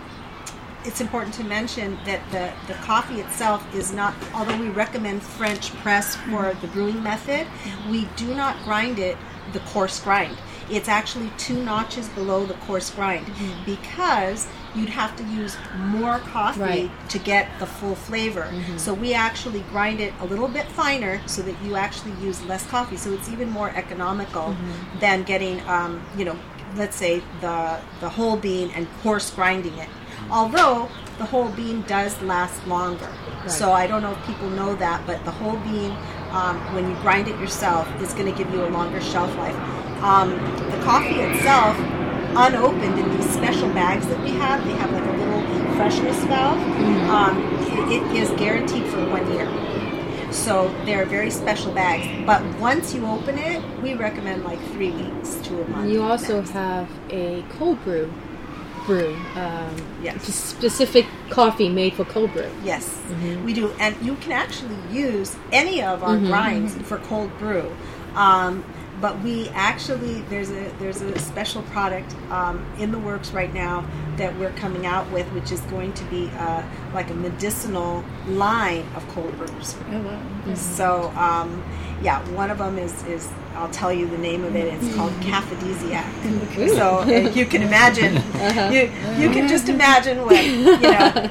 It's 0.84 1.02
important 1.02 1.34
to 1.36 1.44
mention 1.44 1.98
that 2.06 2.22
the, 2.32 2.52
the 2.68 2.78
coffee 2.80 3.20
itself 3.20 3.64
is 3.76 3.94
not, 3.94 4.16
although 4.34 4.58
we 4.58 4.70
recommend 4.70 5.22
French 5.22 5.74
press 5.76 6.16
for 6.16 6.54
the 6.62 6.68
brewing 6.68 7.02
method, 7.04 7.46
we 7.90 8.06
do 8.16 8.34
not 8.34 8.58
grind 8.64 8.98
it 8.98 9.18
the 9.54 9.60
coarse 9.60 10.00
grind. 10.00 10.38
It's 10.70 10.88
actually 10.88 11.32
two 11.38 11.62
notches 11.64 12.08
below 12.10 12.46
the 12.46 12.54
coarse 12.66 12.90
grind 12.92 13.26
mm-hmm. 13.26 13.66
because 13.66 14.48
you'd 14.74 14.90
have 14.90 15.16
to 15.18 15.24
use 15.26 15.58
more 15.78 16.20
coffee 16.20 16.62
Right. 16.62 17.10
to 17.10 17.20
get 17.20 17.50
the 17.60 17.66
full 17.66 17.96
flavor. 17.96 18.44
Mm-hmm. 18.44 18.78
So 18.78 18.94
we 18.94 19.14
actually 19.14 19.62
grind 19.72 20.00
it 20.00 20.14
a 20.22 20.26
little 20.26 20.48
bit 20.48 20.66
finer 20.68 21.22
so 21.28 21.42
that 21.42 21.62
you 21.62 21.76
actually 21.76 22.14
use 22.26 22.42
less 22.46 22.66
coffee. 22.68 22.96
So 22.98 23.12
it's 23.12 23.30
even 23.30 23.50
more 23.50 23.70
economical 23.72 24.54
mm-hmm. 24.54 25.00
than 25.00 25.24
getting, 25.24 25.60
um, 25.68 26.02
you 26.18 26.24
know, 26.24 26.40
let's 26.76 26.96
say 26.96 27.22
the 27.42 27.82
the 28.00 28.08
whole 28.08 28.38
bean 28.38 28.72
and 28.72 28.88
coarse 29.04 29.30
grinding 29.30 29.78
it. 29.78 29.90
Although 30.30 30.90
the 31.18 31.26
whole 31.26 31.50
bean 31.50 31.84
does 31.84 32.20
last 32.22 32.66
longer. 32.68 33.10
So 33.48 33.72
I 33.72 33.88
don't 33.88 34.02
know 34.02 34.12
if 34.12 34.26
people 34.26 34.50
know 34.50 34.76
that, 34.76 35.06
but 35.06 35.24
the 35.26 35.32
whole 35.32 35.58
bean, 35.58 35.92
um, 36.32 36.58
when 36.74 36.90
you 36.90 36.96
grind 37.02 37.28
it 37.28 37.40
yourself, 37.40 37.88
is 38.02 38.14
going 38.14 38.32
to 38.32 38.38
give 38.38 38.52
you 38.54 38.64
a 38.66 38.70
longer 38.70 39.02
shelf 39.02 39.36
life. 39.38 39.56
Um, 40.02 40.32
the 40.72 40.82
coffee 40.84 41.20
itself, 41.20 41.78
unopened 42.36 42.98
in 42.98 43.18
these 43.18 43.30
special 43.30 43.70
bags 43.70 44.08
that 44.08 44.20
we 44.22 44.32
have, 44.32 44.64
they 44.66 44.72
have 44.74 44.92
like 44.92 45.04
a 45.04 45.12
little 45.18 45.76
freshness 45.76 46.18
valve. 46.24 46.60
Um, 47.10 47.38
it, 47.92 48.02
it 48.02 48.16
is 48.16 48.30
guaranteed 48.40 48.86
for 48.86 49.06
one 49.10 49.32
year. 49.32 49.48
So 50.32 50.74
they're 50.86 51.06
very 51.06 51.30
special 51.30 51.74
bags. 51.74 52.26
But 52.26 52.44
once 52.60 52.94
you 52.94 53.06
open 53.06 53.38
it, 53.38 53.62
we 53.82 53.94
recommend 53.96 54.44
like 54.44 54.60
three 54.72 54.92
weeks 54.92 55.36
to 55.48 55.62
a 55.62 55.68
month. 55.68 55.92
you 55.92 56.02
also 56.02 56.38
max. 56.38 56.52
have 56.52 56.90
a 57.10 57.44
cold 57.58 57.84
brew 57.84 58.12
brew. 58.86 59.16
Um, 59.36 59.76
Yes. 60.02 60.24
specific 60.24 61.06
coffee 61.30 61.70
made 61.70 61.94
for 61.94 62.06
cold 62.06 62.34
brew. 62.34 62.50
Yes, 62.64 63.00
we 63.46 63.54
do, 63.54 63.72
and 63.80 63.96
you 64.02 64.16
can 64.16 64.32
actually 64.32 64.78
use 64.92 65.36
any 65.52 65.82
of 65.84 66.04
our 66.04 66.18
grinds 66.18 66.74
for 66.88 66.98
cold 66.98 67.38
brew. 67.38 67.72
Um, 68.16 68.64
but 69.02 69.20
we 69.22 69.50
actually 69.50 70.22
there's 70.30 70.52
a 70.52 70.72
there's 70.80 71.02
a 71.02 71.18
special 71.20 71.64
product 71.64 72.16
um, 72.30 72.64
in 72.78 72.92
the 72.92 73.00
works 73.00 73.32
right 73.32 73.54
now 73.54 73.86
that 74.18 74.38
we're 74.38 74.52
coming 74.52 74.86
out 74.86 75.10
with, 75.12 75.26
which 75.34 75.52
is 75.52 75.60
going 75.62 75.92
to 75.94 76.04
be 76.06 76.30
uh, 76.38 76.64
like 76.94 77.10
a 77.10 77.14
medicinal 77.14 78.04
line 78.28 78.86
of 78.96 79.08
cold 79.10 79.36
brews. 79.38 79.76
Oh, 79.90 80.02
wow. 80.02 80.54
So 80.54 81.10
um, 81.16 81.64
yeah, 82.02 82.24
one 82.32 82.52
of 82.52 82.60
them 82.60 82.78
is 82.78 83.04
is 83.06 83.28
I'll 83.56 83.72
tell 83.72 83.92
you 83.92 84.08
the 84.08 84.18
name 84.18 84.44
of 84.44 84.56
it. 84.56 84.74
It's 84.74 84.96
called 84.96 85.14
Caphrodisiac. 85.22 86.06
So 86.72 87.00
uh, 87.00 87.30
you 87.34 87.46
can 87.46 87.62
imagine, 87.62 88.16
you, 88.74 88.92
you 89.18 89.30
can 89.30 89.48
just 89.48 89.68
imagine 89.70 90.22
what 90.26 90.44
you 90.44 90.64
know 90.80 91.30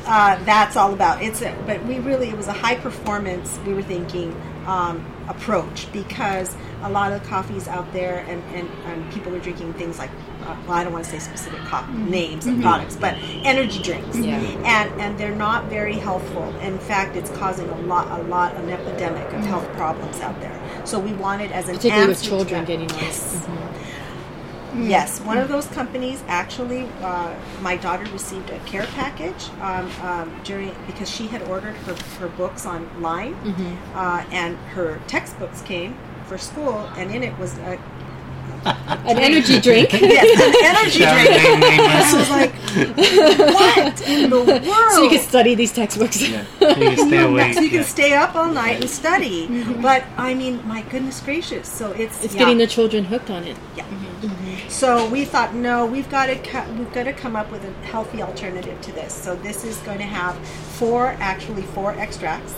uh, 0.06 0.42
that's 0.44 0.76
all 0.76 0.92
about. 0.92 1.22
It's 1.22 1.42
a, 1.42 1.56
but 1.66 1.84
we 1.84 1.98
really 1.98 2.28
it 2.28 2.36
was 2.36 2.46
a 2.46 2.52
high 2.52 2.76
performance. 2.76 3.58
We 3.66 3.74
were 3.74 3.82
thinking 3.82 4.34
um, 4.66 5.04
approach 5.28 5.90
because 5.92 6.54
a 6.82 6.90
lot 6.90 7.12
of 7.12 7.22
coffees 7.24 7.68
out 7.68 7.90
there 7.92 8.24
and, 8.28 8.42
and, 8.54 8.68
and 8.86 9.12
people 9.12 9.34
are 9.34 9.38
drinking 9.40 9.72
things 9.74 9.98
like 9.98 10.10
uh, 10.42 10.56
well 10.66 10.78
I 10.78 10.84
don't 10.84 10.92
want 10.92 11.04
to 11.04 11.10
say 11.10 11.18
specific 11.18 11.60
co- 11.60 11.86
names 11.92 12.46
of 12.46 12.60
products 12.60 12.96
but 12.96 13.14
energy 13.44 13.82
drinks. 13.82 14.18
Yeah. 14.18 14.38
and 14.64 15.00
and 15.00 15.18
they're 15.18 15.34
not 15.34 15.66
very 15.66 15.94
healthful. 15.94 16.54
In 16.60 16.78
fact, 16.78 17.16
it's 17.16 17.30
causing 17.30 17.68
a 17.68 17.80
lot 17.82 18.20
a 18.20 18.22
lot 18.24 18.54
an 18.56 18.70
epidemic 18.70 19.26
of 19.32 19.44
health 19.44 19.68
problems 19.76 20.20
out 20.20 20.40
there. 20.40 20.58
So 20.84 20.98
we 20.98 21.12
wanted 21.12 21.52
as 21.52 21.68
an 21.68 21.76
Particularly 21.76 22.08
with 22.08 22.22
children 22.22 22.64
getting 22.64 22.90
on 22.90 22.98
it. 22.98 23.02
Yes. 23.02 23.48
Yes, 24.78 25.20
one 25.22 25.36
of 25.36 25.48
those 25.48 25.66
companies 25.66 26.22
actually, 26.28 26.88
uh, 27.02 27.34
my 27.60 27.76
daughter 27.76 28.04
received 28.12 28.50
a 28.50 28.58
care 28.60 28.86
package 28.86 29.50
um, 29.60 29.90
um, 30.02 30.40
during 30.44 30.72
because 30.86 31.10
she 31.10 31.26
had 31.26 31.42
ordered 31.42 31.74
her, 31.78 31.94
her 32.20 32.28
books 32.28 32.64
online, 32.66 33.34
uh, 33.94 34.24
and 34.30 34.56
her 34.74 35.00
textbooks 35.08 35.60
came 35.62 35.96
for 36.30 36.38
school, 36.38 36.78
and 36.96 37.10
in 37.10 37.24
it 37.24 37.36
was 37.42 37.58
a 37.58 37.74
An 39.10 39.18
energy 39.18 39.58
drink. 39.58 39.90
yes, 40.16 40.28
an 40.46 40.54
energy 40.70 41.02
drink. 41.12 41.30
name? 41.64 41.80
I 41.80 42.00
was 42.20 42.30
like, 42.38 42.52
what 43.56 43.96
in 44.06 44.30
the 44.30 44.40
world? 44.46 44.92
so 44.94 45.02
you 45.02 45.10
can 45.10 45.24
study 45.32 45.56
these 45.56 45.72
textbooks. 45.72 46.20
Yeah. 46.22 46.44
So 46.60 46.68
you 46.68 46.90
can 46.94 47.08
stay 47.08 47.22
awake. 47.30 47.54
So 47.54 47.60
you 47.66 47.70
can 47.70 47.84
yeah. 47.86 47.96
stay 47.98 48.12
up 48.14 48.36
all 48.36 48.50
night 48.62 48.76
and 48.80 48.90
study. 49.02 49.48
Mm-hmm. 49.48 49.82
But 49.82 50.04
I 50.16 50.34
mean, 50.34 50.54
my 50.68 50.82
goodness 50.92 51.18
gracious! 51.20 51.66
So 51.66 51.90
it's 51.92 52.22
It's 52.24 52.34
yeah. 52.34 52.40
getting 52.40 52.58
the 52.58 52.68
children 52.76 53.02
hooked 53.04 53.30
on 53.30 53.42
it. 53.44 53.56
Yeah. 53.76 53.84
Mm-hmm. 53.84 54.09
So 54.68 55.08
we 55.08 55.24
thought, 55.24 55.54
no, 55.54 55.86
we've 55.86 56.08
got 56.10 56.26
to 56.26 56.36
co- 56.36 56.70
we've 56.74 56.92
got 56.92 57.04
to 57.04 57.12
come 57.12 57.36
up 57.36 57.50
with 57.50 57.64
a 57.64 57.72
healthy 57.86 58.22
alternative 58.22 58.80
to 58.82 58.92
this. 58.92 59.12
So 59.14 59.34
this 59.36 59.64
is 59.64 59.76
going 59.78 59.98
to 59.98 60.04
have 60.04 60.36
four, 60.46 61.08
actually 61.20 61.62
four 61.62 61.92
extracts. 61.98 62.54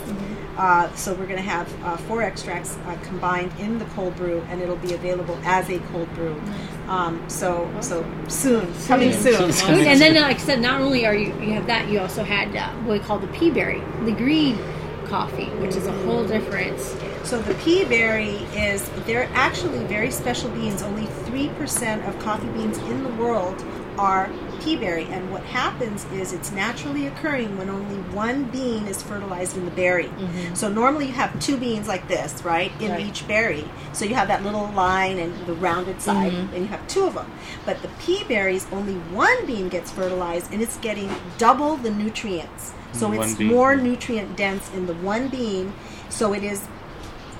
Uh, 0.57 0.93
so 0.93 1.13
we're 1.15 1.25
going 1.25 1.37
to 1.37 1.41
have 1.41 1.83
uh, 1.83 1.97
four 1.97 2.21
extracts 2.21 2.77
uh, 2.85 2.95
combined 3.03 3.51
in 3.59 3.79
the 3.79 3.85
cold 3.85 4.15
brew, 4.15 4.41
and 4.49 4.61
it'll 4.61 4.75
be 4.75 4.93
available 4.93 5.37
as 5.43 5.67
a 5.69 5.79
cold 5.91 6.13
brew. 6.13 6.39
Um, 6.87 7.23
so 7.27 7.67
so 7.81 8.03
soon, 8.27 8.71
coming 8.85 9.11
soon. 9.13 9.33
Good. 9.75 9.87
And 9.87 9.99
then, 9.99 10.13
like 10.21 10.35
I 10.35 10.39
said, 10.39 10.61
not 10.61 10.81
only 10.81 11.05
are 11.07 11.15
you 11.15 11.33
you 11.41 11.53
have 11.53 11.65
that, 11.67 11.89
you 11.89 11.99
also 11.99 12.23
had 12.23 12.55
uh, 12.55 12.69
what 12.83 12.99
we 12.99 13.03
call 13.03 13.17
the 13.17 13.27
pea 13.29 13.49
berry, 13.49 13.81
the 14.03 14.11
green 14.11 14.59
coffee, 15.07 15.49
which 15.61 15.75
is 15.75 15.87
a 15.87 15.91
whole 16.03 16.25
difference. 16.27 16.95
So 17.23 17.41
the 17.41 17.53
pea 17.55 17.85
berry 17.85 18.35
is 18.55 18.87
they're 19.05 19.29
actually 19.33 19.83
very 19.85 20.11
special 20.11 20.49
beans. 20.49 20.81
Only 20.81 21.05
three 21.25 21.49
percent 21.49 22.03
of 22.05 22.17
coffee 22.19 22.47
beans 22.49 22.77
in 22.79 23.03
the 23.03 23.09
world 23.11 23.63
are 23.97 24.29
pea 24.59 24.75
berry, 24.75 25.05
and 25.05 25.31
what 25.31 25.43
happens 25.43 26.05
is 26.05 26.33
it's 26.33 26.51
naturally 26.51 27.07
occurring 27.07 27.57
when 27.57 27.69
only 27.69 27.97
one 28.13 28.45
bean 28.45 28.87
is 28.87 29.03
fertilized 29.03 29.55
in 29.55 29.65
the 29.65 29.71
berry. 29.71 30.05
Mm-hmm. 30.05 30.55
So 30.55 30.67
normally 30.69 31.07
you 31.07 31.13
have 31.13 31.37
two 31.39 31.57
beans 31.57 31.87
like 31.87 32.07
this, 32.07 32.43
right, 32.43 32.71
in 32.81 32.91
Right. 32.91 33.05
each 33.05 33.27
berry. 33.27 33.65
So 33.93 34.05
you 34.05 34.15
have 34.15 34.27
that 34.29 34.43
little 34.43 34.67
line 34.71 35.19
and 35.19 35.33
the 35.45 35.53
rounded 35.53 36.01
side, 36.01 36.31
mm-hmm. 36.31 36.53
and 36.53 36.63
you 36.63 36.67
have 36.69 36.85
two 36.87 37.05
of 37.05 37.13
them. 37.13 37.31
But 37.65 37.81
the 37.81 37.89
pea 37.99 38.23
berries, 38.23 38.65
only 38.71 38.95
one 39.13 39.45
bean 39.45 39.69
gets 39.69 39.91
fertilized, 39.91 40.51
and 40.51 40.61
it's 40.61 40.77
getting 40.77 41.09
double 41.37 41.77
the 41.77 41.91
nutrients. 41.91 42.73
So 42.93 43.09
one 43.09 43.21
it's 43.21 43.35
bean. 43.35 43.47
more 43.47 43.75
nutrient 43.75 44.35
dense 44.37 44.69
in 44.73 44.87
the 44.87 44.93
one 44.95 45.27
bean. 45.27 45.73
So 46.09 46.33
it 46.33 46.43
is 46.43 46.67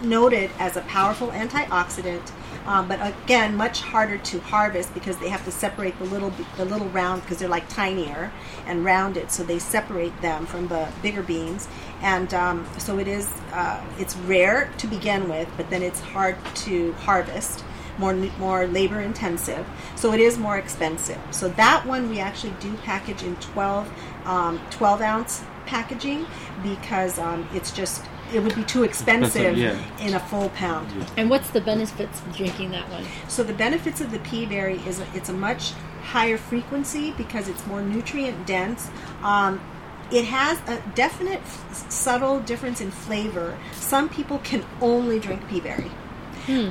noted 0.03 0.51
as 0.59 0.77
a 0.77 0.81
powerful 0.81 1.29
antioxidant, 1.29 2.31
um, 2.65 2.87
but 2.87 2.99
again, 3.01 3.55
much 3.55 3.81
harder 3.81 4.17
to 4.17 4.39
harvest 4.39 4.93
because 4.93 5.17
they 5.17 5.29
have 5.29 5.43
to 5.45 5.51
separate 5.51 5.97
the 5.99 6.05
little 6.05 6.31
the 6.57 6.65
little 6.65 6.87
round 6.89 7.21
because 7.21 7.39
they're 7.39 7.49
like 7.49 7.67
tinier 7.69 8.31
and 8.65 8.85
rounded, 8.85 9.31
so 9.31 9.43
they 9.43 9.59
separate 9.59 10.19
them 10.21 10.45
from 10.45 10.67
the 10.67 10.87
bigger 11.01 11.23
beans, 11.23 11.67
and 12.01 12.33
um, 12.33 12.67
so 12.77 12.99
it 12.99 13.07
is 13.07 13.27
uh, 13.51 13.83
it's 13.99 14.15
rare 14.15 14.71
to 14.77 14.87
begin 14.87 15.27
with, 15.29 15.49
but 15.57 15.69
then 15.69 15.81
it's 15.81 15.99
hard 15.99 16.35
to 16.55 16.93
harvest. 16.93 17.63
More, 17.99 18.15
more 18.39 18.65
labor 18.65 19.01
intensive, 19.01 19.67
so 19.95 20.13
it 20.13 20.19
is 20.19 20.39
more 20.39 20.57
expensive. 20.57 21.21
So 21.29 21.49
that 21.49 21.85
one 21.85 22.09
we 22.09 22.19
actually 22.19 22.55
do 22.59 22.75
package 22.77 23.21
in 23.21 23.35
12, 23.35 23.87
um, 24.25 24.59
12 24.71 25.01
ounce 25.01 25.43
packaging 25.67 26.25
because 26.63 27.19
um, 27.19 27.47
it's 27.53 27.71
just 27.71 28.03
it 28.33 28.41
would 28.41 28.55
be 28.55 28.63
too 28.63 28.83
expensive 28.83 29.57
yeah. 29.57 29.79
in 29.99 30.13
a 30.13 30.19
full 30.19 30.49
pound. 30.49 30.89
And 31.17 31.29
what's 31.29 31.49
the 31.51 31.61
benefits 31.61 32.19
of 32.21 32.35
drinking 32.35 32.71
that 32.71 32.89
one? 32.89 33.05
So 33.27 33.43
the 33.43 33.53
benefits 33.53 34.01
of 34.01 34.11
the 34.11 34.19
pea 34.19 34.45
berry 34.45 34.77
is 34.87 34.99
a, 34.99 35.07
it's 35.13 35.29
a 35.29 35.33
much 35.33 35.71
higher 36.01 36.37
frequency 36.37 37.11
because 37.11 37.47
it's 37.47 37.65
more 37.65 37.81
nutrient 37.81 38.45
dense. 38.45 38.89
Um, 39.21 39.61
it 40.11 40.25
has 40.25 40.59
a 40.67 40.81
definite 40.95 41.39
f- 41.39 41.91
subtle 41.91 42.39
difference 42.41 42.81
in 42.81 42.91
flavor. 42.91 43.57
Some 43.71 44.09
people 44.09 44.39
can 44.39 44.63
only 44.81 45.19
drink 45.19 45.47
pea 45.49 45.61
berry, 45.61 45.91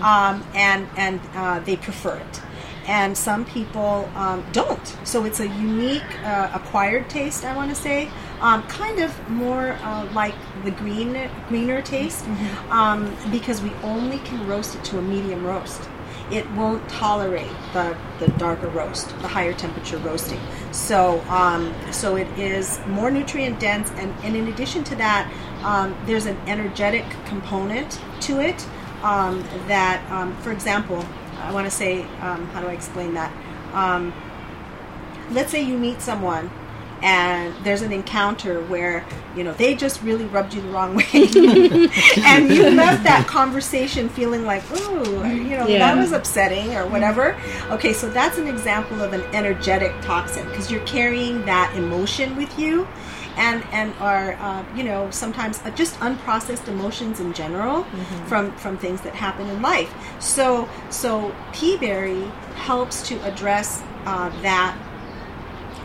um, 0.02 0.46
and 0.54 0.86
and 0.96 1.20
uh, 1.34 1.60
they 1.60 1.76
prefer 1.76 2.16
it. 2.16 2.42
And 2.86 3.16
some 3.16 3.44
people 3.44 4.10
um, 4.16 4.44
don't. 4.52 4.86
So 5.04 5.24
it's 5.24 5.40
a 5.40 5.46
unique 5.46 6.02
uh, 6.24 6.50
acquired 6.52 7.08
taste. 7.08 7.44
I 7.44 7.54
want 7.56 7.70
to 7.70 7.76
say, 7.80 8.10
um, 8.42 8.62
kind 8.64 8.98
of 8.98 9.30
more 9.30 9.72
uh, 9.82 10.12
like 10.12 10.34
the 10.64 10.70
green 10.72 11.30
greener 11.48 11.80
taste, 11.82 12.26
um, 12.70 13.16
because 13.30 13.62
we 13.62 13.72
only 13.82 14.18
can 14.18 14.46
roast 14.46 14.74
it 14.74 14.84
to 14.84 14.98
a 14.98 15.02
medium 15.02 15.44
roast 15.44 15.88
it 16.32 16.50
won't 16.52 16.86
tolerate 16.88 17.50
the, 17.74 17.96
the 18.18 18.26
darker 18.38 18.68
roast, 18.68 19.08
the 19.20 19.28
higher 19.28 19.52
temperature 19.52 19.98
roasting. 19.98 20.40
So, 20.72 21.20
um, 21.28 21.74
so 21.92 22.16
it 22.16 22.26
is 22.38 22.80
more 22.86 23.10
nutrient 23.10 23.60
dense, 23.60 23.90
and, 23.92 24.14
and 24.24 24.34
in 24.34 24.48
addition 24.48 24.82
to 24.84 24.96
that, 24.96 25.30
um, 25.62 25.96
there's 26.06 26.26
an 26.26 26.38
energetic 26.46 27.04
component 27.26 28.00
to 28.22 28.40
it 28.40 28.66
um, 29.02 29.42
that, 29.68 30.02
um, 30.10 30.34
for 30.38 30.52
example, 30.52 31.04
I 31.38 31.52
want 31.52 31.66
to 31.66 31.70
say, 31.70 32.02
um, 32.20 32.46
how 32.48 32.60
do 32.60 32.68
I 32.68 32.72
explain 32.72 33.14
that? 33.14 33.32
Um, 33.74 34.12
let's 35.30 35.50
say 35.50 35.62
you 35.62 35.76
meet 35.76 36.00
someone 36.00 36.50
and 37.02 37.54
there's 37.64 37.82
an 37.82 37.92
encounter 37.92 38.62
where 38.64 39.04
you 39.36 39.42
know 39.44 39.52
they 39.54 39.74
just 39.74 40.02
really 40.02 40.24
rubbed 40.26 40.54
you 40.54 40.60
the 40.62 40.68
wrong 40.68 40.94
way. 40.94 41.04
And 42.24 42.48
you 42.52 42.70
left 42.70 43.02
that 43.04 43.26
conversation 43.26 44.08
feeling 44.08 44.44
like 44.44 44.62
ooh 44.70 45.26
you 45.26 45.56
know 45.56 45.66
Yeah. 45.66 45.78
that 45.80 45.96
was 45.98 46.12
upsetting 46.12 46.74
or 46.74 46.86
whatever. 46.86 47.36
Okay 47.70 47.92
so 47.92 48.08
that's 48.08 48.38
an 48.38 48.46
example 48.46 49.02
of 49.02 49.12
an 49.12 49.22
energetic 49.34 49.92
toxin 50.02 50.46
because 50.48 50.70
you're 50.70 50.84
carrying 50.86 51.44
that 51.46 51.74
emotion 51.76 52.36
with 52.36 52.58
you 52.58 52.86
and 53.36 53.64
and 53.72 53.94
are 53.98 54.34
uh, 54.34 54.62
you 54.76 54.84
know 54.84 55.10
sometimes 55.10 55.60
uh, 55.64 55.70
just 55.70 55.98
unprocessed 56.00 56.68
emotions 56.68 57.18
in 57.18 57.32
general 57.32 57.84
from 58.26 58.52
from 58.52 58.76
things 58.76 59.00
that 59.00 59.14
happen 59.14 59.48
in 59.48 59.62
life. 59.62 59.92
So 60.20 60.68
so 60.90 61.34
pea 61.52 61.76
berry 61.78 62.24
helps 62.54 63.02
to 63.08 63.14
address 63.24 63.82
uh, 64.06 64.28
that 64.42 64.76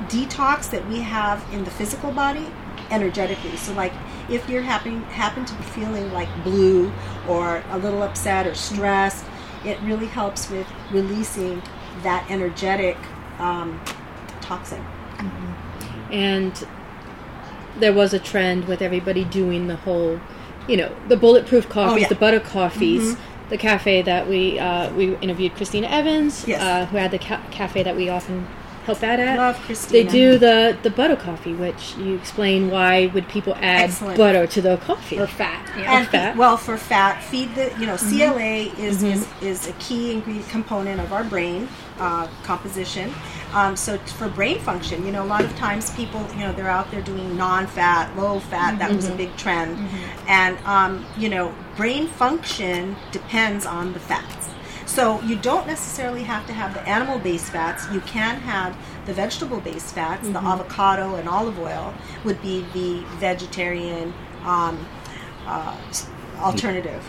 detox 0.08 0.70
that 0.72 0.88
we 0.88 1.00
have 1.00 1.44
in 1.54 1.64
the 1.64 1.72
physical 1.72 2.12
body 2.12 2.48
energetically. 2.90 3.56
So, 3.58 3.74
like, 3.74 3.94
if 4.30 4.48
you're 4.50 4.62
happen 4.62 5.04
happen 5.04 5.46
to 5.46 5.54
be 5.56 5.64
feeling 5.64 6.12
like 6.14 6.30
blue 6.44 6.92
or 7.28 7.64
a 7.70 7.78
little 7.78 8.04
upset 8.04 8.46
or 8.48 8.54
stressed, 8.56 9.26
it 9.66 9.80
really 9.82 10.08
helps 10.08 10.50
with 10.50 10.68
releasing 10.92 11.62
that 12.04 12.30
energetic 12.30 12.98
um, 13.40 13.82
toxin. 14.42 14.84
and 16.12 16.68
there 17.80 17.94
was 17.94 18.14
a 18.14 18.20
trend 18.20 18.66
with 18.66 18.82
everybody 18.82 19.24
doing 19.24 19.68
the 19.68 19.76
whole, 19.76 20.20
you 20.68 20.76
know, 20.78 20.96
the 21.08 21.18
bulletproof 21.18 21.70
coffees, 21.70 22.04
yeah. 22.04 22.08
the 22.08 22.16
butter 22.16 22.40
coffees. 22.40 23.16
The 23.50 23.58
cafe 23.58 24.02
that 24.02 24.28
we 24.28 24.60
uh, 24.60 24.94
we 24.94 25.16
interviewed 25.18 25.56
Christina 25.56 25.88
Evans, 25.88 26.46
Yes. 26.46 26.62
uh, 26.62 26.86
who 26.88 26.98
had 26.98 27.12
the 27.12 27.18
ca- 27.20 27.42
cafe 27.50 27.82
that 27.82 27.96
we 27.96 28.10
often 28.10 28.46
help 28.88 29.04
out 29.04 29.20
at. 29.20 29.38
Love 29.38 29.90
They 29.90 30.04
do 30.04 30.38
the 30.38 30.78
the 30.82 30.90
butter 30.90 31.18
coffee, 31.18 31.54
which 31.54 31.96
you 31.98 32.16
explain 32.16 32.72
why 32.72 33.08
would 33.08 33.28
people 33.28 33.54
add 33.56 33.90
Excellent. 33.90 34.18
butter 34.18 34.48
to 34.48 34.62
the 34.62 34.78
coffee? 34.78 35.20
Or 35.20 35.28
fat. 35.28 35.62
Yeah. 35.78 36.00
and 36.00 36.08
fat. 36.08 36.38
well, 36.38 36.58
for 36.58 36.78
fat, 36.78 37.22
feed 37.22 37.54
the 37.56 37.72
you 37.80 37.86
know 37.86 37.98
CLA 37.98 38.72
is, 38.82 39.04
is 39.04 39.28
is 39.42 39.68
a 39.68 39.74
key 39.74 40.14
ingredient 40.14 40.50
component 40.50 41.02
of 41.02 41.12
our 41.12 41.26
brain 41.26 41.68
uh, 42.00 42.28
composition. 42.44 43.14
Um, 43.54 43.76
so 43.76 43.98
for 43.98 44.30
brain 44.30 44.60
function, 44.60 45.06
you 45.06 45.12
know, 45.12 45.24
a 45.24 45.32
lot 45.36 45.44
of 45.44 45.56
times 45.58 45.90
people, 45.96 46.26
you 46.34 46.40
know, 46.40 46.52
they're 46.54 46.70
out 46.70 46.92
there 46.92 47.02
doing 47.02 47.38
non-fat, 47.38 48.16
low-fat. 48.18 48.78
That 48.80 48.92
was 48.92 49.08
a 49.08 49.16
big 49.16 49.36
trend, 49.38 49.78
and 50.28 50.58
um, 50.66 51.06
you 51.18 51.30
know, 51.30 51.54
brain 51.76 52.08
function 52.08 52.96
depends 53.12 53.66
on 53.66 53.94
the 53.94 54.00
fats. 54.00 54.47
So 54.98 55.22
you 55.22 55.36
don't 55.36 55.68
necessarily 55.68 56.24
have 56.24 56.48
to 56.48 56.54
have 56.54 56.74
the 56.74 56.82
animal-based 56.90 57.52
fats. 57.52 57.88
You 57.92 58.02
can 58.02 58.38
have 58.40 58.76
the 59.06 59.14
vegetable-based 59.14 59.94
fats. 59.94 60.28
The 60.28 60.40
avocado 60.40 61.14
and 61.18 61.30
olive 61.30 61.60
oil 61.60 61.94
would 62.26 62.42
be 62.42 62.66
the 62.74 63.04
vegetarian 63.20 64.12
um, 64.44 64.84
uh, 65.46 65.78
alternative 66.40 67.04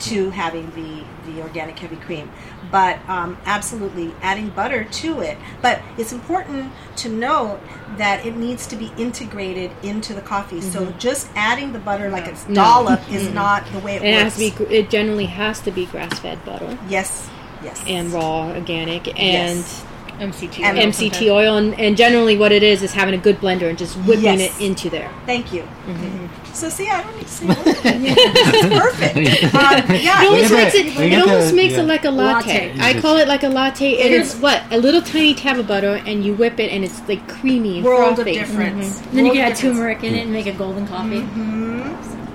to 0.00 0.30
having 0.30 0.70
the 0.72 1.04
the 1.30 1.40
organic 1.42 1.78
heavy 1.78 1.96
cream. 1.96 2.30
But 2.70 2.98
um, 3.08 3.38
absolutely 3.46 4.12
adding 4.20 4.50
butter 4.50 4.84
to 4.84 5.20
it. 5.20 5.38
But 5.62 5.80
it's 5.96 6.12
important 6.12 6.72
to 6.96 7.08
note 7.08 7.60
that 7.96 8.26
it 8.26 8.36
needs 8.36 8.66
to 8.68 8.76
be 8.76 8.92
integrated 8.98 9.70
into 9.82 10.12
the 10.12 10.20
coffee. 10.20 10.60
So 10.60 10.90
just 10.98 11.28
adding 11.34 11.72
the 11.72 11.78
butter 11.78 12.10
like 12.10 12.26
it's 12.26 12.46
No. 12.48 12.54
dollop 12.54 13.10
is 13.10 13.32
not 13.32 13.64
the 13.72 13.78
way 13.78 13.96
it, 13.96 14.02
it 14.02 14.12
works. 14.12 14.36
has 14.38 14.52
to 14.52 14.66
be. 14.66 14.74
It 14.76 14.90
generally 14.90 15.26
has 15.26 15.60
to 15.60 15.70
be 15.70 15.86
grass-fed 15.86 16.44
butter 16.44 16.76
yes, 16.88 17.28
yes, 17.62 17.82
and 17.86 18.12
raw 18.12 18.48
organic 18.50 19.08
and 19.08 19.58
Yes. 19.58 19.84
MCT. 20.18 20.60
Oil 20.60 20.74
MCT 20.86 20.94
sometimes. 20.94 21.22
oil. 21.30 21.56
And, 21.56 21.80
and 21.80 21.96
generally, 21.96 22.36
what 22.38 22.52
it 22.52 22.62
is 22.62 22.82
is 22.82 22.92
having 22.92 23.14
a 23.14 23.18
good 23.18 23.38
blender 23.38 23.68
and 23.68 23.76
just 23.78 23.96
whipping 23.98 24.24
Yes. 24.24 24.60
it 24.60 24.64
into 24.64 24.88
there. 24.90 25.10
Thank 25.26 25.52
you. 25.52 25.62
Mm-hmm. 25.62 26.26
So 26.54 26.68
see, 26.68 26.88
I 26.88 27.02
don't 27.02 27.16
need 27.16 27.26
to 27.26 27.28
say 27.28 27.46
anything. 27.48 28.14
It's 28.16 28.66
perfect. 28.80 29.54
Uh, 29.54 29.82
yeah, 29.94 30.22
It 30.22 30.26
almost 30.26 30.48
get 30.50 30.62
makes 30.62 30.74
it. 30.76 30.86
It 31.12 31.18
almost 31.20 31.50
the- 31.50 31.56
makes 31.56 31.74
yeah. 31.74 31.80
it 31.80 31.86
like 31.86 32.04
a 32.04 32.10
latte. 32.10 32.68
Latte. 32.76 32.80
I 32.80 33.00
call 33.00 33.16
it 33.16 33.26
like 33.26 33.42
a 33.42 33.48
latte, 33.48 34.00
and 34.02 34.14
it's 34.14 34.36
what 34.36 34.62
a 34.70 34.78
little 34.78 35.02
tiny 35.02 35.34
tab 35.34 35.58
of 35.58 35.66
butter, 35.66 36.00
and 36.06 36.24
you 36.24 36.34
whip 36.34 36.60
it, 36.60 36.70
and 36.70 36.84
it's 36.84 37.00
like 37.08 37.26
creamy 37.28 37.78
and 37.78 37.84
world 37.84 38.10
of 38.10 38.16
frothy. 38.24 38.34
difference. 38.34 39.00
And 39.00 39.18
then 39.18 39.24
you 39.26 39.32
World 39.32 39.36
can 39.36 39.44
add 39.46 39.54
difference. 39.56 39.76
turmeric 39.78 40.04
in 40.04 40.14
it 40.14 40.22
and 40.22 40.32
make 40.32 40.46
a 40.46 40.52
golden 40.52 40.86
coffee. 40.86 41.26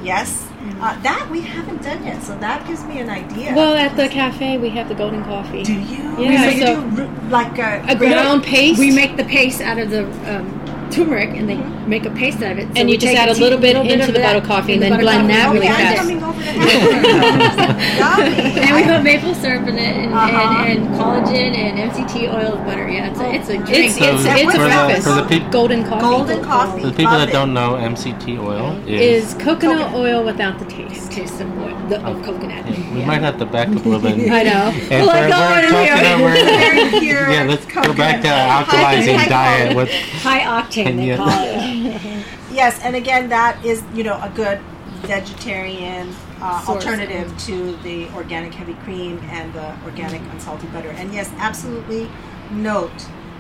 Yes, 0.03 0.49
uh, 0.82 1.01
that 1.01 1.30
we 1.30 1.41
haven't 1.41 1.82
done 1.82 2.03
yet, 2.05 2.21
so 2.23 2.38
that 2.38 2.65
gives 2.67 2.84
me 2.86 2.99
an 2.99 3.09
idea. 3.09 3.53
Well, 3.53 3.75
at 3.75 3.95
the 3.97 4.07
cafe, 4.07 4.57
we 4.57 4.69
have 4.69 4.88
the 4.88 4.95
golden 4.95 5.23
coffee. 5.23 5.63
do 5.63 5.73
you? 5.73 6.17
Yeah, 6.19 6.51
so 6.51 6.89
do 6.91 7.07
like 7.30 7.57
a, 7.57 7.84
a 7.88 7.95
ground 7.95 8.43
paste. 8.43 8.80
We 8.80 8.91
make 8.91 9.17
the 9.17 9.25
paste 9.25 9.61
out 9.61 9.77
of 9.77 9.89
the 9.89 10.05
um, 10.34 10.68
turmeric, 10.91 11.29
and 11.37 11.47
they 11.49 11.57
make 11.87 12.05
a 12.05 12.09
paste 12.11 12.41
out 12.41 12.51
of 12.53 12.57
it. 12.59 12.67
So 12.67 12.73
And 12.81 12.89
you 12.89 12.97
just 12.97 13.15
add 13.15 13.29
a 13.29 13.33
tea- 13.35 13.41
little 13.41 13.59
bit 13.59 13.75
into 13.75 14.07
of 14.07 14.13
the 14.13 14.19
that 14.19 14.33
butter 14.33 14.45
coffee 14.45 14.73
and 14.73 14.81
the 14.81 14.89
then 14.89 14.91
butter 14.99 15.03
blend 15.03 15.29
that 15.29 15.51
really 15.53 15.67
fast. 15.67 16.01
over 16.09 16.43
to. 16.43 17.39
And 18.59 18.75
we 18.75 18.83
put 18.83 19.03
maple 19.03 19.33
syrup 19.35 19.67
in 19.67 19.77
it, 19.77 19.95
and, 19.95 20.13
Uh-huh. 20.13 20.63
and, 20.65 20.79
and 20.87 20.95
collagen 20.95 21.53
and 21.55 21.91
MCT 21.91 22.27
oil 22.33 22.53
of 22.57 22.65
butter. 22.65 22.87
Yeah, 22.89 23.09
it's 23.09 23.19
a, 23.19 23.33
it's 23.33 23.49
a 23.49 23.57
drink. 23.57 23.69
It's 23.69 23.97
So 23.97 24.05
it's, 24.05 24.23
for 24.23 24.29
it's 24.29 24.55
a 24.55 24.57
the- 24.59 24.67
breakfast. 24.67 25.07
for 25.07 25.13
the 25.15 25.23
peop- 25.27 25.51
golden 25.51 25.83
coffee 25.83 26.01
golden 26.01 26.43
coffee. 26.43 26.81
For 26.81 26.87
the 26.87 26.93
people 26.93 27.11
Love 27.11 27.21
that 27.21 27.29
it. 27.29 27.33
don't 27.33 27.53
know, 27.53 27.75
MCT 27.75 28.37
oil 28.39 28.77
is 28.87 29.33
is. 29.33 29.41
coconut 29.41 29.93
oil 29.93 30.23
without 30.23 30.59
the 30.59 30.65
taste. 30.65 31.11
taste 31.11 31.39
of, 31.41 31.47
what- 31.57 31.89
the, 31.89 32.01
of 32.05 32.21
coconut. 32.23 32.65
we 32.93 33.03
might 33.05 33.21
have 33.21 33.37
to 33.39 33.45
back 33.45 33.67
up 33.69 33.85
a 33.85 33.89
little 33.89 33.99
bit. 33.99 34.29
I 34.31 34.43
know. 34.43 34.71
And 34.91 35.05
Well, 35.05 35.09
I 35.09 35.21
for- 35.23 35.29
got 35.29 35.63
we're 35.63 35.69
talking 35.69 37.01
here. 37.01 37.19
over- 37.19 37.31
yeah, 37.33 37.43
let's 37.47 37.65
go 37.65 37.93
back 37.93 38.21
to 38.21 38.27
alkalizing 38.27 39.27
diet 39.27 39.69
high 39.69 39.75
with 39.75 39.89
High 39.89 40.41
octane, 40.41 40.78
And 40.88 40.99
they 40.99 41.15
call 41.17 41.27
it. 41.30 42.25
Yes, 42.51 42.80
and 42.84 42.95
again, 42.95 43.30
that 43.30 43.63
is 43.63 43.84
you 43.93 44.03
know 44.03 44.19
a 44.21 44.30
good 44.36 44.59
vegetarian 45.03 46.13
uh, 46.41 46.63
alternative 46.67 47.32
to 47.45 47.75
the 47.84 48.07
organic 48.15 48.53
heavy 48.53 48.73
cream 48.86 49.19
and 49.32 49.53
the 49.53 49.75
organic 49.86 50.21
unsalted 50.34 50.71
butter. 50.73 50.89
And 50.89 51.13
yes, 51.13 51.30
absolutely 51.38 52.09
note 52.51 52.91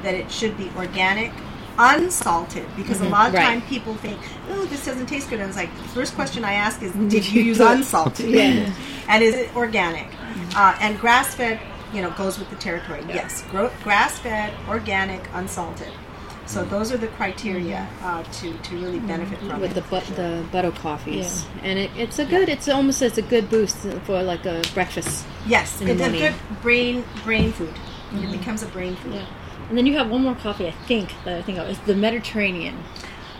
that 0.03 0.13
it 0.13 0.31
should 0.31 0.57
be 0.57 0.71
organic, 0.77 1.31
unsalted, 1.77 2.65
because 2.75 3.01
a 3.01 3.09
lot 3.09 3.27
of 3.29 3.33
Right. 3.33 3.43
time 3.45 3.61
people 3.63 3.95
think, 3.95 4.19
"Oh, 4.49 4.65
this 4.65 4.85
doesn't 4.85 5.07
taste 5.07 5.29
good." 5.29 5.39
And 5.39 5.49
it's 5.49 5.57
like 5.57 5.75
the 5.77 5.89
first 5.89 6.15
question 6.15 6.43
I 6.45 6.53
ask 6.53 6.81
is, 6.83 6.91
"Did 6.93 7.29
you 7.31 7.41
use 7.51 7.59
unsalted? 7.59 8.29
Yeah. 8.29 8.71
and 9.07 9.23
is 9.23 9.35
it 9.35 9.49
organic?" 9.55 10.07
Uh, 10.55 10.75
and 10.79 10.99
grass-fed, 10.99 11.59
you 11.93 12.01
know, 12.01 12.11
goes 12.11 12.37
with 12.39 12.49
the 12.49 12.55
territory. 12.57 13.03
Yes, 13.07 13.43
gro- 13.51 13.71
grass-fed, 13.83 14.53
organic, 14.69 15.21
unsalted. 15.33 15.91
So 16.49 16.65
those 16.65 16.91
are 16.91 16.97
the 16.97 17.09
criteria 17.09 17.87
uh, 18.01 18.23
to, 18.23 18.57
to 18.57 18.77
really 18.77 18.99
benefit 18.99 19.37
from 19.37 19.61
with 19.61 19.69
it. 19.69 19.75
the 19.75 19.81
but 19.87 20.03
the 20.15 20.43
butter 20.51 20.71
coffees, 20.71 21.45
yeah. 21.45 21.61
and 21.61 21.77
it, 21.77 21.91
it's 21.95 22.17
a 22.17 22.25
good. 22.25 22.49
It's 22.49 22.67
almost 22.67 23.03
as 23.03 23.19
a 23.19 23.21
good 23.21 23.51
boost 23.51 23.77
for 24.05 24.23
like 24.23 24.47
a 24.47 24.63
breakfast. 24.73 25.27
Yes, 25.45 25.79
it's 25.79 26.01
a 26.01 26.09
good 26.09 26.33
brain 26.63 27.03
brain 27.23 27.51
food. 27.51 27.75
It 28.15 28.31
becomes 28.31 28.63
a 28.63 28.65
brain 28.65 28.95
food. 28.95 29.13
Yeah. 29.13 29.27
And 29.69 29.77
then 29.77 29.85
you 29.85 29.93
have 29.93 30.09
one 30.09 30.23
more 30.23 30.33
coffee, 30.33 30.67
I 30.67 30.71
think, 30.71 31.13
that 31.23 31.37
I 31.37 31.43
think 31.43 31.59
of. 31.59 31.69
It's 31.69 31.77
the 31.81 31.95
Mediterranean. 31.95 32.83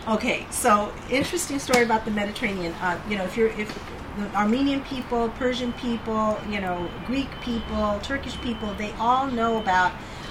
Okay, 0.06 0.46
so 0.50 0.92
interesting 1.10 1.58
story 1.58 1.82
about 1.82 2.04
the 2.04 2.12
Mediterranean. 2.12 2.74
Uh, 2.74 3.00
you 3.08 3.18
know, 3.18 3.24
if 3.24 3.36
you're 3.36 3.48
if 3.48 3.76
the 4.18 4.26
Armenian 4.36 4.82
people, 4.82 5.30
Persian 5.30 5.72
people, 5.72 6.38
you 6.48 6.60
know, 6.60 6.88
Greek 7.06 7.28
people, 7.40 7.98
Turkish 8.04 8.40
people, 8.40 8.72
they 8.74 8.92
all 9.00 9.26
know 9.26 9.58
about 9.58 9.90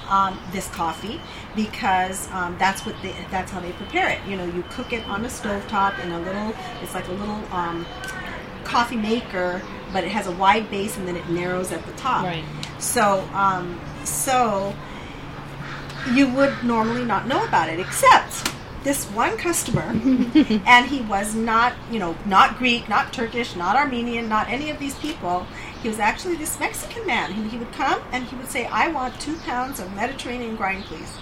um, 0.09 0.39
this 0.51 0.67
coffee 0.69 1.21
because 1.55 2.29
um, 2.31 2.55
that's 2.59 2.85
what 2.85 2.95
they 3.01 3.13
that's 3.31 3.51
how 3.51 3.59
they 3.59 3.71
prepare 3.73 4.09
it. 4.09 4.19
You 4.27 4.37
know, 4.37 4.45
you 4.45 4.63
cook 4.69 4.93
it 4.93 5.05
on 5.07 5.23
a 5.25 5.27
stovetop 5.27 6.03
in 6.03 6.11
a 6.11 6.19
little. 6.19 6.53
It's 6.81 6.93
like 6.93 7.07
a 7.07 7.13
little 7.13 7.43
um, 7.53 7.85
coffee 8.63 8.97
maker, 8.97 9.61
but 9.91 10.03
it 10.03 10.11
has 10.11 10.27
a 10.27 10.31
wide 10.31 10.69
base 10.69 10.97
and 10.97 11.07
then 11.07 11.15
it 11.15 11.27
narrows 11.29 11.71
at 11.71 11.85
the 11.85 11.91
top. 11.93 12.23
Right. 12.23 12.43
So, 12.79 13.27
um, 13.33 13.79
so 14.03 14.75
you 16.13 16.27
would 16.33 16.63
normally 16.63 17.03
not 17.03 17.27
know 17.27 17.43
about 17.45 17.69
it, 17.69 17.79
except 17.79 18.51
this 18.83 19.05
one 19.07 19.37
customer, 19.37 19.81
and 20.65 20.85
he 20.85 21.01
was 21.01 21.35
not, 21.35 21.73
you 21.91 21.99
know, 21.99 22.15
not 22.25 22.57
Greek, 22.57 22.87
not 22.87 23.11
Turkish, 23.11 23.55
not 23.55 23.75
Armenian, 23.75 24.29
not 24.29 24.47
any 24.49 24.69
of 24.69 24.79
these 24.79 24.95
people. 24.99 25.45
He 25.81 25.87
was 25.87 25.99
actually 25.99 26.35
this 26.35 26.59
Mexican 26.59 27.05
man. 27.07 27.33
He, 27.33 27.47
he 27.49 27.57
would 27.57 27.71
come 27.71 28.01
and 28.11 28.25
he 28.25 28.35
would 28.35 28.49
say, 28.49 28.65
"I 28.65 28.89
want 28.89 29.19
two 29.19 29.37
pounds 29.37 29.79
of 29.79 29.93
Mediterranean 29.95 30.55
grind, 30.55 30.83
please." 30.85 31.15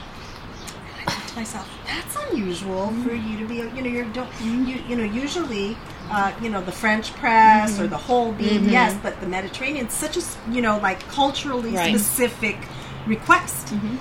And 0.65 1.01
I 1.07 1.11
thought 1.11 1.27
to 1.29 1.35
myself, 1.35 1.69
"That's 1.85 2.15
unusual 2.31 2.87
for 2.87 3.09
mm. 3.09 3.29
you 3.29 3.37
to 3.37 3.45
be, 3.47 3.55
you 3.55 3.81
know, 3.81 3.89
you're 3.89 4.05
don't, 4.05 4.29
you, 4.41 4.81
you 4.87 4.95
know, 4.95 5.03
usually." 5.03 5.77
Uh, 6.09 6.33
you 6.41 6.49
know 6.49 6.61
the 6.61 6.71
French 6.71 7.11
press 7.15 7.77
or 7.77 7.81
mm-hmm. 7.81 7.89
the 7.89 7.97
whole 7.97 8.31
bean, 8.31 8.61
mm-hmm. 8.61 8.69
yes, 8.69 8.97
but 9.03 9.19
the 9.19 9.27
Mediterranean, 9.27 9.89
such 9.89 10.15
a 10.15 10.21
you 10.49 10.61
know 10.61 10.77
like 10.77 11.01
culturally 11.09 11.71
Right. 11.71 11.93
specific 11.93 12.55
request. 13.05 13.67
Mm-hmm. 13.67 13.97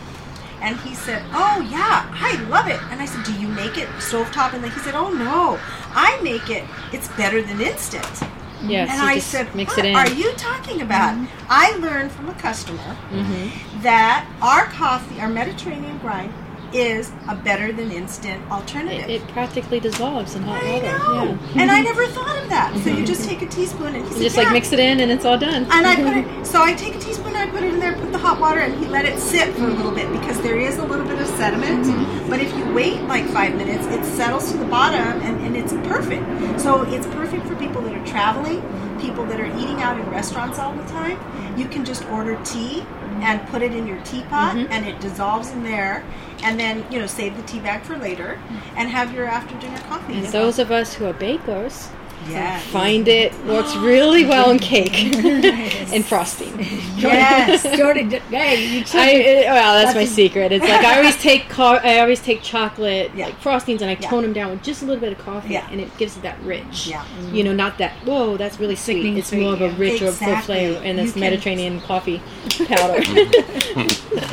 And 0.63 0.77
he 0.79 0.95
said, 0.95 1.25
"Oh 1.33 1.67
yeah, 1.69 2.09
I 2.15 2.41
love 2.49 2.69
it." 2.69 2.81
And 2.93 3.03
I 3.03 3.07
said, 3.07 3.25
"Do 3.25 3.33
you 3.35 3.49
make 3.49 3.77
it 3.77 3.89
stovetop?" 3.99 4.53
And 4.53 4.63
then 4.63 4.71
he 4.71 4.79
said, 4.79 4.95
"Oh 4.95 5.11
no, 5.13 5.59
I 5.95 6.21
make 6.23 6.49
it. 6.49 6.65
It's 6.93 7.09
better 7.09 7.43
than 7.43 7.61
instant." 7.61 8.23
Yes, 8.63 8.91
and 8.91 9.01
I 9.03 9.19
said, 9.19 9.55
mix 9.55 9.77
"What 9.77 9.85
it 9.85 9.91
in. 9.91 9.97
are 9.97 10.09
you 10.09 10.33
talking 10.33 10.81
about?" 10.81 11.17
I 11.49 11.77
learned 11.77 12.11
from 12.13 12.29
a 12.29 12.35
customer 12.35 12.97
Mm-hmm. 13.13 13.83
that 13.83 14.27
our 14.41 14.65
coffee, 14.67 15.21
our 15.21 15.29
Mediterranean 15.29 15.99
grind, 15.99 16.33
is 16.79 17.11
a 17.29 17.35
better 17.35 17.73
than 17.73 17.91
instant 17.91 18.43
alternative. 18.51 19.09
It, 19.09 19.23
it 19.23 19.29
practically 19.29 19.81
dissolves 19.81 20.35
in 20.35 20.43
hot 20.43 20.63
I 20.63 20.73
water. 20.75 20.99
know, 20.99 21.39
Yeah. 21.55 21.63
and 21.63 21.71
I 21.71 21.81
never 21.83 22.07
thought 22.07 22.37
of 22.43 22.49
that. 22.51 22.77
So 22.85 22.91
you 22.91 23.05
just 23.05 23.29
take 23.29 23.43
a 23.43 23.47
teaspoon 23.47 23.95
and 23.95 24.07
said, 24.13 24.23
just 24.23 24.37
like 24.37 24.47
"Yeah." 24.47 24.53
mix 24.53 24.73
it 24.73 24.79
in, 24.79 25.01
and 25.01 25.11
it's 25.11 25.25
all 25.25 25.39
done. 25.39 25.67
And 25.71 25.87
I 25.87 25.97
put 25.97 26.17
it, 26.41 26.47
so 26.47 26.63
I 26.63 26.75
take 26.75 26.95
a 26.95 26.99
teaspoon, 26.99 27.29
and 27.29 27.39
I 27.39 27.47
put 27.47 27.63
it 27.63 27.73
in 27.75 27.81
there, 27.81 27.95
put 27.95 28.13
the 28.13 28.19
hot 28.19 28.41
water, 28.41 28.61
and 28.61 28.75
he 28.79 28.87
let 28.87 29.05
it 29.05 29.19
sit 29.19 29.55
for 29.55 29.65
a 29.65 29.69
little 29.69 29.93
bit 29.93 30.11
because 30.13 30.41
there 30.43 30.59
is 30.59 30.77
a 30.79 30.85
little 30.85 31.07
bit 31.07 31.19
of 31.21 31.27
sediment. 31.29 31.85
Mm-hmm. 31.87 32.31
But 32.31 32.41
if 32.41 32.55
you 32.57 32.65
wait 32.75 33.01
like 33.03 33.27
five 33.29 33.55
minutes, 33.55 33.87
it 33.87 34.05
settles 34.05 34.51
to 34.53 34.59
the 34.59 34.65
bottom 34.67 35.21
and, 35.23 35.41
and 35.47 35.57
it's 35.57 35.73
perfect. 35.89 36.25
So 36.61 36.83
it's 36.83 37.07
perfect 37.07 37.47
for 37.47 37.55
people 37.57 37.81
that 37.83 37.93
are 37.95 38.05
traveling, 38.07 38.61
people 39.01 39.25
that 39.27 39.41
are 39.41 39.47
eating 39.59 39.81
out 39.83 39.99
in 40.01 40.09
restaurants 40.11 40.59
all 40.59 40.73
the 40.75 40.85
time. 40.89 41.19
You 41.59 41.67
can 41.69 41.85
just 41.85 42.05
order 42.07 42.39
tea 42.45 42.81
and 43.23 43.47
put 43.49 43.63
it 43.63 43.73
in 43.73 43.87
your 43.87 44.01
teapot 44.03 44.57
mm-hmm. 44.57 44.73
and 44.73 44.87
it 44.87 45.01
dissolves 45.01 45.51
in 45.51 45.63
there. 45.63 46.05
And 46.43 46.59
then, 46.61 46.85
you 46.91 46.99
know, 46.99 47.07
save 47.07 47.37
the 47.37 47.43
tea 47.43 47.61
bag 47.61 47.83
for 47.83 47.97
later 47.97 48.39
mm-hmm. 48.43 48.79
and 48.79 48.89
have 48.89 49.15
your 49.15 49.27
after 49.27 49.59
dinner 49.59 49.79
coffee. 49.89 50.15
And 50.15 50.27
those 50.27 50.59
of 50.59 50.71
us 50.71 50.95
who 50.95 51.07
are 51.07 51.13
bakers 51.15 51.89
yeah. 52.29 52.59
find 52.59 53.07
it 53.09 53.33
works 53.45 53.75
really 53.77 54.25
well 54.25 54.51
in 54.51 54.59
cake 54.59 54.93
and 55.95 56.05
frosting. 56.05 56.59
Yes. 56.97 57.63
Jordanne, 57.79 58.11
hey, 58.31 58.65
you 58.79 58.85
I 58.95 59.11
it, 59.11 59.47
well, 59.47 59.75
that's, 59.85 59.95
my 59.95 60.03
a- 60.03 60.07
secret. 60.07 60.51
It's 60.53 60.65
like 60.65 60.85
I 60.85 60.99
always 60.99 61.17
take 61.17 61.49
co- 61.49 61.81
I 61.83 62.01
always 62.01 62.21
take 62.21 62.43
chocolate 62.43 63.11
Yeah. 63.15 63.27
like 63.27 63.41
frostings 63.41 63.81
and 63.81 63.91
I 63.91 63.97
Yeah. 64.01 64.09
tone 64.11 64.23
them 64.23 64.33
down 64.33 64.51
with 64.51 64.63
just 64.63 64.83
a 64.83 64.87
little 64.87 65.01
bit 65.01 65.13
of 65.13 65.19
coffee, 65.25 65.53
Yeah. 65.55 65.69
and 65.71 65.81
it 65.81 65.97
gives 65.99 66.17
it 66.17 66.23
that 66.23 66.41
rich. 66.43 66.87
Yeah. 66.89 67.05
You 67.33 67.45
know, 67.45 67.53
not 67.53 67.79
that 67.79 67.93
whoa, 68.05 68.37
that's 68.37 68.59
really 68.59 68.77
sweet. 68.77 68.95
Sickening 68.97 69.19
It's 69.19 69.29
sweet, 69.29 69.41
more 69.43 69.53
of 69.55 69.61
a 69.63 69.71
rich 69.71 70.03
or 70.03 70.11
full 70.13 70.29
Exactly. 70.29 70.45
flavor, 70.57 70.81
and 70.85 70.99
can- 71.13 71.21
Mediterranean 71.21 71.81
coffee 71.83 72.21
powder. 72.67 73.03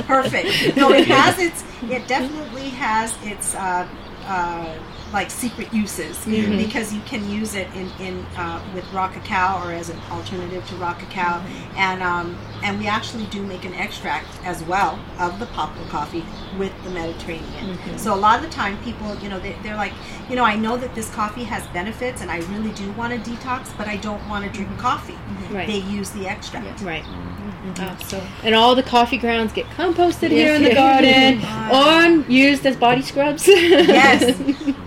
Perfect. 0.04 0.76
No, 0.76 0.92
it 0.94 1.08
has 1.08 1.38
its. 1.40 1.64
It 1.84 2.08
definitely 2.08 2.70
has 2.70 3.16
its. 3.24 3.56
Uh, 3.56 3.88
uh, 4.26 4.66
like 5.14 5.30
secret 5.32 5.72
uses 5.74 6.18
Mm-hmm. 6.18 6.58
because 6.58 6.94
you 6.94 7.02
can 7.02 7.30
use 7.30 7.54
it 7.56 7.68
in, 7.76 7.90
in 8.00 8.26
uh, 8.36 8.60
with 8.74 8.86
raw 8.94 9.08
cacao 9.08 9.62
or 9.64 9.72
as 9.72 9.90
an 9.90 10.00
alternative 10.12 10.66
to 10.70 10.76
raw 10.76 10.94
cacao 10.94 11.40
Mm-hmm. 11.40 11.78
and 11.78 12.02
um, 12.04 12.38
and 12.64 12.80
we 12.80 12.88
actually 12.88 13.26
do 13.28 13.42
make 13.44 13.64
an 13.66 13.74
extract 13.74 14.28
as 14.44 14.64
well 14.64 14.98
of 15.20 15.40
the 15.40 15.46
poplar 15.48 15.86
coffee 15.90 16.26
with 16.58 16.72
the 16.84 16.90
Mediterranean 16.90 17.44
Mm-hmm. 17.78 17.98
so 17.98 18.14
a 18.14 18.20
lot 18.26 18.38
of 18.38 18.44
the 18.44 18.50
time 18.52 18.78
people 18.84 19.16
you 19.20 19.30
know 19.30 19.40
they, 19.40 19.56
they're 19.64 19.76
like 19.76 19.94
you 20.30 20.36
know 20.36 20.44
I 20.44 20.56
know 20.56 20.78
that 20.78 20.94
this 20.96 21.10
coffee 21.14 21.44
has 21.44 21.66
benefits 21.68 22.22
and 22.22 22.32
I 22.32 22.38
really 22.54 22.72
do 22.72 22.92
want 22.94 23.14
to 23.14 23.32
detox 23.32 23.76
but 23.78 23.88
I 23.88 23.98
don't 23.98 24.28
want 24.28 24.44
to 24.46 24.52
drink 24.52 24.76
coffee 24.80 25.14
Mm-hmm. 25.14 25.56
Right. 25.56 25.68
they 25.68 25.78
use 25.80 26.10
the 26.12 26.28
extract 26.28 26.82
right. 26.82 27.04
Oh, 27.80 27.98
so 28.08 28.22
And 28.44 28.54
all 28.56 28.76
the 28.76 28.84
coffee 28.84 29.18
grounds 29.18 29.54
get 29.54 29.66
composted 29.68 30.30
here 30.32 30.54
in 30.56 30.64
the 30.64 30.70
yeah. 30.74 31.40
garden 31.40 32.22
or 32.24 32.30
used 32.30 32.66
as 32.66 32.76
body 32.76 33.02
scrubs. 33.02 33.48
yes 33.48 34.38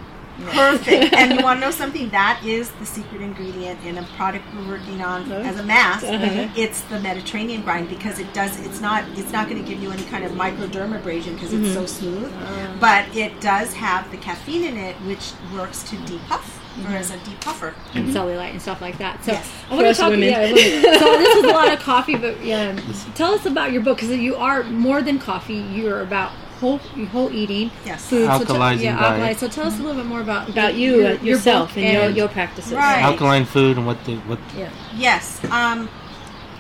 Perfect. 0.53 1.13
and 1.17 1.33
you 1.33 1.43
want 1.43 1.61
to 1.61 1.67
know 1.67 1.71
something? 1.71 2.09
That 2.11 2.43
is 2.45 2.71
the 2.73 2.87
secret 2.87 3.21
ingredient 3.21 3.85
in 3.85 3.99
a 3.99 4.03
product 4.17 4.45
we're 4.55 4.69
working 4.69 5.03
on 5.03 5.23
uh-huh. 5.23 5.49
as 5.49 5.59
a 5.59 5.63
mask. 5.63 6.05
Uh-huh. 6.05 6.49
It's 6.57 6.83
the 6.83 7.01
Mediterranean 7.01 7.63
grind 7.63 7.89
because 7.89 8.19
it 8.19 8.33
does. 8.33 8.59
It's 8.65 8.81
not. 8.81 9.05
It's 9.17 9.33
not 9.33 9.49
going 9.49 9.63
to 9.63 9.69
give 9.69 9.83
you 9.83 9.91
any 9.91 10.05
kind 10.05 10.25
of 10.25 10.33
microdermabrasion 10.33 11.35
because 11.35 11.53
it's 11.53 11.73
so 11.73 11.85
mm-hmm. 11.85 11.87
smooth. 11.87 12.33
Oh. 12.35 12.77
But 12.81 13.15
it 13.17 13.41
does 13.41 13.73
have 13.75 14.11
the 14.11 14.17
caffeine 14.17 14.65
in 14.65 14.77
it, 14.77 14.97
which 14.97 15.33
works 15.55 15.83
to 15.85 15.97
depuff 16.07 16.63
or 16.85 16.91
as 16.91 17.11
a 17.11 17.15
mm-hmm. 17.15 17.33
depuffer. 17.33 17.75
and 17.95 18.07
mm-hmm. 18.07 18.17
cellulite 18.17 18.51
and 18.51 18.61
stuff 18.61 18.81
like 18.81 18.99
that. 18.99 19.25
So 19.25 19.33
Yes. 19.33 19.51
I 19.71 19.75
want 19.75 19.87
to 19.87 19.95
talk. 19.95 20.11
women. 20.11 20.29
Yeah, 20.29 20.53
women. 20.53 20.83
so 20.99 21.19
this 21.19 21.37
is 21.37 21.45
a 21.45 21.49
lot 21.49 21.73
of 21.73 21.79
coffee, 21.81 22.17
but 22.17 22.43
yeah, 22.45 22.79
tell 23.15 23.35
us 23.35 23.47
about 23.47 23.73
your 23.73 23.83
book 23.83 23.99
because 23.99 24.17
you 24.17 24.37
are 24.37 24.63
more 24.65 25.03
than 25.03 25.19
coffee. 25.19 25.55
You're 25.55 26.03
about 26.03 26.33
whole 26.61 26.79
whole 27.13 27.31
eating, 27.33 27.71
Yes. 27.85 28.07
food, 28.09 28.27
so 28.27 28.45
tell- 28.45 28.57
Alkalizing 28.57 28.83
yeah, 28.83 28.99
diet. 28.99 29.37
alkalize. 29.37 29.39
So 29.41 29.49
tell 29.49 29.67
us 29.67 29.75
a 29.79 29.83
little 29.83 29.97
bit 29.97 30.07
more 30.07 30.21
about 30.21 30.49
About 30.49 30.75
you, 30.75 30.97
your, 30.97 31.07
uh, 31.07 31.11
your 31.13 31.23
yourself, 31.23 31.77
and 31.77 31.87
your, 31.93 32.09
your 32.11 32.29
practices. 32.29 32.73
Right. 32.73 33.03
Alkaline 33.03 33.45
food 33.45 33.77
and 33.77 33.87
what 33.87 34.03
the 34.05 34.17
what 34.29 34.39
yeah. 34.57 34.71
Yes. 34.97 35.41
Um, 35.51 35.89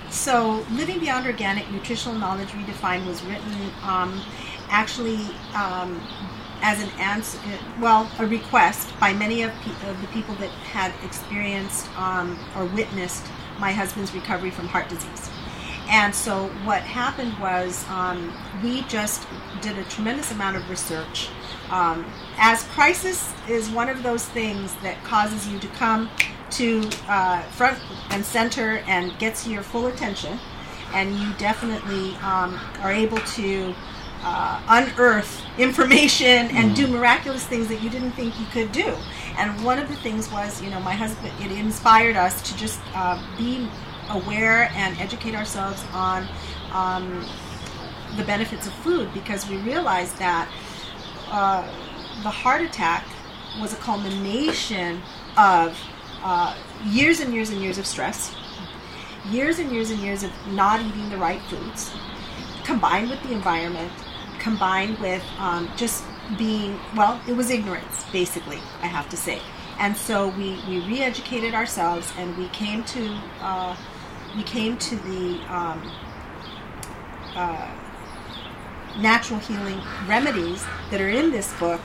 so, 0.09 0.64
Living 0.70 1.01
Beyond 1.01 1.26
Organic 1.26 1.70
Nutritional 1.70 2.16
Knowledge 2.16 2.49
Redefined 2.51 3.07
was 3.07 3.22
written 3.24 3.70
um, 3.82 4.22
actually 4.70 5.18
um, 5.55 6.01
as 6.62 6.80
an 6.82 6.88
answer, 6.99 7.38
well, 7.80 8.09
a 8.18 8.26
request 8.26 8.88
by 9.01 9.12
many 9.12 9.42
of, 9.42 9.53
pe- 9.62 9.90
of 9.90 10.01
the 10.01 10.07
people 10.09 10.34
that 10.36 10.49
had 10.51 10.92
experienced 11.05 11.86
um, 11.99 12.38
or 12.57 12.64
witnessed 12.66 13.26
my 13.59 13.72
husband's 13.72 14.14
recovery 14.14 14.51
from 14.51 14.68
heart 14.68 14.88
disease. 14.88 15.28
And 15.89 16.14
so, 16.14 16.49
what 16.64 16.82
happened 16.82 17.39
was 17.39 17.89
um, 17.89 18.32
we 18.62 18.82
just 18.82 19.26
did 19.61 19.78
a 19.78 19.84
tremendous 19.84 20.32
amount 20.32 20.57
of 20.57 20.68
research. 20.68 21.28
Um, 21.70 22.05
as 22.39 22.64
crisis 22.64 23.32
is 23.49 23.70
one 23.70 23.89
of 23.89 24.03
those 24.03 24.24
things 24.26 24.74
that 24.82 25.03
causes 25.05 25.49
you 25.49 25.59
to 25.59 25.68
come 25.68 26.11
to 26.51 26.89
uh, 27.09 27.43
front 27.43 27.78
and 28.11 28.24
center 28.24 28.78
and 28.87 29.16
gets 29.18 29.47
your 29.47 29.62
full 29.62 29.87
attention, 29.87 30.39
and 30.93 31.14
you 31.16 31.32
definitely 31.34 32.14
um, 32.16 32.59
are 32.82 32.93
able 32.93 33.18
to 33.18 33.74
uh, 34.22 34.61
unearth 34.68 35.43
information 35.59 36.49
and 36.57 36.74
do 36.74 36.87
miraculous 36.87 37.47
things 37.47 37.68
that 37.68 37.80
you 37.80 37.89
didn't 37.89 38.12
think 38.12 38.39
you 38.41 38.47
could 38.47 38.72
do. 38.72 38.95
And 39.39 39.64
one 39.64 39.78
of 39.78 39.89
the 39.89 39.97
things 39.97 40.30
was, 40.32 40.62
you 40.62 40.70
know, 40.70 40.80
my 40.80 40.95
husband, 40.95 41.32
it 41.41 41.53
inspired 41.53 42.16
us 42.16 42.43
to 42.51 42.57
just 42.57 42.80
uh, 42.95 43.22
be 43.37 43.68
aware 44.11 44.70
and 44.74 44.98
educate 44.98 45.34
ourselves 45.34 45.84
on 45.92 46.26
um, 46.72 47.24
the 48.16 48.24
benefits 48.24 48.66
of 48.66 48.72
food 48.74 49.12
because 49.12 49.48
we 49.48 49.57
realized 49.59 50.18
that 50.18 50.48
uh, 51.30 51.62
the 52.22 52.30
heart 52.30 52.62
attack 52.62 53.07
was 53.61 53.72
a 53.72 53.76
culmination 53.76 55.00
of 55.36 55.78
uh, 56.22 56.57
years 56.84 57.20
and 57.20 57.32
years 57.34 57.50
and 57.50 57.61
years 57.61 57.78
of 57.78 57.86
stress, 57.86 58.34
years 59.30 59.59
and 59.59 59.70
years 59.70 59.90
and 59.90 60.00
years 60.00 60.22
of 60.22 60.30
not 60.48 60.80
eating 60.80 61.09
the 61.11 61.16
right 61.16 61.40
foods, 61.42 61.92
combined 62.64 63.11
with 63.11 63.22
the 63.22 63.32
environment, 63.32 63.92
combined 64.38 64.98
with 64.98 65.22
um, 65.38 65.70
just 65.76 66.04
being, 66.38 66.78
well, 66.96 67.20
it 67.28 67.32
was 67.32 67.50
ignorance, 67.50 68.04
basically, 68.12 68.59
I 68.82 68.86
have 68.86 69.09
to 69.11 69.16
say. 69.16 69.40
And 69.78 69.96
so 69.96 70.28
we, 70.28 70.59
we 70.68 70.80
re 70.80 71.00
educated 71.02 71.54
ourselves 71.54 72.12
and 72.16 72.36
we 72.36 72.48
came 72.48 72.82
to, 72.84 73.18
uh, 73.40 73.76
we 74.37 74.43
came 74.43 74.76
to 74.76 74.97
the, 74.97 75.41
um, 75.49 75.93
uh, 77.34 77.70
natural 78.99 79.39
healing 79.41 79.80
remedies 80.07 80.64
that 80.91 81.01
are 81.01 81.09
in 81.09 81.30
this 81.30 81.53
book 81.59 81.80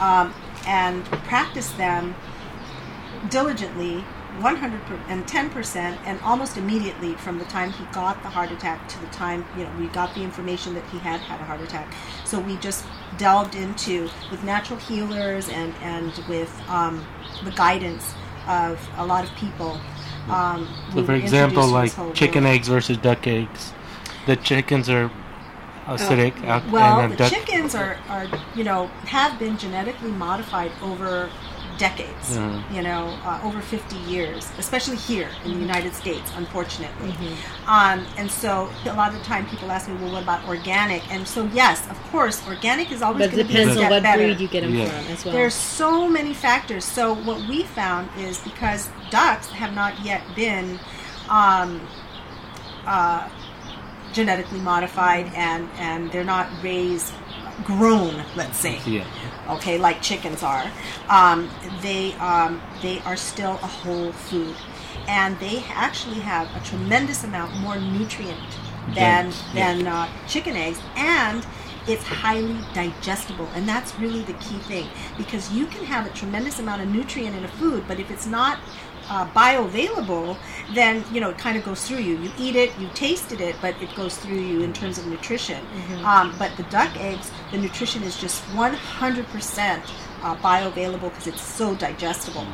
um, 0.00 0.34
and 0.66 1.04
practice 1.04 1.70
them 1.72 2.14
diligently 3.30 4.04
110% 4.38 5.76
and 6.04 6.20
almost 6.20 6.58
immediately 6.58 7.14
from 7.14 7.38
the 7.38 7.44
time 7.46 7.72
he 7.72 7.84
got 7.86 8.22
the 8.22 8.28
heart 8.28 8.50
attack 8.50 8.86
to 8.88 9.00
the 9.00 9.06
time 9.06 9.46
you 9.56 9.64
know 9.64 9.70
we 9.78 9.86
got 9.88 10.14
the 10.14 10.22
information 10.22 10.74
that 10.74 10.84
he 10.90 10.98
had 10.98 11.20
had 11.20 11.40
a 11.40 11.44
heart 11.44 11.60
attack. 11.60 11.92
So 12.24 12.38
we 12.38 12.56
just 12.56 12.84
delved 13.16 13.54
into 13.54 14.10
with 14.30 14.44
natural 14.44 14.78
healers 14.78 15.48
and 15.48 15.72
and 15.80 16.12
with 16.28 16.52
um, 16.68 17.04
the 17.44 17.52
guidance 17.52 18.14
of 18.46 18.86
a 18.98 19.06
lot 19.06 19.24
of 19.24 19.34
people 19.36 19.80
um, 20.28 20.68
So, 20.92 21.04
for 21.04 21.14
example, 21.14 21.66
like 21.68 21.92
chicken 22.14 22.46
eggs 22.46 22.68
versus 22.68 22.96
duck 22.98 23.26
eggs. 23.26 23.72
The 24.26 24.36
chickens 24.36 24.88
are 24.88 25.10
acidic, 25.86 26.42
al- 26.44 26.62
Well, 26.70 27.08
the 27.08 27.16
duck. 27.16 27.32
chickens 27.32 27.74
are, 27.74 27.96
are, 28.08 28.26
you 28.56 28.64
know, 28.64 28.88
have 29.06 29.38
been 29.38 29.56
genetically 29.56 30.10
modified 30.10 30.72
over 30.82 31.30
decades, 31.78 32.36
Mhm. 32.36 32.62
you 32.74 32.82
know, 32.82 33.16
uh, 33.24 33.38
over 33.44 33.60
50 33.60 33.96
years, 33.96 34.48
especially 34.58 34.96
here 34.96 35.28
in 35.44 35.50
Mm-hmm. 35.50 35.52
the 35.54 35.60
United 35.60 35.94
States, 35.94 36.30
unfortunately. 36.36 37.14
Um, 37.66 38.04
and 38.16 38.30
so 38.30 38.68
a 38.86 38.92
lot 38.94 39.12
of 39.12 39.18
the 39.18 39.24
time 39.24 39.46
people 39.46 39.70
ask 39.70 39.88
me, 39.88 39.94
well, 40.00 40.12
what 40.12 40.22
about 40.22 40.46
organic? 40.48 41.02
And 41.12 41.26
so, 41.26 41.48
yes, 41.52 41.82
of 41.90 41.98
course, 42.10 42.40
organic 42.48 42.90
is 42.92 43.02
always 43.02 43.30
going 43.30 43.30
to 43.30 43.36
be 43.36 43.42
a 43.42 43.46
depends 43.64 43.70
on 43.72 43.76
step 43.78 43.90
what 43.90 44.02
better. 44.02 44.22
breed 44.24 44.40
you 44.40 44.48
get 44.48 44.62
them 44.62 44.74
Yeah. 44.74 44.88
from 44.88 45.12
as 45.12 45.24
well. 45.24 45.34
There's 45.34 45.54
so 45.54 46.08
many 46.08 46.32
factors. 46.34 46.84
So 46.84 47.14
what 47.14 47.38
we 47.48 47.62
found 47.64 48.08
is 48.18 48.38
because 48.38 48.88
ducks 49.10 49.48
have 49.48 49.74
not 49.74 49.92
yet 50.04 50.22
been 50.34 50.78
um, 51.28 51.80
uh, 52.86 53.28
genetically 54.12 54.60
modified 54.60 55.30
and 55.34 55.68
and 55.78 56.10
they're 56.12 56.24
not 56.24 56.46
raised 56.62 57.12
grown, 57.64 58.22
let's 58.34 58.58
say. 58.58 58.80
Yeah. 58.86 59.04
okay, 59.48 59.78
like 59.78 60.02
chickens 60.02 60.42
are, 60.42 60.70
um, 61.08 61.48
they 61.82 62.12
um, 62.14 62.60
they 62.82 63.00
are 63.00 63.16
still 63.16 63.52
a 63.52 63.66
whole 63.66 64.12
food, 64.12 64.54
and 65.08 65.38
they 65.38 65.64
actually 65.68 66.20
have 66.20 66.48
a 66.56 66.64
tremendous 66.64 67.24
amount 67.24 67.56
more 67.56 67.78
nutrient 67.78 68.38
than 68.94 69.26
yes. 69.26 69.44
than 69.54 69.86
uh, 69.86 70.08
chicken 70.26 70.56
eggs, 70.56 70.80
and 70.96 71.46
it's 71.86 72.02
highly 72.02 72.58
digestible, 72.74 73.48
and 73.54 73.68
that's 73.68 73.98
really 73.98 74.22
the 74.22 74.34
key 74.34 74.58
thing. 74.58 74.88
Because 75.16 75.52
you 75.52 75.66
can 75.66 75.84
have 75.84 76.06
a 76.06 76.10
tremendous 76.10 76.58
amount 76.58 76.82
of 76.82 76.88
nutrient 76.88 77.36
in 77.36 77.44
a 77.44 77.48
food, 77.48 77.84
but 77.86 78.00
if 78.00 78.10
it's 78.10 78.26
not 78.26 78.58
uh, 79.08 79.26
bioavailable, 79.30 80.36
then 80.74 81.04
you 81.12 81.20
know 81.20 81.30
it 81.30 81.38
kind 81.38 81.56
of 81.56 81.64
goes 81.64 81.86
through 81.86 81.98
you. 81.98 82.16
You 82.18 82.30
eat 82.38 82.56
it, 82.56 82.76
you 82.78 82.88
tasted 82.94 83.40
it, 83.40 83.56
but 83.60 83.80
it 83.82 83.94
goes 83.94 84.16
through 84.16 84.40
you 84.40 84.62
in 84.62 84.72
terms 84.72 84.98
of 84.98 85.06
nutrition. 85.06 85.64
Um, 86.04 86.34
but 86.38 86.56
the 86.56 86.64
duck 86.64 86.96
eggs, 86.96 87.30
the 87.52 87.58
nutrition 87.58 88.02
is 88.02 88.16
just 88.18 88.42
100% 88.46 89.82
uh, 90.22 90.36
bioavailable 90.36 91.02
because 91.02 91.26
it's 91.26 91.42
so 91.42 91.74
digestible. 91.74 92.46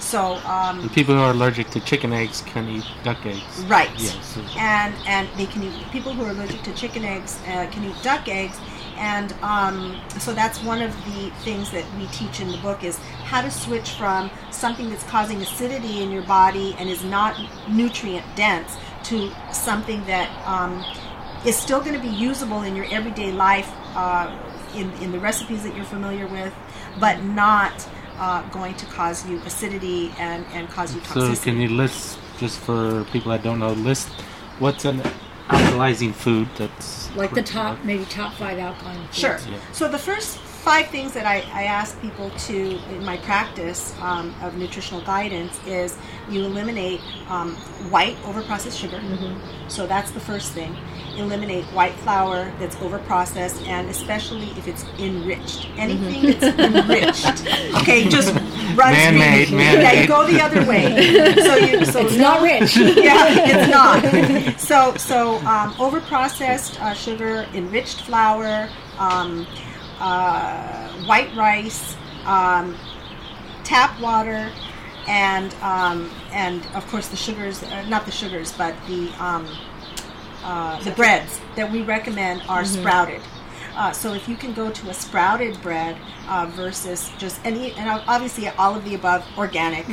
So 0.00 0.36
um, 0.46 0.80
And 0.80 0.92
people 0.92 1.14
who 1.14 1.20
are 1.20 1.30
allergic 1.30 1.70
to 1.70 1.80
chicken 1.80 2.12
eggs 2.12 2.42
can 2.42 2.68
eat 2.68 2.84
duck 3.04 3.24
eggs. 3.24 3.64
Right. 3.64 3.90
Yes. 3.98 4.38
And 4.58 4.94
and 5.06 5.28
they 5.36 5.46
can 5.46 5.62
eat 5.62 5.74
people 5.92 6.12
who 6.12 6.24
are 6.24 6.30
allergic 6.30 6.62
to 6.62 6.72
chicken 6.74 7.04
eggs 7.04 7.38
uh, 7.46 7.68
can 7.70 7.84
eat 7.84 7.96
duck 8.02 8.28
eggs, 8.28 8.58
and 9.00 9.32
um, 9.42 9.98
so 10.18 10.34
that's 10.34 10.62
one 10.62 10.82
of 10.82 10.94
the 11.06 11.30
things 11.42 11.70
that 11.70 11.84
we 11.98 12.06
teach 12.08 12.40
in 12.40 12.48
the 12.48 12.58
book 12.58 12.84
is 12.84 12.98
how 13.24 13.40
to 13.40 13.50
switch 13.50 13.92
from 13.92 14.30
something 14.50 14.90
that's 14.90 15.04
causing 15.04 15.40
acidity 15.40 16.02
in 16.02 16.10
your 16.10 16.22
body 16.22 16.76
and 16.78 16.90
is 16.90 17.02
not 17.02 17.34
nutrient 17.68 18.24
dense 18.36 18.76
to 19.04 19.32
something 19.52 20.04
that 20.04 20.28
um, 20.46 20.84
is 21.46 21.56
still 21.56 21.80
going 21.80 21.94
to 21.94 22.00
be 22.00 22.14
usable 22.14 22.60
in 22.62 22.76
your 22.76 22.84
everyday 22.90 23.32
life 23.32 23.70
uh, 23.96 24.38
in 24.74 24.92
in 25.02 25.12
the 25.12 25.18
recipes 25.18 25.62
that 25.62 25.74
you're 25.74 25.84
familiar 25.84 26.26
with, 26.26 26.54
but 26.98 27.22
not. 27.24 27.88
Uh, 28.22 28.46
going 28.50 28.74
to 28.74 28.84
cause 28.84 29.26
you 29.26 29.38
acidity 29.46 30.12
and, 30.18 30.44
and 30.52 30.68
cause 30.68 30.94
you 30.94 31.00
toxicity. 31.00 31.36
So 31.36 31.42
can 31.42 31.58
you 31.58 31.70
list, 31.70 32.18
just 32.36 32.58
for 32.58 33.04
people 33.04 33.30
that 33.32 33.42
don't 33.42 33.58
know, 33.58 33.72
list 33.72 34.10
what's 34.58 34.84
an 34.84 35.02
alkalizing 35.50 36.14
food 36.14 36.48
that's 36.56 37.14
Like 37.16 37.34
the 37.34 37.42
top, 37.42 37.82
maybe 37.84 38.04
top 38.06 38.34
five 38.34 38.58
alkaline 38.58 39.02
foods. 39.06 39.18
Sure. 39.18 39.38
Yeah. 39.48 39.58
So 39.72 39.88
the 39.88 39.98
first 39.98 40.38
five 40.38 40.88
things 40.88 41.12
that 41.14 41.26
I, 41.26 41.38
I 41.52 41.64
ask 41.64 42.00
people 42.02 42.30
to 42.30 42.78
in 42.94 43.04
my 43.04 43.16
practice 43.18 43.94
um, 44.00 44.34
of 44.42 44.56
nutritional 44.56 45.00
guidance 45.02 45.58
is 45.66 45.96
you 46.28 46.44
eliminate 46.44 47.00
um, 47.28 47.56
white 47.90 48.16
overprocessed 48.18 48.78
sugar. 48.78 49.00
So 49.68 49.86
that's 49.86 50.10
the 50.10 50.20
first 50.20 50.52
thing. 50.52 50.76
Eliminate 51.16 51.64
white 51.66 51.94
flour 51.94 52.52
that's 52.58 52.76
overprocessed, 52.76 53.66
and 53.66 53.88
especially 53.90 54.50
if 54.50 54.66
it's 54.68 54.84
enriched. 54.98 55.68
Anything 55.76 56.38
that's 56.38 56.58
enriched, 56.58 57.74
okay, 57.82 58.08
just 58.08 58.34
runs 58.34 58.96
Man-made, 58.96 59.50
man-made. 59.50 59.82
Yeah, 59.82 59.92
you 60.00 60.08
go 60.08 60.26
the 60.26 60.40
other 60.40 60.64
way. 60.66 61.34
So 61.36 61.56
you, 61.56 61.84
so 61.84 62.06
It's 62.06 62.16
not 62.16 62.42
rich. 62.42 62.76
yeah, 62.96 63.26
it's 63.28 63.70
not. 63.70 64.60
So, 64.70 64.94
so 64.96 65.36
um, 65.38 65.72
overprocessed 65.74 66.80
uh, 66.80 66.94
sugar, 66.94 67.46
enriched 67.54 68.02
flour, 68.02 68.68
um, 68.98 69.46
uh, 69.98 70.88
white 71.06 71.34
rice, 71.34 71.96
um, 72.24 72.76
tap 73.64 73.98
water, 74.00 74.52
and 75.08 75.54
um, 75.62 76.10
and 76.32 76.64
of 76.74 76.86
course 76.88 77.08
the 77.08 77.16
sugars, 77.16 77.62
uh, 77.62 77.84
not 77.88 78.06
the 78.06 78.12
sugars, 78.12 78.52
but 78.52 78.74
the 78.86 79.10
um, 79.18 79.46
uh, 80.42 80.82
the 80.82 80.90
breads 80.92 81.40
that 81.56 81.70
we 81.70 81.82
recommend 81.82 82.42
are 82.48 82.64
sprouted. 82.64 83.20
Uh, 83.76 83.92
so 83.92 84.12
if 84.12 84.28
you 84.28 84.36
can 84.36 84.52
go 84.52 84.70
to 84.70 84.90
a 84.90 84.94
sprouted 84.94 85.60
bread 85.62 85.96
uh, 86.28 86.46
versus 86.54 87.10
just 87.18 87.40
any, 87.46 87.72
and 87.74 87.88
obviously 88.08 88.48
all 88.48 88.74
of 88.74 88.84
the 88.84 88.94
above 88.94 89.24
organic, 89.38 89.86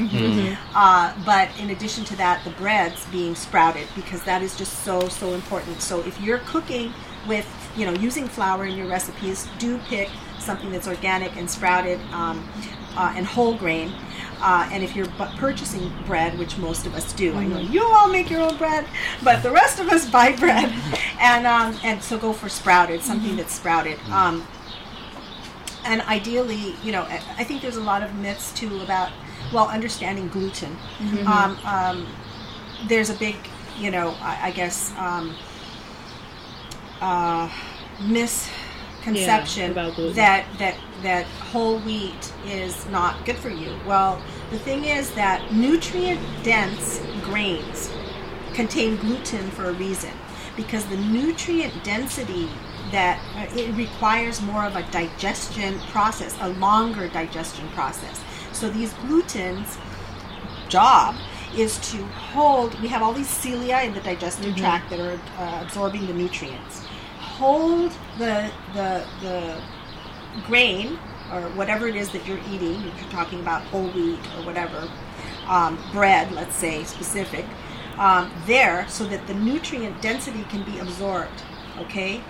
uh, 0.76 1.14
but 1.26 1.50
in 1.60 1.70
addition 1.70 2.04
to 2.04 2.16
that, 2.18 2.44
the 2.44 2.50
breads 2.52 3.06
being 3.12 3.36
sprouted 3.36 3.88
because 3.96 4.24
that 4.24 4.42
is 4.42 4.58
just 4.58 4.84
so 4.84 5.08
so 5.08 5.34
important. 5.34 5.82
So 5.82 6.02
if 6.02 6.20
you're 6.20 6.40
cooking 6.40 6.92
with 7.28 7.48
you 7.78 7.86
know 7.86 7.94
using 7.94 8.28
flour 8.28 8.66
in 8.66 8.76
your 8.76 8.88
recipes, 8.88 9.48
do 9.60 9.78
pick 9.90 10.10
something 10.40 10.72
that's 10.72 10.88
organic 10.88 11.36
and 11.36 11.50
sprouted 11.50 12.00
um, 12.12 12.48
uh, 12.96 13.14
and 13.16 13.26
whole 13.26 13.56
grain. 13.56 13.94
Uh, 14.40 14.70
and 14.72 14.84
if 14.84 14.96
you're 14.96 15.08
bu- 15.08 15.26
purchasing 15.38 15.92
bread, 16.06 16.38
which 16.38 16.58
most 16.58 16.86
of 16.86 16.94
us 16.94 17.12
do, 17.14 17.34
I 17.36 17.46
know 17.46 17.60
you 17.60 17.84
all 17.84 18.08
make 18.08 18.30
your 18.30 18.42
own 18.42 18.58
bread, 18.58 18.86
but 19.24 19.42
the 19.44 19.52
rest 19.52 19.80
of 19.80 19.90
us 19.90 20.10
buy 20.18 20.36
bread, 20.36 20.74
and 21.20 21.48
um, 21.48 21.78
and 21.84 22.02
so 22.02 22.18
go 22.18 22.34
for 22.34 22.50
sprouted, 22.50 23.02
something 23.02 23.36
that's 23.36 23.54
sprouted. 23.56 24.00
Um, 24.12 24.46
and 25.86 26.02
ideally, 26.02 26.76
you 26.84 26.92
know, 26.92 27.04
I 27.04 27.44
think 27.44 27.62
there's 27.62 27.78
a 27.78 27.84
lot 27.84 28.04
of 28.04 28.14
myths 28.16 28.52
too 28.54 28.82
about 28.82 29.12
well 29.54 29.70
understanding 29.70 30.28
gluten. 30.28 30.76
Um, 31.26 31.58
um, 31.66 32.08
there's 32.88 33.10
a 33.10 33.16
big, 33.16 33.36
you 33.78 33.90
know, 33.92 34.16
I, 34.20 34.48
I 34.48 34.52
guess 34.52 34.92
um, 34.98 35.36
uh, 37.02 37.50
misconception 39.12 39.74
Yeah, 39.74 40.14
that 40.16 40.46
that 40.60 40.76
that 41.04 41.26
whole 41.26 41.80
wheat 41.80 42.34
is 42.46 42.86
not 42.88 43.26
good 43.26 43.38
for 43.38 43.50
you. 43.50 43.78
Well, 43.86 44.22
the 44.52 44.60
thing 44.60 44.86
is 44.86 45.12
that 45.12 45.54
nutrient 45.54 46.20
dense 46.44 47.02
grains 47.22 47.92
contain 48.54 48.98
gluten 48.98 49.50
for 49.52 49.66
a 49.66 49.74
reason 49.74 50.12
because 50.56 50.86
the 50.88 50.98
nutrient 50.98 51.84
density 51.84 52.50
that 52.92 53.20
uh, 53.36 53.60
it 53.60 53.76
requires 53.76 54.42
more 54.42 54.66
of 54.66 54.76
a 54.76 54.84
digestion 54.92 55.80
process, 55.92 56.36
a 56.42 56.50
longer 56.50 57.08
digestion 57.10 57.68
process. 57.70 58.24
So 58.54 58.70
these 58.70 58.94
glutens 58.94 59.78
job 60.70 61.16
is 61.56 61.78
to 61.92 61.98
hold 62.34 62.80
we 62.82 62.88
have 62.88 63.02
all 63.02 63.14
these 63.14 63.30
cilia 63.30 63.82
in 63.82 63.94
the 63.94 64.02
digestive 64.02 64.56
tract 64.56 64.90
that 64.90 65.00
are 65.00 65.20
uh, 65.38 65.64
absorbing 65.64 66.06
the 66.08 66.14
nutrients 66.14 66.86
hold 67.38 67.92
the 68.18 68.52
the 68.74 69.06
the 69.22 69.62
grain 70.46 70.98
or 71.32 71.42
whatever 71.52 71.88
it 71.88 71.96
is 71.96 72.10
that 72.10 72.26
you're 72.28 72.40
eating 72.50 72.76
if 72.84 73.02
you're 73.02 73.12
talking 73.12 73.40
about 73.40 73.62
whole 73.66 73.88
wheat 73.90 74.20
or 74.38 74.46
whatever 74.46 74.90
um, 75.48 75.78
bread 75.92 76.32
let's 76.32 76.56
say 76.56 76.84
specific 76.84 77.46
um, 77.98 78.32
there 78.46 78.88
so 78.88 79.04
that 79.06 79.26
the 79.28 79.34
nutrient 79.34 80.02
density 80.02 80.44
can 80.46 80.64
be 80.64 80.80
absorbed 80.80 81.44
okay? 81.80 82.22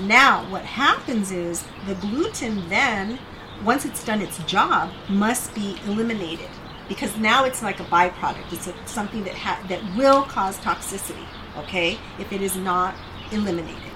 Now 0.00 0.50
what 0.50 0.64
happens 0.64 1.30
is 1.30 1.64
the 1.86 1.94
gluten 1.94 2.68
then 2.68 3.18
once 3.64 3.84
it's 3.84 4.04
done 4.04 4.20
its 4.20 4.38
job 4.44 4.90
must 5.08 5.54
be 5.54 5.76
eliminated 5.86 6.50
because 6.88 7.16
now 7.16 7.44
it's 7.44 7.62
like 7.62 7.80
a 7.80 7.84
byproduct. 7.84 8.52
It's 8.52 8.66
a, 8.66 8.74
something 8.86 9.24
that 9.24 9.34
ha- 9.34 9.64
that 9.68 9.80
will 9.96 10.22
cause 10.22 10.58
toxicity 10.58 11.26
okay 11.56 11.98
if 12.18 12.32
it 12.32 12.42
is 12.42 12.56
not 12.56 12.94
eliminated 13.30 13.93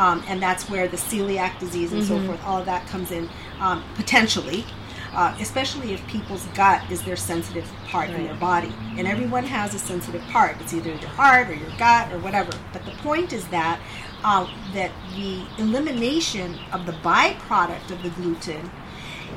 um, 0.00 0.24
and 0.26 0.42
that's 0.42 0.68
where 0.68 0.88
the 0.88 0.96
celiac 0.96 1.58
disease 1.60 1.92
and 1.92 2.04
so 2.04 2.20
forth 2.26 2.40
all 2.44 2.58
of 2.58 2.66
that 2.66 2.86
comes 2.88 3.10
in 3.10 3.28
um, 3.60 3.84
potentially 3.94 4.64
uh, 5.12 5.34
especially 5.40 5.92
if 5.92 6.06
people's 6.06 6.44
gut 6.54 6.88
is 6.90 7.02
their 7.02 7.16
sensitive 7.16 7.68
part 7.88 8.10
in 8.10 8.24
their 8.24 8.34
body. 8.36 8.72
And 8.96 9.06
everyone 9.08 9.44
has 9.44 9.74
a 9.74 9.78
sensitive 9.78 10.22
part. 10.28 10.56
It's 10.60 10.72
either 10.72 10.90
your 10.90 11.08
heart 11.10 11.48
or 11.48 11.54
your 11.54 11.70
gut 11.78 12.12
or 12.12 12.18
whatever. 12.18 12.52
But 12.72 12.84
the 12.84 12.92
point 12.92 13.32
is 13.32 13.46
that 13.48 13.80
uh, 14.22 14.46
that 14.74 14.90
the 15.16 15.44
elimination 15.58 16.58
of 16.72 16.86
the 16.86 16.92
byproduct 16.92 17.90
of 17.90 18.02
the 18.02 18.10
gluten 18.10 18.70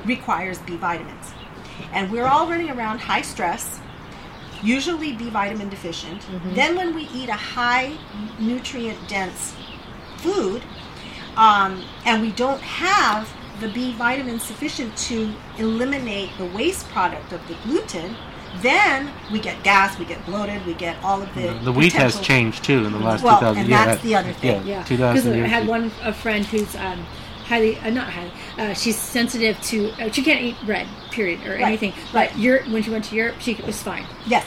requires 0.05 0.59
B 0.59 0.75
vitamins. 0.75 1.31
And 1.93 2.11
we're 2.11 2.27
all 2.27 2.47
running 2.47 2.69
around 2.69 2.99
high 2.99 3.21
stress, 3.21 3.79
usually 4.61 5.13
B 5.13 5.29
vitamin 5.29 5.69
deficient. 5.69 6.27
Then, 6.53 6.75
when 6.75 6.93
we 6.93 7.03
eat 7.13 7.29
a 7.29 7.33
high 7.33 7.97
nutrient 8.39 8.99
dense 9.07 9.55
food 10.23 10.61
um, 11.37 11.83
and 12.05 12.21
we 12.21 12.31
don't 12.31 12.61
have 12.61 13.31
the 13.59 13.67
B 13.69 13.93
vitamin 13.93 14.39
sufficient 14.39 14.95
to 15.09 15.31
eliminate 15.57 16.29
the 16.37 16.45
waste 16.45 16.87
product 16.89 17.31
of 17.31 17.45
the 17.47 17.55
gluten, 17.63 18.15
then 18.61 19.11
we 19.31 19.39
get 19.39 19.63
gas, 19.63 19.97
we 19.97 20.05
get 20.05 20.23
bloated, 20.25 20.65
we 20.65 20.73
get 20.73 21.01
all 21.03 21.21
of 21.21 21.33
the 21.35 21.53
The 21.63 21.71
wheat 21.71 21.93
has 21.93 22.19
changed 22.19 22.63
too 22.63 22.85
in 22.85 22.91
the 22.91 22.99
last 22.99 23.23
Well, 23.23 23.39
2000 23.39 23.63
and 23.63 23.71
that's 23.71 24.01
that- 24.01 24.07
the 24.07 24.15
other 24.15 24.33
thing. 24.33 24.65
Yeah, 24.67 24.77
Yeah, 24.79 24.83
2000 24.83 25.31
because 25.33 25.43
I 25.43 25.47
had 25.47 25.67
one 25.67 25.91
a 26.03 26.13
friend 26.13 26.45
who's 26.45 26.75
um, 26.75 26.99
highly 27.45 27.77
uh, 27.79 27.89
not 27.89 28.09
highly. 28.09 28.31
Uh, 28.57 28.73
she's 28.73 28.97
sensitive 28.97 29.59
to. 29.61 29.91
Uh, 30.01 30.11
she 30.11 30.21
can't 30.23 30.41
eat 30.41 30.55
bread, 30.65 30.87
period, 31.11 31.45
or 31.47 31.51
Right, 31.53 31.61
anything. 31.63 31.91
right. 32.13 32.29
But 32.29 32.37
Europe, 32.37 32.67
when 32.69 32.83
she 32.83 32.89
went 32.89 33.05
to 33.05 33.15
Europe, 33.15 33.35
she 33.39 33.55
was 33.65 33.81
fine. 33.81 34.05
Yes. 34.25 34.45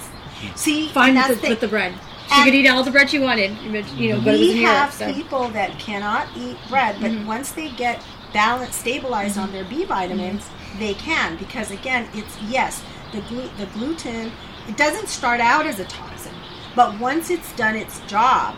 See, 0.54 0.88
Fine 0.88 1.14
with, 1.14 1.28
the, 1.28 1.34
the- 1.36 1.48
with 1.48 1.60
the 1.60 1.68
bread. 1.68 1.94
She 2.34 2.42
could 2.44 2.54
eat 2.54 2.66
all 2.68 2.82
the 2.82 2.90
bread 2.90 3.08
she 3.10 3.18
wanted, 3.18 3.56
you 3.96 4.12
know, 4.14 4.20
but 4.20 4.34
it 4.34 4.40
was 4.40 4.48
in 4.50 4.54
we 4.56 4.60
Europe. 4.62 4.76
have 4.76 4.92
So. 4.92 5.12
people 5.12 5.48
that 5.50 5.78
cannot 5.78 6.26
eat 6.36 6.56
bread, 6.68 6.96
but 7.00 7.10
Mm-hmm. 7.12 7.26
once 7.26 7.52
they 7.52 7.70
get 7.70 8.02
balanced, 8.32 8.80
stabilized 8.80 9.38
on 9.38 9.52
their 9.52 9.64
B 9.64 9.84
vitamins, 9.84 10.42
Mm-hmm. 10.44 10.78
they 10.80 10.94
can 10.94 11.36
because 11.36 11.70
again, 11.70 12.08
it's 12.14 12.36
yes, 12.48 12.82
the 13.12 13.20
glu- 13.22 13.50
the 13.58 13.66
gluten. 13.66 14.32
It 14.68 14.76
doesn't 14.76 15.08
start 15.08 15.40
out 15.40 15.64
as 15.66 15.78
a 15.78 15.84
toxin, 15.84 16.34
but 16.74 16.98
once 16.98 17.30
it's 17.30 17.52
done 17.54 17.76
its 17.76 18.00
job, 18.06 18.56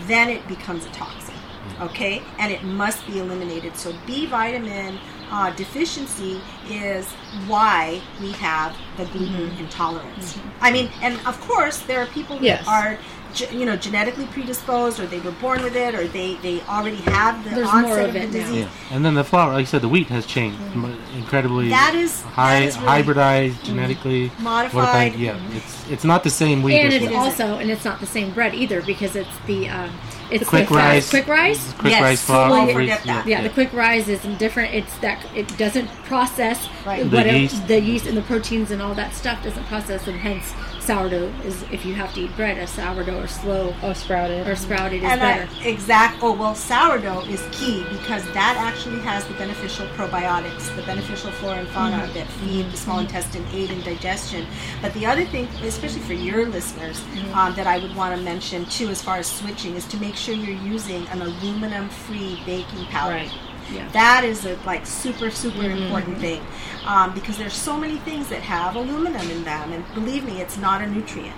then 0.00 0.28
it 0.28 0.46
becomes 0.48 0.84
a 0.84 0.90
toxin. 0.90 1.34
Okay, 1.80 2.22
and 2.38 2.52
it 2.52 2.62
must 2.64 3.06
be 3.06 3.20
eliminated. 3.20 3.76
So 3.76 3.94
B 4.06 4.26
vitamin 4.26 4.98
uh, 5.30 5.50
deficiency 5.54 6.40
is 6.68 7.06
why 7.46 8.00
we 8.20 8.32
have 8.32 8.76
the 8.96 9.04
gluten 9.06 9.30
Mm-hmm. 9.50 9.64
intolerance. 9.64 10.38
I 10.60 10.70
mean, 10.70 10.90
and 11.02 11.14
of 11.26 11.40
course, 11.42 11.78
there 11.80 12.00
are 12.00 12.06
people 12.06 12.36
that 12.36 12.44
Yes. 12.44 12.66
are 12.68 12.98
ge- 13.34 13.50
you 13.52 13.64
know 13.64 13.76
genetically 13.76 14.26
predisposed 14.26 14.98
or 14.98 15.06
they 15.06 15.20
were 15.20 15.30
born 15.32 15.62
with 15.62 15.76
it 15.76 15.94
or 15.94 16.06
they 16.08 16.34
they 16.42 16.60
already 16.62 16.96
have 16.96 17.42
the 17.44 17.50
There's 17.50 17.68
onset 17.68 17.84
more 17.88 18.00
of, 18.00 18.06
of 18.06 18.12
the 18.14 18.20
it 18.22 18.26
now. 18.26 18.32
disease 18.32 18.56
Yeah, 18.64 18.94
and 18.94 19.04
then 19.04 19.14
the 19.14 19.22
flour, 19.24 19.52
like 19.52 19.60
you 19.60 19.66
said, 19.66 19.82
the 19.82 19.88
wheat 19.88 20.08
has 20.08 20.26
changed 20.26 20.58
m- 20.74 20.98
incredibly. 21.14 21.68
That 21.68 21.94
is- 21.94 22.22
high, 22.22 22.60
that 22.60 22.62
is 22.66 22.76
really- 22.78 22.88
hybridized, 23.02 23.62
genetically 23.62 24.32
Modified. 24.40 25.14
Yeah, 25.14 25.38
it's 25.52 25.88
it's 25.90 26.04
not 26.04 26.24
the 26.24 26.30
same 26.30 26.62
wheat. 26.62 26.74
and 26.80 26.92
as 26.92 27.02
it's 27.02 27.12
what- 27.12 27.14
also 27.14 27.58
and 27.58 27.70
it's 27.70 27.84
not 27.84 28.00
the 28.00 28.06
same 28.06 28.30
bread 28.32 28.54
either 28.54 28.82
because 28.82 29.14
it's 29.14 29.36
the 29.46 29.68
um, 29.68 29.90
it's 30.30 30.48
quick 30.48 30.68
the 30.68 30.74
rise. 30.74 31.10
quick 31.10 31.26
rise. 31.26 31.72
quick 31.78 31.92
Yes, 31.92 32.02
rice 32.02 32.20
so 32.20 32.32
flour. 32.34 32.48
don't 32.66 32.72
forget 32.72 33.02
that. 33.04 33.26
Yeah, 33.26 33.42
the 33.42 33.48
quick 33.50 33.72
rise 33.72 34.08
is 34.08 34.20
different. 34.38 34.74
It's 34.74 34.96
that 34.98 35.24
it 35.34 35.56
doesn't 35.58 35.88
process 36.04 36.68
Right. 36.86 37.08
The 37.08 37.16
whatever 37.16 37.36
yeast. 37.36 37.66
the 37.68 37.80
yeast 37.80 38.06
and 38.06 38.16
the 38.16 38.22
proteins 38.22 38.70
and 38.70 38.80
all 38.80 38.94
that 38.94 39.14
stuff 39.14 39.42
doesn't 39.42 39.64
process, 39.66 40.06
and 40.06 40.18
hence 40.18 40.52
sourdough 40.80 41.28
is 41.44 41.62
if 41.70 41.84
you 41.84 41.94
have 41.94 42.12
to 42.14 42.20
eat 42.22 42.34
bread, 42.36 42.58
a 42.58 42.66
sourdough 42.66 43.20
or 43.22 43.26
slow 43.26 43.74
or 43.82 43.94
sprouted. 43.94 44.46
or 44.46 44.56
sprouted 44.56 45.02
is 45.02 45.10
and 45.10 45.20
better. 45.20 45.48
I, 45.60 45.64
exact 45.66 46.18
oh 46.22 46.32
well 46.32 46.54
sourdough 46.54 47.20
is 47.26 47.42
key 47.52 47.84
because 47.90 48.24
that 48.32 48.56
actually 48.58 49.00
has 49.00 49.24
the 49.26 49.34
beneficial 49.34 49.86
probiotics 49.88 50.74
the 50.76 50.82
beneficial 50.82 51.30
flora 51.32 51.58
and 51.58 51.68
fauna 51.68 51.96
Mm-hmm. 51.98 52.14
that 52.14 52.26
feed 52.28 52.66
the 52.70 52.76
small 52.76 52.98
intestine 53.00 53.44
aid 53.52 53.70
in 53.70 53.80
digestion 53.82 54.46
but 54.80 54.92
the 54.94 55.04
other 55.06 55.24
thing 55.26 55.46
especially 55.62 56.00
for 56.00 56.14
your 56.14 56.46
listeners 56.46 57.00
Mm-hmm. 57.00 57.34
um, 57.38 57.54
that 57.56 57.66
i 57.66 57.78
would 57.78 57.94
want 57.94 58.16
to 58.16 58.22
mention 58.22 58.64
too 58.66 58.88
as 58.88 59.02
far 59.02 59.18
as 59.18 59.26
switching 59.26 59.74
is 59.76 59.86
to 59.88 59.96
make 59.98 60.16
sure 60.16 60.34
you're 60.34 60.56
using 60.64 61.06
an 61.08 61.20
aluminum 61.22 61.88
free 61.88 62.40
baking 62.46 62.84
powder 62.86 63.14
Right. 63.16 63.32
Yeah. 63.72 63.88
that 63.92 64.24
is 64.24 64.44
a 64.46 64.56
like 64.66 64.86
super 64.86 65.30
super 65.30 65.58
Mm-hmm. 65.62 65.82
important 65.82 66.18
thing 66.18 66.42
um, 66.86 67.14
because 67.14 67.36
there's 67.38 67.54
so 67.54 67.76
many 67.76 67.96
things 67.98 68.28
that 68.28 68.42
have 68.42 68.76
aluminum 68.76 69.30
in 69.30 69.44
them 69.44 69.72
and 69.72 69.84
believe 69.94 70.24
me 70.24 70.40
it's 70.40 70.56
not 70.56 70.82
a 70.82 70.86
nutrient 70.86 71.36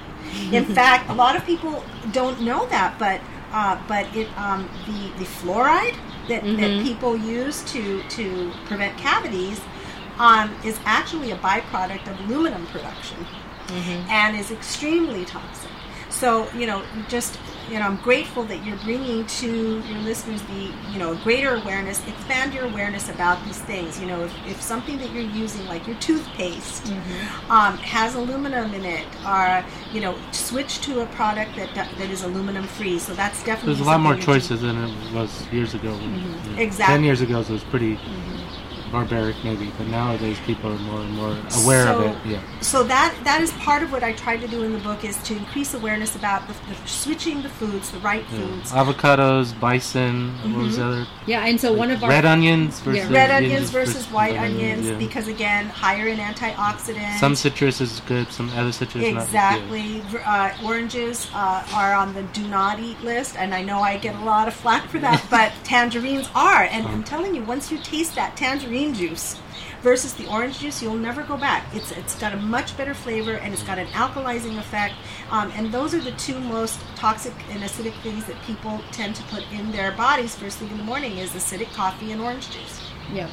in 0.53 0.65
fact 0.81 1.11
a 1.11 1.15
lot 1.15 1.37
of 1.37 1.45
people 1.45 1.85
don't 2.13 2.41
know 2.41 2.67
that 2.69 2.99
but 2.99 3.21
uh, 3.53 3.77
but 3.87 4.05
it 4.17 4.29
um, 4.39 4.69
the 4.87 5.01
the 5.19 5.25
fluoride 5.25 5.97
that, 6.29 6.43
Mm-hmm. 6.43 6.57
that 6.61 6.83
people 6.83 7.17
use 7.17 7.63
to 7.73 8.03
to 8.17 8.53
prevent 8.67 8.97
cavities 8.99 9.61
um, 10.19 10.55
is 10.65 10.79
actually 10.85 11.31
a 11.33 11.37
byproduct 11.37 12.07
of 12.11 12.19
aluminum 12.21 12.65
production 12.67 13.19
Mm-hmm. 13.69 14.11
and 14.11 14.37
is 14.37 14.51
extremely 14.51 15.25
toxic. 15.25 15.71
So 16.11 16.51
you 16.53 16.67
know, 16.67 16.83
just 17.09 17.39
you 17.73 17.79
know, 17.79 17.87
I'm 17.87 17.97
grateful 17.97 18.43
that 18.45 18.65
you're 18.67 18.77
bringing 18.79 19.25
to 19.27 19.81
your 19.81 19.99
listeners 20.01 20.43
the 20.43 20.71
you 20.93 20.99
know 20.99 21.15
greater 21.25 21.55
awareness, 21.57 22.07
expand 22.07 22.53
your 22.53 22.65
awareness 22.67 23.09
about 23.09 23.43
these 23.47 23.59
things. 23.63 23.99
You 23.99 24.07
know, 24.07 24.25
if, 24.25 24.33
if 24.47 24.61
something 24.61 24.99
that 24.99 25.11
you're 25.13 25.23
using, 25.45 25.67
like 25.67 25.87
your 25.87 25.97
toothpaste, 25.97 26.83
Mm-hmm. 26.93 27.51
um, 27.51 27.77
has 27.79 28.15
aluminum 28.15 28.75
in 28.75 28.85
it, 28.85 29.07
or 29.27 29.65
you 29.93 30.01
know, 30.01 30.15
switch 30.33 30.81
to 30.83 31.01
a 31.01 31.07
product 31.07 31.57
that 31.57 31.75
that 31.75 32.11
is 32.11 32.23
aluminum 32.23 32.65
free. 32.65 32.99
So 32.99 33.15
that's 33.15 33.43
definitely 33.43 33.75
There's 33.75 33.87
a 33.87 33.91
lot 33.91 34.01
more 34.01 34.13
something 34.13 34.27
that 34.27 34.41
choices 34.41 34.61
than 34.61 34.77
it 34.85 35.13
was 35.15 35.47
years 35.53 35.75
ago. 35.75 35.93
when- 35.93 36.55
yeah. 36.55 36.61
Exactly. 36.63 36.95
Ten 36.97 37.05
years 37.05 37.21
ago, 37.23 37.43
so 37.43 37.51
it 37.51 37.53
was 37.55 37.65
pretty 37.65 37.99
barbaric 38.93 39.35
maybe, 39.43 39.73
but 39.79 39.87
nowadays 39.89 40.39
people 40.47 40.71
are 40.71 40.79
more 40.79 41.01
and 41.01 41.13
more 41.15 41.37
aware 41.63 41.87
So- 41.87 41.99
of 41.99 42.27
it. 42.27 42.31
Yeah. 42.33 42.41
so 42.61 42.85
that 42.85 43.15
that 43.25 43.41
is 43.41 43.51
part 43.53 43.83
of 43.83 43.91
what 43.91 44.05
I 44.05 44.13
tried 44.13 44.41
to 44.43 44.49
do 44.49 44.63
in 44.63 44.73
the 44.73 44.79
book 44.79 45.05
is 45.05 45.17
to 45.25 45.37
increase 45.37 45.75
awareness 45.75 46.15
about 46.15 46.47
the, 46.47 46.55
the 46.69 46.77
switching 46.87 47.43
the 47.43 47.49
foods, 47.49 47.91
the 47.91 47.99
right 48.01 48.25
yeah. 48.31 48.39
foods. 48.39 48.71
Avocados, 48.73 49.59
bison, 49.59 50.31
what 50.53 50.65
was 50.65 50.77
the 50.77 50.85
other? 50.85 51.07
Yeah, 51.27 51.47
and 51.47 51.61
so 51.61 51.73
one 51.73 51.91
of 51.91 52.05
our 52.05 52.11
Red 52.11 52.27
onions 52.27 52.81
versus 52.81 53.11
Red 53.11 53.31
ginger 53.31 53.47
onions 53.47 53.71
versus 53.71 54.07
white 54.11 54.37
onion, 54.37 54.73
onions 54.73 54.91
yeah. 54.91 54.99
because 54.99 55.27
again, 55.27 55.67
higher 55.67 56.09
in 56.09 56.19
antioxidants. 56.19 57.19
some 57.19 57.35
citrus 57.35 57.81
is 57.81 58.01
good, 58.01 58.31
some 58.31 58.51
other 58.51 58.73
citrus 58.73 59.13
not. 59.13 59.25
Exactly. 59.25 60.03
Uh, 60.25 60.53
oranges 60.65 61.29
uh, 61.35 61.67
are 61.75 61.95
on 61.95 62.13
the 62.13 62.23
do 62.35 62.47
not 62.49 62.79
eat 62.79 63.01
list, 63.03 63.37
and 63.37 63.55
I 63.55 63.63
know 63.63 63.81
I 63.81 63.97
get 63.97 64.15
a 64.15 64.25
lot 64.25 64.49
of 64.49 64.55
flack 64.55 64.89
for 64.89 64.99
that, 64.99 65.25
but 65.31 65.53
tangerines 65.65 66.29
are. 66.35 66.65
And 66.65 66.87
I'm 66.87 67.03
telling 67.03 67.35
you, 67.35 67.43
once 67.43 67.73
you 67.73 67.79
taste 67.79 68.15
that 68.17 68.37
tangerine 68.37 68.82
juice 68.91 69.39
versus 69.83 70.15
the 70.15 70.27
orange 70.29 70.61
juice, 70.61 70.83
you'll 70.83 70.95
never 70.95 71.23
go 71.23 71.37
back. 71.37 71.67
It's 71.75 71.93
it's 71.93 72.15
got 72.19 72.33
a 72.33 72.37
much 72.37 72.77
better 72.77 72.95
flavor, 72.95 73.35
and 73.35 73.53
it's 73.53 73.63
got 73.63 73.79
an 73.79 73.87
alkalizing 73.89 74.59
effect. 74.59 74.95
Um, 75.31 75.53
and 75.55 75.73
those 75.73 75.95
are 75.95 76.01
the 76.01 76.13
two 76.13 76.39
most 76.41 76.81
toxic 76.97 77.35
and 77.51 77.63
acidic 77.63 77.95
things 78.03 78.25
that 78.27 78.37
people 78.43 78.81
tend 78.93 79.15
to 79.17 79.23
put 79.25 79.45
in 79.53 79.73
their 79.73 79.93
bodies 79.93 80.35
first 80.35 80.59
thing 80.59 80.71
in 80.71 80.79
the 80.79 80.85
morning 80.85 81.19
is 81.19 81.31
acidic 81.31 81.73
coffee 81.73 82.13
and 82.13 82.21
orange 82.21 82.51
juice. 82.51 82.81
Yeah. 83.13 83.31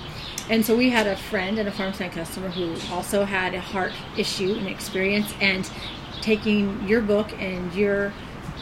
And 0.50 0.66
so 0.66 0.76
we 0.76 0.90
had 0.90 1.06
a 1.06 1.16
friend 1.16 1.60
and 1.60 1.70
a 1.70 1.72
farmstand 1.72 2.12
customer 2.14 2.50
who 2.50 2.76
also 2.94 3.24
had 3.24 3.54
a 3.54 3.62
heart 3.62 3.94
issue 4.18 4.56
and 4.56 4.68
experience, 4.68 5.32
and 5.42 5.70
taking 6.22 6.88
your 6.88 7.02
book 7.02 7.32
and 7.40 7.74
your 7.74 8.12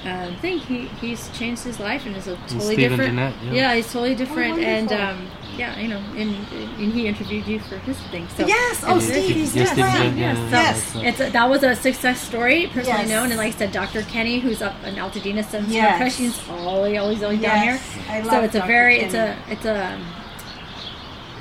um, 0.03 0.35
thing, 0.37 0.59
he, 0.59 0.87
he's 0.87 1.29
changed 1.29 1.63
his 1.63 1.79
life 1.79 2.05
and 2.05 2.15
is 2.15 2.27
a 2.27 2.35
totally 2.47 2.75
Stephen 2.75 2.97
different. 2.97 3.11
Jeanette, 3.11 3.53
yeah. 3.53 3.75
he's 3.75 3.91
totally 3.91 4.15
different, 4.15 4.59
and 4.59 4.91
um, 4.91 5.27
yeah, 5.57 5.79
you 5.79 5.87
know, 5.87 5.97
and, 6.15 6.35
and 6.53 6.93
he 6.93 7.07
interviewed 7.07 7.47
you 7.47 7.59
for 7.59 7.77
his 7.79 7.97
thing. 8.11 8.27
So 8.29 8.45
Yes. 8.47 8.83
Oh, 8.85 8.95
Yeah, 8.95 8.99
Steve, 9.01 9.35
he's 9.35 9.55
yes, 9.55 9.69
different. 9.75 9.95
Stephen, 9.95 10.17
yeah, 10.17 10.33
Yes, 10.33 10.37
so 10.51 10.51
Yes. 10.51 10.95
uh, 10.95 10.99
it's 11.09 11.19
a, 11.19 11.29
that 11.31 11.49
was 11.49 11.63
a 11.63 11.75
success 11.75 12.21
story, 12.21 12.67
personally 12.67 13.01
Yes. 13.01 13.09
known, 13.09 13.27
and 13.31 13.37
like 13.37 13.53
I 13.55 13.57
said, 13.57 13.71
Dr. 13.71 14.01
Kenny, 14.03 14.39
who's 14.39 14.61
up 14.61 14.75
in 14.85 14.95
Altadena, 14.95 15.43
sends 15.43 15.71
Yes. 15.73 15.91
her 15.93 15.97
questions 15.97 16.41
always, 16.49 16.97
always, 16.99 17.23
always 17.23 17.41
down 17.41 17.61
here. 17.63 17.73
Yes, 17.73 17.97
I 18.09 18.21
so 18.21 18.27
love 18.27 18.43
it's 18.45 18.55
a 18.55 18.59
Dr. 18.59 18.67
very, 18.67 18.99
it's 18.99 19.13
a, 19.13 19.35
it's 19.49 19.65
a, 19.65 19.99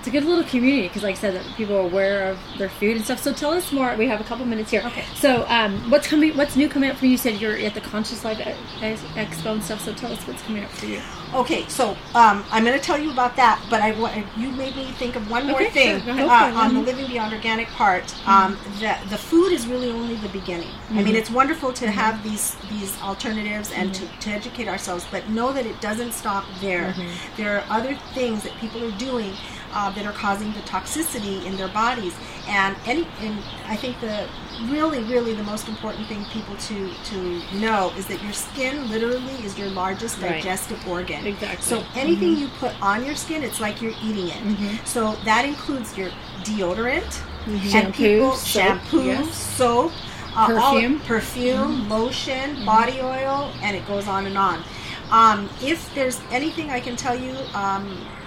it's 0.06 0.14
a 0.14 0.20
good 0.20 0.28
little 0.28 0.44
community 0.44 0.86
because, 0.86 1.02
like 1.02 1.16
I 1.16 1.18
said, 1.18 1.34
that 1.34 1.44
people 1.56 1.76
are 1.76 1.80
aware 1.80 2.30
of 2.30 2.38
their 2.58 2.68
food 2.68 2.94
and 2.94 3.04
stuff. 3.04 3.20
So 3.20 3.32
tell 3.32 3.50
us 3.50 3.72
more. 3.72 3.96
We 3.96 4.06
have 4.06 4.20
a 4.20 4.24
couple 4.24 4.44
minutes 4.46 4.70
here. 4.70 4.82
Okay. 4.86 5.04
So 5.16 5.44
um, 5.48 5.90
what's 5.90 6.06
coming? 6.06 6.36
What's 6.36 6.54
new 6.54 6.68
coming 6.68 6.90
up 6.90 6.96
for 6.96 7.06
you? 7.06 7.12
You 7.12 7.18
said 7.18 7.40
you're 7.40 7.56
at 7.56 7.74
the 7.74 7.80
Conscious 7.80 8.24
Life 8.24 8.38
Ex- 8.40 9.02
Expo 9.14 9.54
and 9.54 9.64
stuff. 9.64 9.80
So 9.84 9.92
tell 9.92 10.12
us 10.12 10.24
what's 10.28 10.42
coming 10.42 10.62
up 10.62 10.70
for 10.70 10.86
you. 10.86 11.00
Okay, 11.34 11.66
so 11.66 11.90
um, 12.14 12.44
I'm 12.52 12.64
going 12.64 12.78
to 12.78 12.84
tell 12.84 12.98
you 12.98 13.10
about 13.10 13.34
that, 13.34 13.60
but 13.68 13.82
I 13.82 13.88
you 14.36 14.52
made 14.52 14.76
me 14.76 14.84
think 14.92 15.16
of 15.16 15.28
one 15.28 15.48
more 15.48 15.60
Okay, 15.60 15.98
thing 15.98 16.02
sure, 16.02 16.30
uh, 16.30 16.54
on 16.54 16.74
the 16.74 16.80
living 16.80 17.08
beyond 17.08 17.34
organic 17.34 17.66
part. 17.68 18.14
Um, 18.28 18.56
the 18.78 18.96
the 19.10 19.18
food 19.18 19.52
is 19.52 19.66
really 19.66 19.90
only 19.90 20.14
the 20.16 20.28
beginning. 20.28 20.70
I 20.90 21.02
mean, 21.02 21.16
it's 21.16 21.30
wonderful 21.30 21.72
to 21.72 21.90
have 21.90 22.22
these 22.22 22.54
these 22.70 22.96
alternatives 23.02 23.72
and 23.72 23.92
to, 23.92 24.06
to 24.20 24.30
educate 24.30 24.68
ourselves, 24.68 25.04
but 25.10 25.28
know 25.28 25.52
that 25.52 25.66
it 25.66 25.80
doesn't 25.80 26.12
stop 26.12 26.44
there. 26.60 26.94
There 27.36 27.58
are 27.58 27.64
other 27.68 27.96
things 28.14 28.44
that 28.44 28.52
people 28.58 28.84
are 28.84 28.96
doing. 28.98 29.32
Uh, 29.78 29.90
that 29.90 30.06
are 30.06 30.12
causing 30.26 30.50
the 30.54 30.60
toxicity 30.60 31.44
in 31.44 31.54
their 31.58 31.68
bodies, 31.68 32.14
and 32.48 32.74
any, 32.86 33.06
and 33.20 33.36
I 33.68 33.76
think 33.76 34.00
the 34.00 34.26
really, 34.74 35.00
really 35.04 35.34
the 35.34 35.42
most 35.52 35.68
important 35.68 36.06
thing 36.08 36.24
people 36.36 36.56
to 36.68 36.78
to 37.10 37.18
know 37.64 37.92
is 37.98 38.06
that 38.06 38.22
your 38.22 38.32
skin 38.32 38.88
literally 38.88 39.34
is 39.46 39.58
your 39.58 39.68
largest 39.68 40.14
Right. 40.18 40.30
digestive 40.42 40.80
organ. 40.88 41.26
Exactly. 41.26 41.62
So 41.72 41.84
anything 41.94 42.38
you 42.38 42.48
put 42.58 42.72
on 42.80 43.04
your 43.04 43.14
skin, 43.24 43.42
it's 43.48 43.60
like 43.60 43.82
you're 43.82 43.98
eating 44.02 44.28
it. 44.36 44.40
So 44.86 45.00
that 45.26 45.44
includes 45.44 45.88
your 45.98 46.10
deodorant, 46.42 47.12
and 47.46 47.60
Shampoo, 47.74 47.92
people 47.92 48.32
soap, 48.32 48.48
shampoo, 48.62 49.04
yes. 49.04 49.34
soap, 49.58 49.92
uh, 50.34 50.56
all- 50.58 50.72
Perfume. 50.72 51.00
perfume, 51.00 51.88
lotion, 51.90 52.64
body 52.64 52.98
oil, 53.02 53.52
and 53.62 53.76
it 53.76 53.84
goes 53.86 54.08
on 54.08 54.24
and 54.30 54.38
on. 54.38 54.64
Um, 55.10 55.38
if 55.62 55.78
there's 55.94 56.18
anything 56.38 56.70
I 56.70 56.80
can 56.80 56.96
tell 56.96 57.14
you 57.26 57.34
um, 57.54 57.84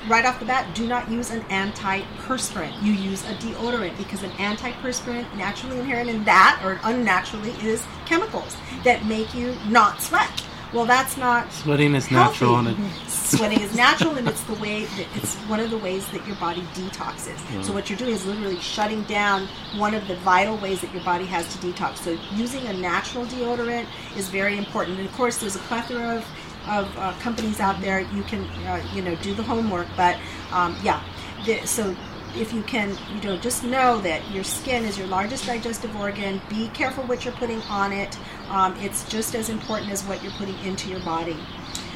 right 0.09 0.25
off 0.25 0.39
the 0.39 0.45
bat, 0.45 0.73
do 0.75 0.87
not 0.87 1.09
use 1.09 1.29
an 1.29 1.41
antiperspirant. 1.43 2.81
You 2.81 2.93
use 2.93 3.23
a 3.25 3.33
deodorant 3.35 3.97
because 3.97 4.23
an 4.23 4.31
antiperspirant, 4.31 5.35
naturally 5.37 5.79
inherent 5.79 6.09
in 6.09 6.23
that 6.25 6.59
or 6.65 6.79
unnaturally, 6.83 7.51
is 7.65 7.85
chemicals 8.05 8.57
that 8.83 9.05
make 9.05 9.33
you 9.33 9.55
not 9.69 10.01
sweat. 10.01 10.45
Well, 10.73 10.85
that's 10.85 11.17
not 11.17 11.51
Sweating 11.51 11.95
is 11.95 12.05
healthy. 12.05 12.45
natural 12.45 12.55
and 12.57 12.91
Sweating 13.07 13.61
is 13.61 13.75
natural, 13.75 14.15
and 14.17 14.27
it's 14.27 14.43
the 14.43 14.53
way 14.55 14.85
that 14.85 15.07
it's 15.15 15.35
one 15.47 15.59
of 15.59 15.71
the 15.71 15.77
ways 15.77 16.07
that 16.09 16.25
your 16.27 16.35
body 16.37 16.61
detoxes. 16.73 17.63
So 17.63 17.73
what 17.73 17.89
you're 17.89 17.97
doing 17.97 18.13
is 18.13 18.25
literally 18.25 18.59
shutting 18.59 19.03
down 19.03 19.47
one 19.77 19.93
of 19.93 20.07
the 20.07 20.15
vital 20.17 20.57
ways 20.57 20.81
that 20.81 20.91
your 20.93 21.03
body 21.03 21.25
has 21.25 21.51
to 21.55 21.67
detox. 21.67 21.97
So 21.97 22.17
using 22.33 22.65
a 22.67 22.73
natural 22.73 23.25
deodorant 23.25 23.85
is 24.15 24.29
very 24.29 24.57
important. 24.57 24.97
And 24.99 25.07
of 25.07 25.13
course, 25.13 25.37
there's 25.37 25.55
a 25.55 25.59
plethora 25.59 26.17
of 26.17 26.25
of 26.67 26.97
uh, 26.97 27.13
companies 27.19 27.59
out 27.59 27.79
there. 27.81 28.01
You 28.01 28.23
can 28.23 28.43
uh, 28.65 28.85
you 28.93 29.01
know 29.01 29.15
do 29.15 29.33
the 29.33 29.43
homework, 29.43 29.87
but 29.95 30.17
um, 30.51 30.75
yeah. 30.83 31.03
The, 31.45 31.65
so 31.65 31.95
if 32.35 32.53
you 32.53 32.61
can, 32.63 32.97
you 33.13 33.21
know, 33.21 33.37
just 33.37 33.63
know 33.63 33.99
that 34.01 34.29
your 34.31 34.43
skin 34.43 34.85
is 34.85 34.97
your 34.97 35.07
largest 35.07 35.45
digestive 35.45 35.95
organ. 35.95 36.41
Be 36.49 36.67
careful 36.69 37.03
what 37.05 37.25
you're 37.25 37.33
putting 37.33 37.61
on 37.63 37.91
it. 37.91 38.17
Um, 38.49 38.75
it's 38.79 39.07
just 39.09 39.35
as 39.35 39.49
important 39.49 39.91
as 39.91 40.03
what 40.03 40.21
you're 40.21 40.31
putting 40.33 40.57
into 40.59 40.89
your 40.89 40.99
body. 41.01 41.37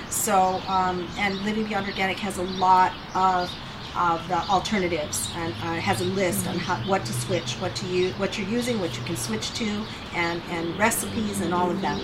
So, 0.10 0.62
um, 0.68 1.08
and 1.18 1.40
Living 1.42 1.66
Beyond 1.66 1.88
Organic 1.88 2.20
has 2.20 2.38
a 2.38 2.44
lot 2.44 2.94
of 3.16 3.52
of 3.96 4.28
the 4.28 4.38
alternatives 4.50 5.30
and 5.36 5.54
uh, 5.54 5.76
has 5.76 6.02
a 6.02 6.04
list 6.04 6.48
on 6.48 6.58
how, 6.58 6.76
what 6.90 7.06
to 7.06 7.14
switch, 7.14 7.54
what 7.58 7.76
to 7.76 7.86
use, 7.86 8.12
what 8.18 8.40
you're 8.40 8.48
using, 8.48 8.80
what 8.80 8.98
you 8.98 9.04
can 9.04 9.16
switch 9.16 9.54
to, 9.54 9.86
and 10.16 10.42
and 10.50 10.78
recipes 10.80 11.42
and 11.42 11.54
all 11.54 11.70
of 11.70 11.80
that. 11.82 12.02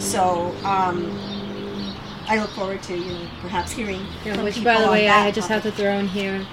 So. 0.00 0.54
Um, 0.64 1.43
I 2.28 2.38
look 2.38 2.50
forward 2.50 2.82
to 2.84 2.96
you 2.96 3.12
know 3.12 3.26
perhaps 3.42 3.72
hearing 3.72 4.00
Yeah, 4.24 4.34
from 4.34 4.44
which, 4.44 4.62
by 4.64 4.80
the 4.80 4.90
way, 4.90 5.08
I 5.08 5.30
just 5.30 5.48
have 5.48 5.62
to 5.64 5.70
throw 5.70 5.92
in 5.98 6.08
here. 6.08 6.44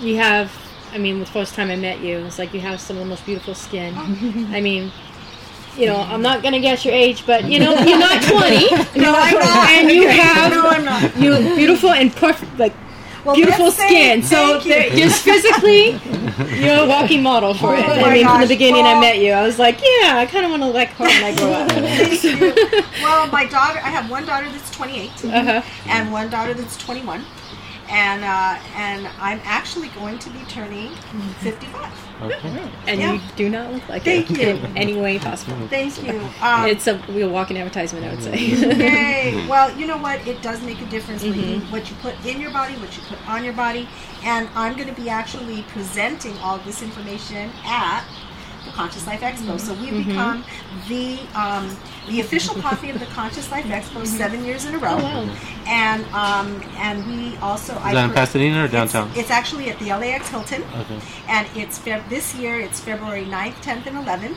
You 0.00 0.16
have, 0.16 0.52
I 0.92 0.98
mean, 0.98 1.20
the 1.20 1.26
first 1.26 1.54
time 1.54 1.70
I 1.70 1.76
met 1.76 2.00
you, 2.00 2.18
it's 2.26 2.38
like 2.38 2.52
you 2.54 2.60
have 2.60 2.80
some 2.80 2.96
of 2.96 3.02
the 3.04 3.08
most 3.08 3.24
beautiful 3.26 3.54
skin. 3.54 3.94
Oh. 3.96 4.48
I 4.52 4.60
mean, 4.60 4.90
you 5.76 5.86
know, 5.86 5.96
I'm 6.00 6.22
not 6.22 6.42
gonna 6.42 6.60
guess 6.60 6.84
your 6.84 6.94
age, 6.94 7.24
but 7.26 7.44
you 7.44 7.58
know, 7.60 7.72
you're 7.80 7.98
not 7.98 8.22
20. 8.22 9.00
No, 9.00 9.14
I'm 9.16 9.34
not. 9.38 9.68
And 9.70 9.90
you 9.90 10.08
have 10.22 10.50
No, 10.52 10.66
I'm 10.68 10.84
not. 10.84 11.16
you 11.16 11.36
beautiful 11.56 11.90
and 11.90 12.14
perfect, 12.14 12.56
like 12.58 12.74
Well, 13.24 13.34
beautiful 13.34 13.70
skin. 13.70 14.22
So 14.22 14.58
you. 14.60 14.90
just 14.90 15.22
physically, 15.22 15.92
you're 16.60 16.84
a 16.84 16.86
walking 16.86 17.22
model 17.22 17.54
for 17.54 17.74
Oh 17.74 17.78
it. 17.78 17.84
I 17.88 18.12
mean, 18.12 18.24
from 18.26 18.40
the 18.40 18.46
gosh. 18.46 18.48
beginning, 18.48 18.84
I 18.84 19.00
met 19.00 19.18
you. 19.18 19.32
I 19.32 19.42
was 19.46 19.58
like, 19.58 19.76
yeah, 19.80 20.16
I 20.18 20.26
kind 20.26 20.44
of 20.44 20.50
want 20.50 20.62
to 20.62 20.68
like 20.68 20.90
her 20.90 21.04
when 21.04 21.24
I 21.24 21.34
grow 21.34 21.52
up. 21.52 21.68
Well, 23.02 23.26
my 23.28 23.46
daughter, 23.46 23.78
I 23.82 23.88
have 23.88 24.10
one 24.10 24.26
daughter 24.26 24.48
that's 24.50 24.70
28 24.72 25.10
Uh-huh. 25.24 25.62
and 25.88 26.12
one 26.12 26.28
daughter 26.30 26.54
that's 26.54 26.76
21. 26.78 27.24
And 27.94 28.24
uh, 28.24 28.58
and 28.74 29.06
I'm 29.20 29.40
actually 29.44 29.88
going 29.90 30.18
to 30.18 30.30
be 30.30 30.40
turning 30.48 30.90
55. 31.40 31.92
okay. 32.22 32.70
And 32.88 33.00
Yeah. 33.00 33.12
you 33.12 33.20
do 33.36 33.48
not 33.48 33.72
look 33.72 33.88
like 33.88 34.02
Thank 34.02 34.32
it 34.32 34.38
you. 34.38 34.48
in 34.66 34.76
any 34.76 34.96
way 34.96 35.18
possible. 35.20 35.68
Thank 35.68 36.02
you. 36.02 36.18
Um, 36.42 36.66
It's 36.66 36.88
a 36.88 36.98
real 37.08 37.30
walking 37.30 37.56
advertisement, 37.56 38.04
I 38.06 38.10
would 38.10 38.22
say. 38.24 38.36
Yay. 38.36 39.46
Well, 39.48 39.70
you 39.78 39.86
know 39.86 39.98
what? 39.98 40.26
It 40.26 40.42
does 40.42 40.60
make 40.62 40.80
a 40.80 40.86
difference 40.86 41.22
Mm-hmm. 41.22 41.70
what 41.70 41.88
you 41.88 41.94
put 42.02 42.14
in 42.26 42.40
your 42.40 42.50
body, 42.50 42.74
what 42.82 42.96
you 42.96 43.02
put 43.04 43.20
on 43.28 43.44
your 43.44 43.54
body. 43.54 43.88
And 44.24 44.48
I'm 44.56 44.74
going 44.76 44.88
to 44.92 45.00
be 45.00 45.08
actually 45.08 45.62
presenting 45.68 46.36
all 46.38 46.58
this 46.58 46.82
information 46.82 47.50
at 47.64 48.02
the 48.64 48.70
Conscious 48.70 49.06
Life 49.06 49.20
Expo. 49.20 49.58
So 49.58 49.72
we've 49.74 49.92
Mm-hmm. 49.94 50.08
become 50.10 50.44
the 50.88 51.18
um, 51.34 51.76
the 52.08 52.20
official 52.20 52.54
coffee 52.56 52.90
of 52.90 52.98
the 52.98 53.06
Conscious 53.06 53.50
Life 53.50 53.64
Expo 53.66 54.06
seven 54.06 54.44
years 54.44 54.64
in 54.64 54.74
a 54.74 54.78
row. 54.78 54.96
Mm-hmm. 54.96 55.04
Oh, 55.06 55.26
wow. 55.26 55.36
And 55.66 56.04
um, 56.12 56.62
and 56.76 57.06
we 57.06 57.36
also 57.38 57.74
Is 57.76 57.82
that 57.94 58.08
in 58.10 58.14
Pasadena 58.14 58.64
or 58.64 58.68
downtown? 58.68 59.08
It's, 59.10 59.18
it's 59.20 59.30
actually 59.30 59.70
at 59.70 59.78
the 59.78 59.86
LAX 59.90 60.28
Hilton 60.28 60.62
Okay. 60.74 61.00
and 61.28 61.48
it's 61.56 61.78
Feb- 61.78 62.08
this 62.08 62.34
year 62.34 62.58
it's 62.60 62.80
February 62.80 63.24
9th, 63.24 63.54
10th, 63.62 63.86
and 63.86 63.96
11th. 63.96 64.36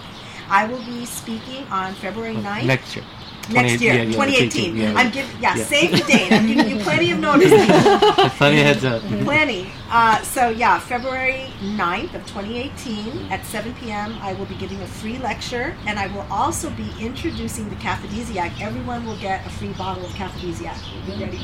I 0.49 0.65
will 0.65 0.83
be 0.85 1.05
speaking 1.05 1.65
on 1.71 1.93
February 1.95 2.35
9th. 2.35 2.65
Next 2.65 2.95
year. 2.95 3.03
Next 3.49 3.81
year, 3.81 3.93
yeah, 3.93 4.01
yeah, 4.03 4.11
2018. 4.11 4.75
yeah. 4.75 4.93
I'm 4.95 5.11
giving, 5.11 5.41
yeah, 5.41 5.55
save 5.55 5.91
the 5.91 5.97
date. 5.99 6.31
I'm 6.31 6.47
giving 6.47 6.69
you 6.69 6.83
plenty 6.83 7.11
of 7.11 7.19
notice. 7.19 7.49
Plenty 8.37 8.59
of 8.59 8.65
heads 8.65 8.85
up. 8.85 9.01
plenty. 9.23 9.71
Uh, 9.89 10.21
so 10.21 10.49
yeah, 10.49 10.79
February 10.79 11.47
9th 11.61 12.13
of 12.15 12.25
2018 12.27 13.31
at 13.31 13.45
7 13.45 13.73
p.m. 13.75 14.17
I 14.21 14.33
will 14.33 14.45
be 14.45 14.55
giving 14.55 14.81
a 14.81 14.87
free 14.87 15.17
lecture, 15.17 15.75
and 15.85 15.97
I 15.97 16.07
will 16.07 16.25
also 16.29 16.69
be 16.71 16.91
introducing 16.99 17.69
the 17.69 17.75
caphrodisiac. 17.77 18.61
Everyone 18.61 19.05
will 19.05 19.17
get 19.17 19.45
a 19.45 19.49
free 19.49 19.73
bottle 19.73 20.05
of 20.05 20.13
caphrodisiac. 20.13 20.77
Ready. 21.07 21.37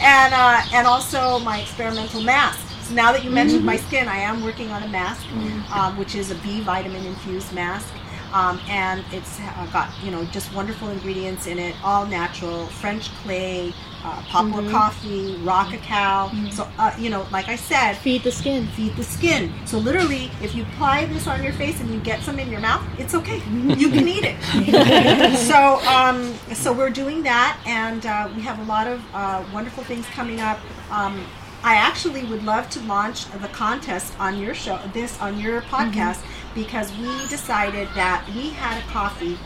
and 0.00 0.34
uh, 0.34 0.62
and 0.72 0.86
also 0.86 1.40
my 1.40 1.60
experimental 1.60 2.22
mask. 2.22 2.60
So 2.82 2.94
now 2.94 3.12
that 3.12 3.24
you 3.24 3.30
mentioned 3.30 3.64
my 3.64 3.76
skin, 3.76 4.06
I 4.08 4.18
am 4.18 4.44
working 4.44 4.70
on 4.70 4.82
a 4.82 4.88
mask, 4.88 5.24
um, 5.72 5.96
which 5.96 6.14
is 6.14 6.30
a 6.30 6.34
B 6.36 6.60
vitamin 6.60 7.04
infused 7.04 7.52
mask. 7.52 7.88
Um, 8.32 8.60
and 8.68 9.04
it's 9.12 9.38
uh, 9.40 9.66
got 9.72 9.90
you 10.02 10.10
know 10.10 10.24
just 10.26 10.52
wonderful 10.54 10.88
ingredients 10.88 11.46
in 11.46 11.58
it, 11.58 11.74
all 11.84 12.06
natural, 12.06 12.66
French 12.66 13.10
clay, 13.22 13.72
uh, 14.04 14.22
Poplar 14.28 14.68
Coffee, 14.70 15.36
Raw 15.42 15.68
Cacao. 15.70 16.30
So, 16.50 16.68
uh, 16.78 16.94
you 16.98 17.10
know, 17.10 17.26
like 17.30 17.48
I 17.48 17.56
said, 17.56 17.94
Feed 17.98 18.22
the 18.22 18.32
skin. 18.32 18.66
feed 18.68 18.96
the 18.96 19.04
skin. 19.04 19.52
So 19.66 19.78
literally, 19.78 20.30
if 20.42 20.54
you 20.54 20.62
apply 20.64 21.06
this 21.06 21.26
on 21.26 21.42
your 21.42 21.52
face 21.52 21.80
and 21.80 21.90
you 21.90 22.00
get 22.00 22.22
some 22.22 22.38
in 22.38 22.50
your 22.50 22.60
mouth, 22.60 22.82
it's 22.98 23.14
okay. 23.14 23.40
You 23.52 23.90
can 23.90 24.08
eat 24.08 24.24
it. 24.24 25.36
so, 25.38 25.78
um, 25.88 26.34
so 26.54 26.72
we're 26.72 26.90
doing 26.90 27.22
that, 27.24 27.60
and 27.66 28.04
uh, 28.06 28.28
we 28.34 28.42
have 28.42 28.58
a 28.58 28.64
lot 28.64 28.86
of 28.86 29.02
uh, 29.14 29.44
wonderful 29.52 29.84
things 29.84 30.06
coming 30.06 30.40
up. 30.40 30.58
Um, 30.90 31.24
I 31.64 31.76
actually 31.76 32.24
would 32.24 32.44
love 32.44 32.68
to 32.70 32.80
launch 32.80 33.30
the 33.30 33.48
contest 33.48 34.14
on 34.18 34.38
your 34.38 34.54
show, 34.54 34.80
this 34.92 35.20
on 35.20 35.38
your 35.38 35.62
mm-hmm. 35.62 35.74
podcast, 35.74 36.24
because 36.54 36.92
we 36.98 37.28
decided 37.28 37.88
that 37.94 38.26
we 38.34 38.50
had 38.50 38.82
a 38.82 38.86
coffee 38.88 39.38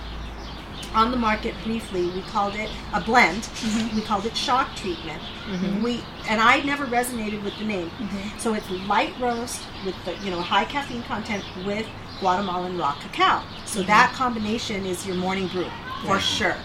on 0.95 1.11
the 1.11 1.17
market 1.17 1.55
briefly. 1.63 2.09
We 2.11 2.23
called 2.23 2.55
it 2.55 2.71
a 2.95 3.01
blend. 3.01 3.43
Mm-hmm. 3.43 3.97
We 3.97 4.03
called 4.03 4.25
it 4.25 4.37
shock 4.37 4.75
treatment. 4.75 5.21
Mm-hmm. 5.47 5.83
We 5.83 6.03
and 6.29 6.41
I 6.41 6.63
never 6.63 6.87
resonated 6.87 7.43
with 7.45 7.57
the 7.59 7.65
name. 7.65 7.91
So 8.39 8.55
it's 8.55 8.69
light 8.71 9.13
roast 9.21 9.63
with 9.85 9.95
the 10.05 10.17
you 10.25 10.31
know 10.31 10.41
high 10.41 10.65
caffeine 10.65 11.03
content 11.03 11.45
with 11.65 11.87
Guatemalan 12.21 12.79
raw 12.79 12.95
cacao. 12.95 13.43
So 13.67 13.83
that 13.83 14.13
combination 14.15 14.87
is 14.87 15.07
your 15.07 15.17
morning 15.17 15.49
brew 15.49 15.71
for 16.07 16.19
sure. 16.19 16.57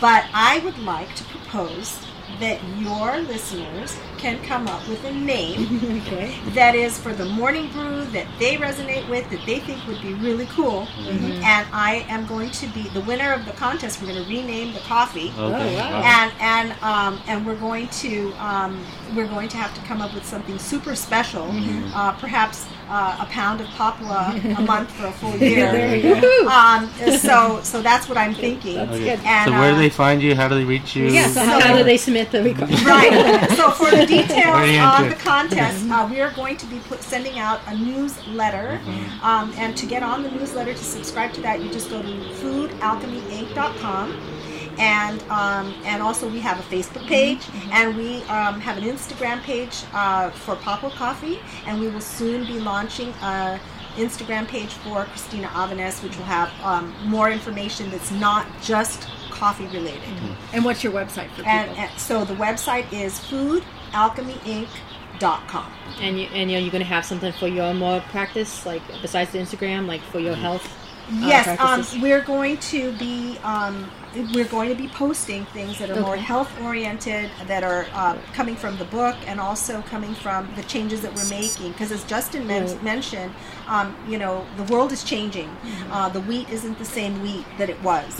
But 0.00 0.26
I 0.34 0.58
would 0.58 0.78
like 0.78 1.14
to 1.16 1.24
propose 1.24 2.04
that 2.40 2.60
your 2.78 3.18
listeners 3.18 3.96
can 4.22 4.40
come 4.44 4.68
up 4.68 4.86
with 4.88 5.02
a 5.04 5.12
name 5.12 5.60
Okay. 6.06 6.38
that 6.50 6.74
is 6.76 6.96
for 6.98 7.12
the 7.12 7.24
morning 7.24 7.68
brew 7.72 8.04
that 8.16 8.26
they 8.38 8.56
resonate 8.56 9.06
with 9.08 9.28
that 9.30 9.44
they 9.46 9.58
think 9.58 9.84
would 9.88 10.00
be 10.00 10.14
really 10.14 10.46
cool 10.46 10.86
and 11.08 11.66
i 11.72 12.04
am 12.08 12.24
going 12.26 12.50
to 12.50 12.66
be 12.68 12.82
the 12.90 13.00
winner 13.02 13.32
of 13.32 13.44
the 13.44 13.52
contest 13.52 14.00
we're 14.00 14.08
going 14.12 14.22
to 14.22 14.28
rename 14.28 14.72
the 14.72 14.80
coffee 14.80 15.28
Okay. 15.30 15.38
Oh, 15.38 15.76
wow. 15.76 16.02
and 16.04 16.32
and 16.40 16.66
um, 16.82 17.20
and 17.26 17.44
we're 17.46 17.56
going 17.68 17.88
to 18.04 18.32
um, 18.34 18.72
we're 19.16 19.26
going 19.26 19.48
to 19.48 19.56
have 19.56 19.74
to 19.74 19.80
come 19.82 20.00
up 20.00 20.14
with 20.14 20.24
something 20.24 20.56
super 20.58 20.94
special 20.94 21.48
uh, 21.94 22.12
perhaps 22.12 22.66
uh, 22.88 23.16
a 23.20 23.26
pound 23.26 23.60
of 23.60 23.66
poplar 23.68 24.24
a 24.58 24.60
month 24.72 24.90
for 24.92 25.06
a 25.06 25.12
full 25.12 25.36
year 25.36 25.70
There 25.72 25.96
you 25.96 26.20
go. 26.20 26.48
um, 26.60 26.88
so 27.18 27.60
so 27.62 27.80
that's 27.82 28.08
what 28.08 28.18
i'm 28.18 28.34
thinking 28.34 28.78
Okay. 28.78 29.18
And, 29.24 29.50
so 29.50 29.52
where 29.58 29.70
do 29.72 29.76
uh, 29.76 29.80
they 29.80 29.90
find 29.90 30.22
you? 30.22 30.34
How 30.34 30.46
do 30.48 30.54
they 30.54 30.64
reach 30.64 30.94
you? 30.96 31.06
Yeah. 31.06 31.26
So 31.28 31.40
how, 31.44 31.58
So- 31.60 31.66
how 31.66 31.76
do 31.78 31.84
they 31.84 31.96
submit 31.96 32.30
the 32.30 32.42
request? 32.42 32.84
Right. 32.84 33.50
So 33.56 33.70
for 33.70 33.90
the 33.90 34.06
details 34.12 34.60
Very 34.60 34.78
on 34.78 35.08
the 35.08 35.14
contest, 35.16 35.88
uh, 35.90 36.06
we 36.10 36.20
are 36.20 36.30
going 36.32 36.56
to 36.58 36.66
be 36.66 36.78
put, 36.80 37.02
sending 37.02 37.38
out 37.38 37.60
a 37.66 37.76
newsletter. 37.76 38.80
Mm-hmm. 38.82 39.24
Um, 39.24 39.52
and 39.56 39.76
to 39.76 39.86
get 39.86 40.02
on 40.02 40.22
the 40.22 40.30
newsletter, 40.30 40.72
to 40.72 40.84
subscribe 40.84 41.32
to 41.34 41.40
that, 41.42 41.62
you 41.62 41.70
just 41.70 41.90
go 41.90 42.02
to 42.02 42.08
foodalchemyinc.com. 42.08 44.38
And 44.78 45.22
um, 45.24 45.74
and 45.84 46.02
also 46.02 46.26
we 46.26 46.40
have 46.40 46.58
a 46.58 46.62
Facebook 46.74 47.06
page, 47.06 47.40
Mm-hmm. 47.40 47.72
and 47.72 47.96
we 47.96 48.22
um, 48.24 48.58
have 48.60 48.78
an 48.78 48.84
Instagram 48.84 49.42
page 49.42 49.84
uh, 49.92 50.30
for 50.30 50.56
Poplar 50.56 50.90
Coffee, 50.90 51.40
and 51.66 51.78
we 51.78 51.88
will 51.88 52.00
soon 52.00 52.46
be 52.46 52.58
launching 52.58 53.10
a 53.22 53.60
Instagram 53.96 54.48
page 54.48 54.70
for 54.70 55.04
Christina 55.04 55.48
Avanes, 55.48 56.02
which 56.02 56.16
will 56.16 56.24
have 56.24 56.50
um, 56.64 56.94
more 57.04 57.30
information 57.30 57.90
that's 57.90 58.10
not 58.12 58.46
just 58.62 59.06
coffee 59.30 59.66
related. 59.66 60.00
And 60.54 60.64
what's 60.64 60.82
your 60.82 60.94
website 60.94 61.28
for 61.30 61.42
people? 61.42 61.50
And, 61.50 61.76
and 61.76 61.90
so 61.98 62.24
the 62.24 62.34
website 62.34 62.90
is 62.92 63.20
foodalchemyinc.com. 63.92 65.72
And 66.00 66.18
you 66.18 66.26
and 66.32 66.50
you 66.50 66.56
know, 66.56 66.62
you're 66.62 66.72
gonna 66.72 66.84
have 66.84 67.04
something 67.04 67.32
for 67.32 67.48
your 67.48 67.74
more 67.74 68.00
practice, 68.10 68.64
like 68.66 68.82
besides 69.00 69.30
the 69.32 69.38
Instagram, 69.38 69.86
like 69.86 70.02
for 70.02 70.18
your 70.18 70.34
health. 70.34 70.66
uh, 70.66 71.26
Yes, 71.26 71.60
um, 71.60 71.84
we're 72.00 72.22
going 72.22 72.56
to 72.58 72.92
be 72.92 73.36
um, 73.44 73.90
we're 74.34 74.44
going 74.48 74.68
to 74.68 74.74
be 74.74 74.88
posting 74.88 75.44
things 75.46 75.78
that 75.78 75.90
are 75.90 76.00
more 76.00 76.16
health 76.16 76.50
oriented, 76.62 77.30
that 77.46 77.64
are 77.64 77.86
uh, 77.92 78.16
coming 78.34 78.56
from 78.56 78.76
the 78.78 78.84
book, 78.86 79.16
and 79.26 79.40
also 79.40 79.82
coming 79.82 80.14
from 80.14 80.48
the 80.54 80.62
changes 80.64 81.00
that 81.02 81.14
we're 81.14 81.28
making. 81.28 81.72
Because 81.72 81.90
as 81.92 82.04
Justin 82.04 82.46
men- 82.46 82.82
mentioned, 82.84 83.32
um, 83.74 83.86
you 84.12 84.18
know, 84.22 84.34
the 84.58 84.64
world 84.72 84.90
is 84.92 85.02
changing. 85.12 85.48
Mm-hmm. 85.48 85.92
Uh, 85.92 86.08
the 86.16 86.20
wheat 86.28 86.48
isn't 86.56 86.76
the 86.78 86.84
same 86.98 87.14
wheat 87.24 87.44
that 87.58 87.68
it 87.74 87.80
was, 87.82 88.10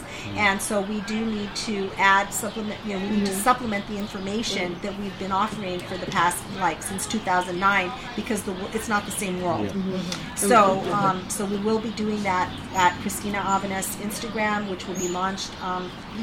and 0.47 0.57
so 0.69 0.75
we 0.93 0.99
do 1.03 1.19
need 1.37 1.51
to 1.69 1.77
add 1.99 2.27
supplement. 2.43 2.79
You 2.87 2.93
know, 2.95 3.01
we 3.05 3.11
need 3.17 3.27
to 3.27 3.33
Mm-hmm. 3.33 3.49
supplement 3.51 3.85
the 3.93 3.99
information 3.99 4.67
that 4.83 4.95
we've 5.01 5.19
been 5.19 5.33
offering 5.33 5.79
for 5.89 5.97
the 6.05 6.11
past 6.19 6.39
like 6.67 6.83
since 6.83 7.07
2009 7.07 7.91
because 8.17 8.41
the 8.49 8.53
wo- 8.53 8.71
it's 8.77 8.89
not 8.95 9.03
the 9.05 9.11
same 9.25 9.37
world. 9.43 9.69
Mm-hmm. 9.69 10.37
So, 10.37 10.81
um, 10.93 11.29
so 11.29 11.45
we 11.45 11.59
will 11.67 11.79
be 11.89 11.91
doing 12.05 12.23
that 12.23 12.49
at 12.75 12.93
Christina 13.03 13.39
Avanes 13.55 13.89
Instagram, 14.09 14.71
which 14.71 14.87
will 14.87 14.99
be 15.07 15.09
launched. 15.09 15.51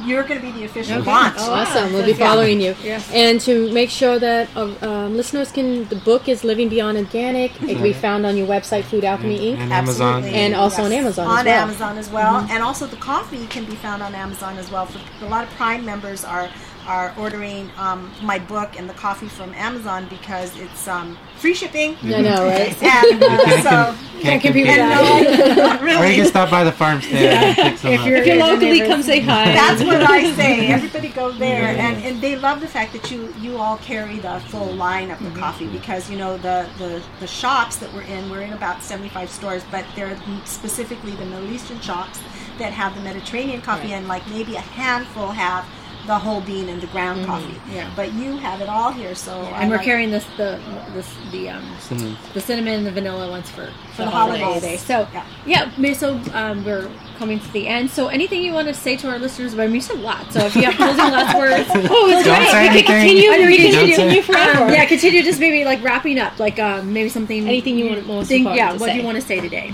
You're 0.05 0.23
going 0.23 0.39
to 0.39 0.45
be 0.45 0.51
the 0.51 0.65
official 0.65 0.99
Okay. 0.99 1.05
launch. 1.11 1.35
Oh, 1.39 1.51
wow. 1.51 1.61
Awesome. 1.61 1.93
We'll 1.93 2.05
be 2.05 2.13
following 2.13 2.61
you. 2.61 2.75
Yeah. 2.83 3.01
And 3.11 3.41
to 3.41 3.71
make 3.73 3.89
sure 3.89 4.19
that 4.19 4.47
uh, 4.55 4.73
um, 4.81 5.17
listeners 5.17 5.51
can, 5.51 5.85
the 5.89 5.95
book 5.97 6.29
is 6.29 6.43
Living 6.43 6.69
Beyond 6.69 6.97
Organic. 6.97 7.51
It 7.61 7.73
can 7.75 7.81
be 7.83 7.93
found 7.93 8.25
on 8.25 8.37
your 8.37 8.47
website, 8.47 8.83
Food 8.83 9.03
Alchemy 9.03 9.39
Inc. 9.39 9.57
And 9.57 9.73
Amazon. 9.73 10.23
And 10.25 10.55
also 10.55 10.83
on 10.83 10.91
Amazon 10.91 11.25
as 11.25 11.39
On 11.39 11.45
well. 11.45 11.63
Amazon 11.63 11.97
as 11.97 12.09
well, 12.09 12.47
and 12.49 12.63
also 12.63 12.85
the 12.87 12.95
coffee 12.97 13.45
can 13.47 13.65
be 13.65 13.75
found 13.75 14.01
on 14.03 14.13
Amazon 14.15 14.57
as 14.57 14.71
well. 14.71 14.85
For 14.85 14.99
a 15.25 15.29
lot 15.29 15.43
of 15.45 15.49
Prime 15.55 15.83
members 15.85 16.23
are 16.23 16.49
are 16.89 17.13
ordering 17.19 17.69
um, 17.77 18.11
my 18.23 18.39
book 18.39 18.77
and 18.79 18.89
the 18.89 18.93
coffee 18.95 19.27
from 19.27 19.53
Amazon 19.53 20.07
because 20.09 20.57
it's 20.59 20.87
um, 20.87 21.15
free 21.37 21.53
shipping. 21.53 21.95
I 22.03 22.21
know, 22.21 22.47
right? 22.47 22.75
And 22.81 23.23
uh, 23.23 23.61
so, 23.61 23.95
Can't 24.21 24.41
compete 24.41 24.65
with 24.65 24.75
compete. 24.75 24.79
and 24.79 24.91
that. 24.91 25.81
no, 25.81 25.85
not 25.87 26.03
Or 26.03 26.07
you 26.07 26.15
can 26.15 26.25
stop 26.25 26.49
by 26.49 26.63
the 26.63 26.71
farm 26.71 26.99
stand 27.01 27.45
and 27.45 27.55
pick 27.55 27.77
some 27.77 27.91
If 27.93 27.99
up. 28.01 28.07
you're- 28.07 28.19
If 28.19 28.25
you're 28.25 28.37
locally, 28.37 28.79
come 28.81 29.03
say 29.03 29.19
hi. 29.19 29.45
That's 29.61 29.83
what 29.83 30.01
I 30.01 30.33
say. 30.33 30.67
Everybody 30.67 31.09
go 31.09 31.31
there, 31.31 31.67
and, 31.77 32.03
and 32.03 32.21
they 32.23 32.35
love 32.35 32.59
the 32.59 32.67
fact 32.67 32.91
that 32.93 33.11
you 33.11 33.33
you 33.39 33.57
all 33.57 33.77
carry 33.77 34.17
the 34.19 34.39
full 34.47 34.73
line 34.73 35.11
of 35.11 35.19
the 35.23 35.29
coffee 35.39 35.67
because 35.67 36.09
you 36.09 36.17
know 36.17 36.37
the, 36.37 36.67
the 36.79 37.03
the 37.19 37.27
shops 37.27 37.75
that 37.77 37.93
we're 37.93 38.01
in. 38.15 38.29
We're 38.31 38.41
in 38.41 38.53
about 38.53 38.81
seventy 38.81 39.09
five 39.09 39.29
stores, 39.29 39.63
but 39.69 39.85
they're 39.95 40.17
specifically 40.45 41.11
the 41.11 41.25
Middle 41.25 41.49
Eastern 41.51 41.79
shops 41.81 42.19
that 42.57 42.73
have 42.73 42.95
the 42.95 43.01
Mediterranean 43.01 43.61
coffee, 43.61 43.93
and 43.93 44.07
like 44.07 44.27
maybe 44.29 44.55
a 44.55 44.61
handful 44.61 45.27
have 45.29 45.65
the 46.07 46.17
whole 46.17 46.41
bean 46.41 46.69
and 46.69 46.81
the 46.81 46.87
ground 46.87 47.25
coffee. 47.25 47.55
Yeah. 47.71 47.89
But 47.95 48.13
you 48.13 48.35
have 48.37 48.61
it 48.61 48.69
all 48.69 48.91
here, 48.91 49.13
so 49.13 49.41
I 49.41 49.61
and 49.61 49.69
we're 49.69 49.77
like- 49.77 49.85
carrying 49.85 50.09
this 50.11 50.25
the 50.37 50.59
this 50.93 51.07
the 51.31 51.49
um 51.49 51.63
Cinnamon. 51.79 52.17
the 52.33 52.41
cinnamon 52.41 52.73
and 52.73 52.85
the 52.87 52.91
vanilla 52.91 53.29
ones 53.29 53.49
for 53.49 53.69
For 53.95 54.03
the 54.05 54.09
holidays. 54.09 54.81
So 54.81 55.07
Yeah. 55.13 55.25
yeah, 55.77 55.93
so 55.93 56.19
um, 56.33 56.63
we're 56.65 56.89
coming 57.17 57.39
to 57.39 57.51
the 57.53 57.67
end. 57.67 57.91
So 57.91 58.07
anything 58.07 58.41
you 58.41 58.53
want 58.53 58.67
to 58.69 58.73
say 58.73 58.95
to 58.97 59.09
our 59.09 59.19
listeners? 59.19 59.53
I 59.53 59.65
mean, 59.67 59.75
you 59.75 59.81
said 59.81 59.97
a 59.97 59.99
lot. 59.99 60.31
So 60.33 60.39
if 60.45 60.55
you 60.55 60.63
have 60.63 60.75
closing 60.77 60.97
last 61.11 61.37
words, 61.37 61.69
Oh, 61.69 62.09
it's 62.09 62.25
Don't 62.25 62.37
great. 62.37 62.49
say 62.49 62.69
We 62.69 62.81
can 62.83 62.85
continue. 63.01 63.29
I 63.31 63.37
We 63.39 63.45
we 63.47 63.57
can 63.57 63.71
can 63.71 63.87
continue 63.89 64.21
forever. 64.23 64.63
um, 64.63 64.69
yeah, 64.73 64.85
continue. 64.85 65.21
Just 65.21 65.39
maybe 65.39 65.63
like 65.65 65.83
wrapping 65.83 66.17
up, 66.17 66.39
like 66.39 66.57
um, 66.59 66.91
maybe 66.93 67.09
something 67.09 67.47
Anything 67.47 67.77
you 67.77 67.89
want 67.89 68.07
most 68.07 68.27
think, 68.29 68.47
yeah, 68.55 68.71
to 68.71 68.79
what 68.79 68.89
say. 68.89 68.97
you 68.97 69.03
want 69.03 69.17
to 69.17 69.21
say 69.21 69.39
today? 69.41 69.73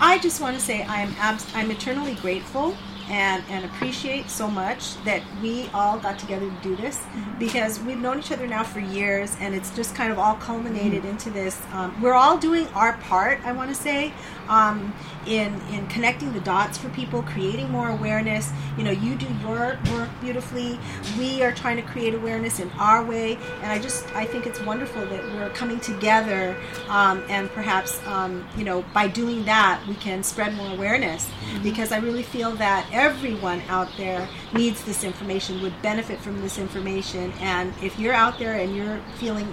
I 0.00 0.18
just 0.18 0.40
want 0.40 0.56
to 0.56 0.62
say 0.62 0.82
I 0.84 1.00
am 1.02 1.14
abs- 1.18 1.46
I'm 1.54 1.70
eternally 1.70 2.14
grateful 2.14 2.74
and 3.08 3.42
and 3.48 3.64
appreciate 3.64 4.28
so 4.30 4.48
much 4.48 5.02
that 5.04 5.22
we 5.42 5.68
all 5.72 5.98
got 5.98 6.18
together 6.18 6.48
to 6.48 6.62
do 6.62 6.76
this 6.76 7.00
because 7.38 7.80
we've 7.80 7.98
known 7.98 8.18
each 8.18 8.32
other 8.32 8.46
now 8.46 8.62
for 8.62 8.80
years 8.80 9.36
and 9.40 9.54
it's 9.54 9.74
just 9.74 9.94
kind 9.94 10.12
of 10.12 10.18
all 10.18 10.34
culminated 10.36 11.04
into 11.04 11.30
this. 11.30 11.60
Um, 11.72 12.00
we're 12.00 12.14
all 12.14 12.36
doing 12.36 12.66
our 12.68 12.94
part. 12.98 13.40
I 13.44 13.52
want 13.52 13.70
to 13.70 13.74
say 13.74 14.12
um, 14.48 14.94
in 15.26 15.60
in 15.72 15.86
connecting 15.88 16.32
the 16.32 16.40
dots 16.40 16.78
for 16.78 16.88
people, 16.90 17.22
creating 17.22 17.70
more 17.70 17.90
awareness. 17.90 18.50
You 18.76 18.84
know, 18.84 18.90
you 18.90 19.16
do 19.16 19.26
your 19.42 19.78
work 19.92 20.08
beautifully. 20.20 20.78
We 21.18 21.42
are 21.42 21.52
trying 21.52 21.76
to 21.76 21.82
create 21.82 22.14
awareness 22.14 22.60
in 22.60 22.70
our 22.78 23.04
way, 23.04 23.36
and 23.62 23.72
I 23.72 23.78
just 23.78 24.06
I 24.14 24.24
think 24.24 24.46
it's 24.46 24.60
wonderful 24.60 25.04
that 25.06 25.22
we're 25.34 25.50
coming 25.50 25.80
together, 25.80 26.56
um, 26.88 27.22
and 27.28 27.50
perhaps 27.50 28.00
um, 28.06 28.46
you 28.56 28.64
know 28.64 28.84
by 28.94 29.08
doing 29.08 29.44
that 29.44 29.82
we 29.86 29.94
can 29.94 30.22
spread 30.22 30.54
more 30.54 30.70
awareness 30.70 31.28
because 31.62 31.92
I 31.92 31.98
really 31.98 32.22
feel 32.22 32.52
that 32.52 32.88
everyone 32.92 33.62
out 33.68 33.88
there 33.96 34.28
needs 34.52 34.84
this 34.84 35.04
information, 35.04 35.62
would 35.62 35.80
benefit 35.82 36.20
from 36.20 36.40
this 36.40 36.58
information, 36.58 37.32
and 37.40 37.72
if 37.82 37.98
you're 37.98 38.14
out 38.14 38.38
there 38.38 38.54
and 38.54 38.74
you're 38.74 39.00
feeling 39.16 39.52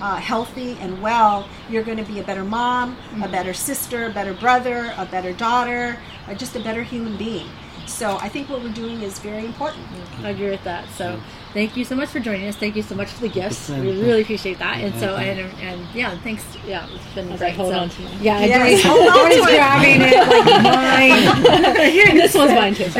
uh, 0.00 0.16
healthy 0.16 0.76
and 0.80 1.00
well, 1.02 1.48
you're 1.70 1.82
going 1.84 1.98
to 1.98 2.04
be 2.04 2.20
a 2.20 2.24
better 2.24 2.44
mom, 2.44 2.96
a 3.22 3.28
better 3.28 3.52
sister, 3.54 4.06
a 4.06 4.10
better 4.10 4.34
brother, 4.34 4.92
a 4.96 5.06
better 5.06 5.32
daughter, 5.32 5.98
uh, 6.28 6.34
just 6.34 6.54
a 6.56 6.60
better 6.60 6.82
human 6.82 7.16
being. 7.16 7.48
So 7.86 8.18
I 8.20 8.28
think 8.28 8.48
what 8.50 8.62
we're 8.62 8.72
doing 8.72 9.00
is 9.02 9.20
very 9.20 9.46
important. 9.46 9.84
I 10.24 10.30
agree 10.30 10.50
with 10.50 10.64
that. 10.64 10.88
So 10.96 11.20
thank 11.52 11.76
you 11.76 11.84
so 11.84 11.94
much 11.94 12.08
for 12.08 12.18
joining 12.18 12.48
us. 12.48 12.56
Thank 12.56 12.74
you 12.74 12.82
so 12.82 12.96
much 12.96 13.10
for 13.10 13.20
the 13.20 13.28
gifts. 13.28 13.68
We 13.68 13.76
really 14.02 14.22
appreciate 14.22 14.58
that. 14.58 14.78
And 14.78 14.92
so 14.98 15.14
and 15.14 15.38
and 15.60 15.86
yeah, 15.94 16.18
thanks. 16.18 16.44
Yeah, 16.66 16.88
it's 16.92 17.14
been 17.14 17.30
As 17.30 17.40
I 17.40 17.50
hold 17.50 17.72
So- 17.72 17.78
on 17.78 17.88
to 17.88 18.02
mine. 18.02 18.18
Yeah, 18.20 18.38
I 18.38 18.44
Yes, 18.46 18.80
agree. 18.80 18.90
hold 18.90 19.08
on 19.08 19.30
to 19.30 19.36
it. 19.36 19.44
grabbing 19.56 20.00
it 20.02 20.16
like 20.28 20.62
mine. 21.76 21.90
Here, 21.92 22.12
this 22.12 22.34
one's 22.34 22.52
mine 22.54 22.74
too. 22.74 22.84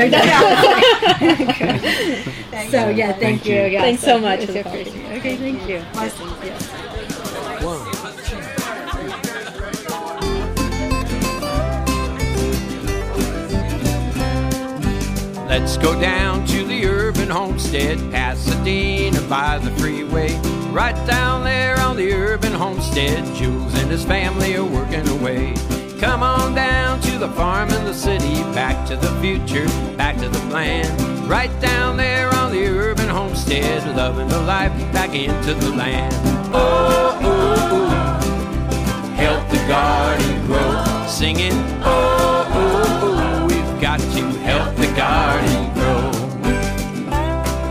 Thank 2.50 2.70
So 2.70 2.88
yeah, 2.88 3.08
thank, 3.08 3.18
Thank 3.20 3.46
you. 3.46 3.54
you. 3.56 3.62
Yeah, 3.66 3.80
Thanks 3.82 4.02
so 4.02 4.18
much 4.20 4.44
for 4.46 4.52
the 4.52 4.60
appreciated. 4.60 4.92
coffee. 5.02 5.16
Okay, 5.18 5.36
thank 5.36 5.68
you. 5.68 5.82
Blessings. 5.92 6.32
Yes. 6.44 6.70
Let's 15.58 15.78
go 15.78 15.98
down 15.98 16.46
to 16.48 16.64
the 16.64 16.84
urban 16.84 17.30
homestead, 17.30 17.98
Pasadena 18.12 19.22
by 19.22 19.56
the 19.56 19.70
freeway. 19.80 20.38
Right 20.70 20.94
down 21.06 21.44
there 21.44 21.80
on 21.80 21.96
the 21.96 22.12
urban 22.12 22.52
homestead, 22.52 23.24
Jules 23.34 23.74
and 23.80 23.90
his 23.90 24.04
family 24.04 24.54
are 24.56 24.64
working 24.64 25.08
away. 25.08 25.54
Come 25.98 26.22
on 26.22 26.54
down 26.54 27.00
to 27.00 27.18
the 27.18 27.30
farm 27.30 27.70
in 27.70 27.84
the 27.86 27.94
city, 27.94 28.42
back 28.52 28.86
to 28.88 28.96
the 28.96 29.08
future, 29.22 29.66
back 29.96 30.18
to 30.18 30.28
the 30.28 30.38
plan. 30.50 30.86
Right 31.26 31.58
down 31.58 31.96
there 31.96 32.28
on 32.34 32.52
the 32.52 32.66
urban 32.66 33.08
homestead, 33.08 33.96
loving 33.96 34.28
the 34.28 34.42
life 34.42 34.72
back 34.92 35.14
into 35.14 35.54
the 35.54 35.70
land. 35.70 36.14
Oh, 36.54 37.18
oh, 37.22 37.88
help 39.14 39.48
the 39.48 39.66
garden 39.66 40.46
grow, 40.46 41.06
singing. 41.08 41.54
Oh, 41.82 42.25
help 45.06 45.74
the 45.74 45.80
garden 45.80 46.10
grow. 46.10 46.10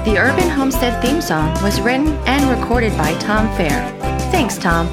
The 0.03 0.17
Urban 0.19 0.49
Homestead 0.49 1.01
theme 1.01 1.21
song 1.21 1.53
was 1.63 1.79
written 1.81 2.07
and 2.27 2.49
recorded 2.59 2.95
by 2.97 3.13
Tom 3.19 3.47
Fair. 3.57 3.91
Thanks, 4.31 4.57
Tom. 4.57 4.87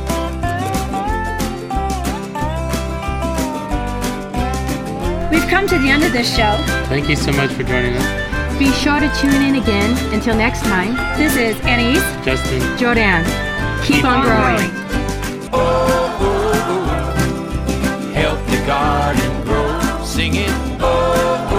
We've 5.30 5.46
come 5.48 5.66
to 5.68 5.78
the 5.78 5.88
end 5.88 6.04
of 6.04 6.12
this 6.12 6.28
show. 6.34 6.56
Thank 6.88 7.08
you 7.08 7.16
so 7.16 7.32
much 7.32 7.50
for 7.52 7.62
joining 7.62 7.94
us, 7.96 8.58
Be 8.58 8.70
sure 8.72 9.00
to 9.00 9.08
tune 9.20 9.42
in 9.42 9.56
again. 9.56 9.96
Until 10.12 10.36
next 10.36 10.62
time, 10.62 10.94
This 11.18 11.36
is 11.36 11.56
Anais. 11.64 12.00
Justin. 12.24 12.60
Jordanne. 12.78 13.24
Keep, 13.84 13.96
Keep 13.96 14.04
on 14.04 14.14
on 14.20 14.24
growing. 14.26 14.70
Oh, 15.54 15.58
oh, 16.20 16.22
oh, 16.68 18.12
help 18.12 18.38
the 18.46 18.60
garden 18.66 19.42
grow. 19.44 20.04
Singing, 20.04 20.50
oh, 20.80 20.82
oh, 20.82 21.48
oh, 21.50 21.51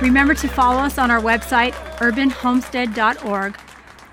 remember 0.00 0.34
to 0.34 0.48
follow 0.48 0.80
us 0.80 0.98
on 0.98 1.10
our 1.10 1.20
website, 1.20 1.72
urbanhomestead.org, 1.98 3.58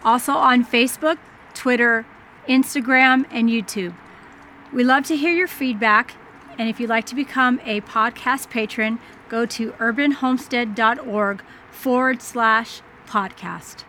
also 0.03 0.33
on 0.33 0.65
Facebook, 0.65 1.17
Twitter, 1.53 2.05
Instagram, 2.47 3.25
and 3.31 3.49
YouTube. 3.49 3.95
We 4.71 4.83
love 4.83 5.05
to 5.05 5.15
hear 5.15 5.31
your 5.31 5.47
feedback, 5.47 6.15
and 6.57 6.69
if 6.69 6.79
you'd 6.79 6.89
like 6.89 7.05
to 7.07 7.15
become 7.15 7.59
a 7.65 7.81
podcast 7.81 8.49
patron, 8.49 8.99
go 9.29 9.45
to 9.45 9.71
urbanhomestead.org 9.73 11.43
forward 11.71 12.21
slash 12.21 12.81
podcast. 13.07 13.83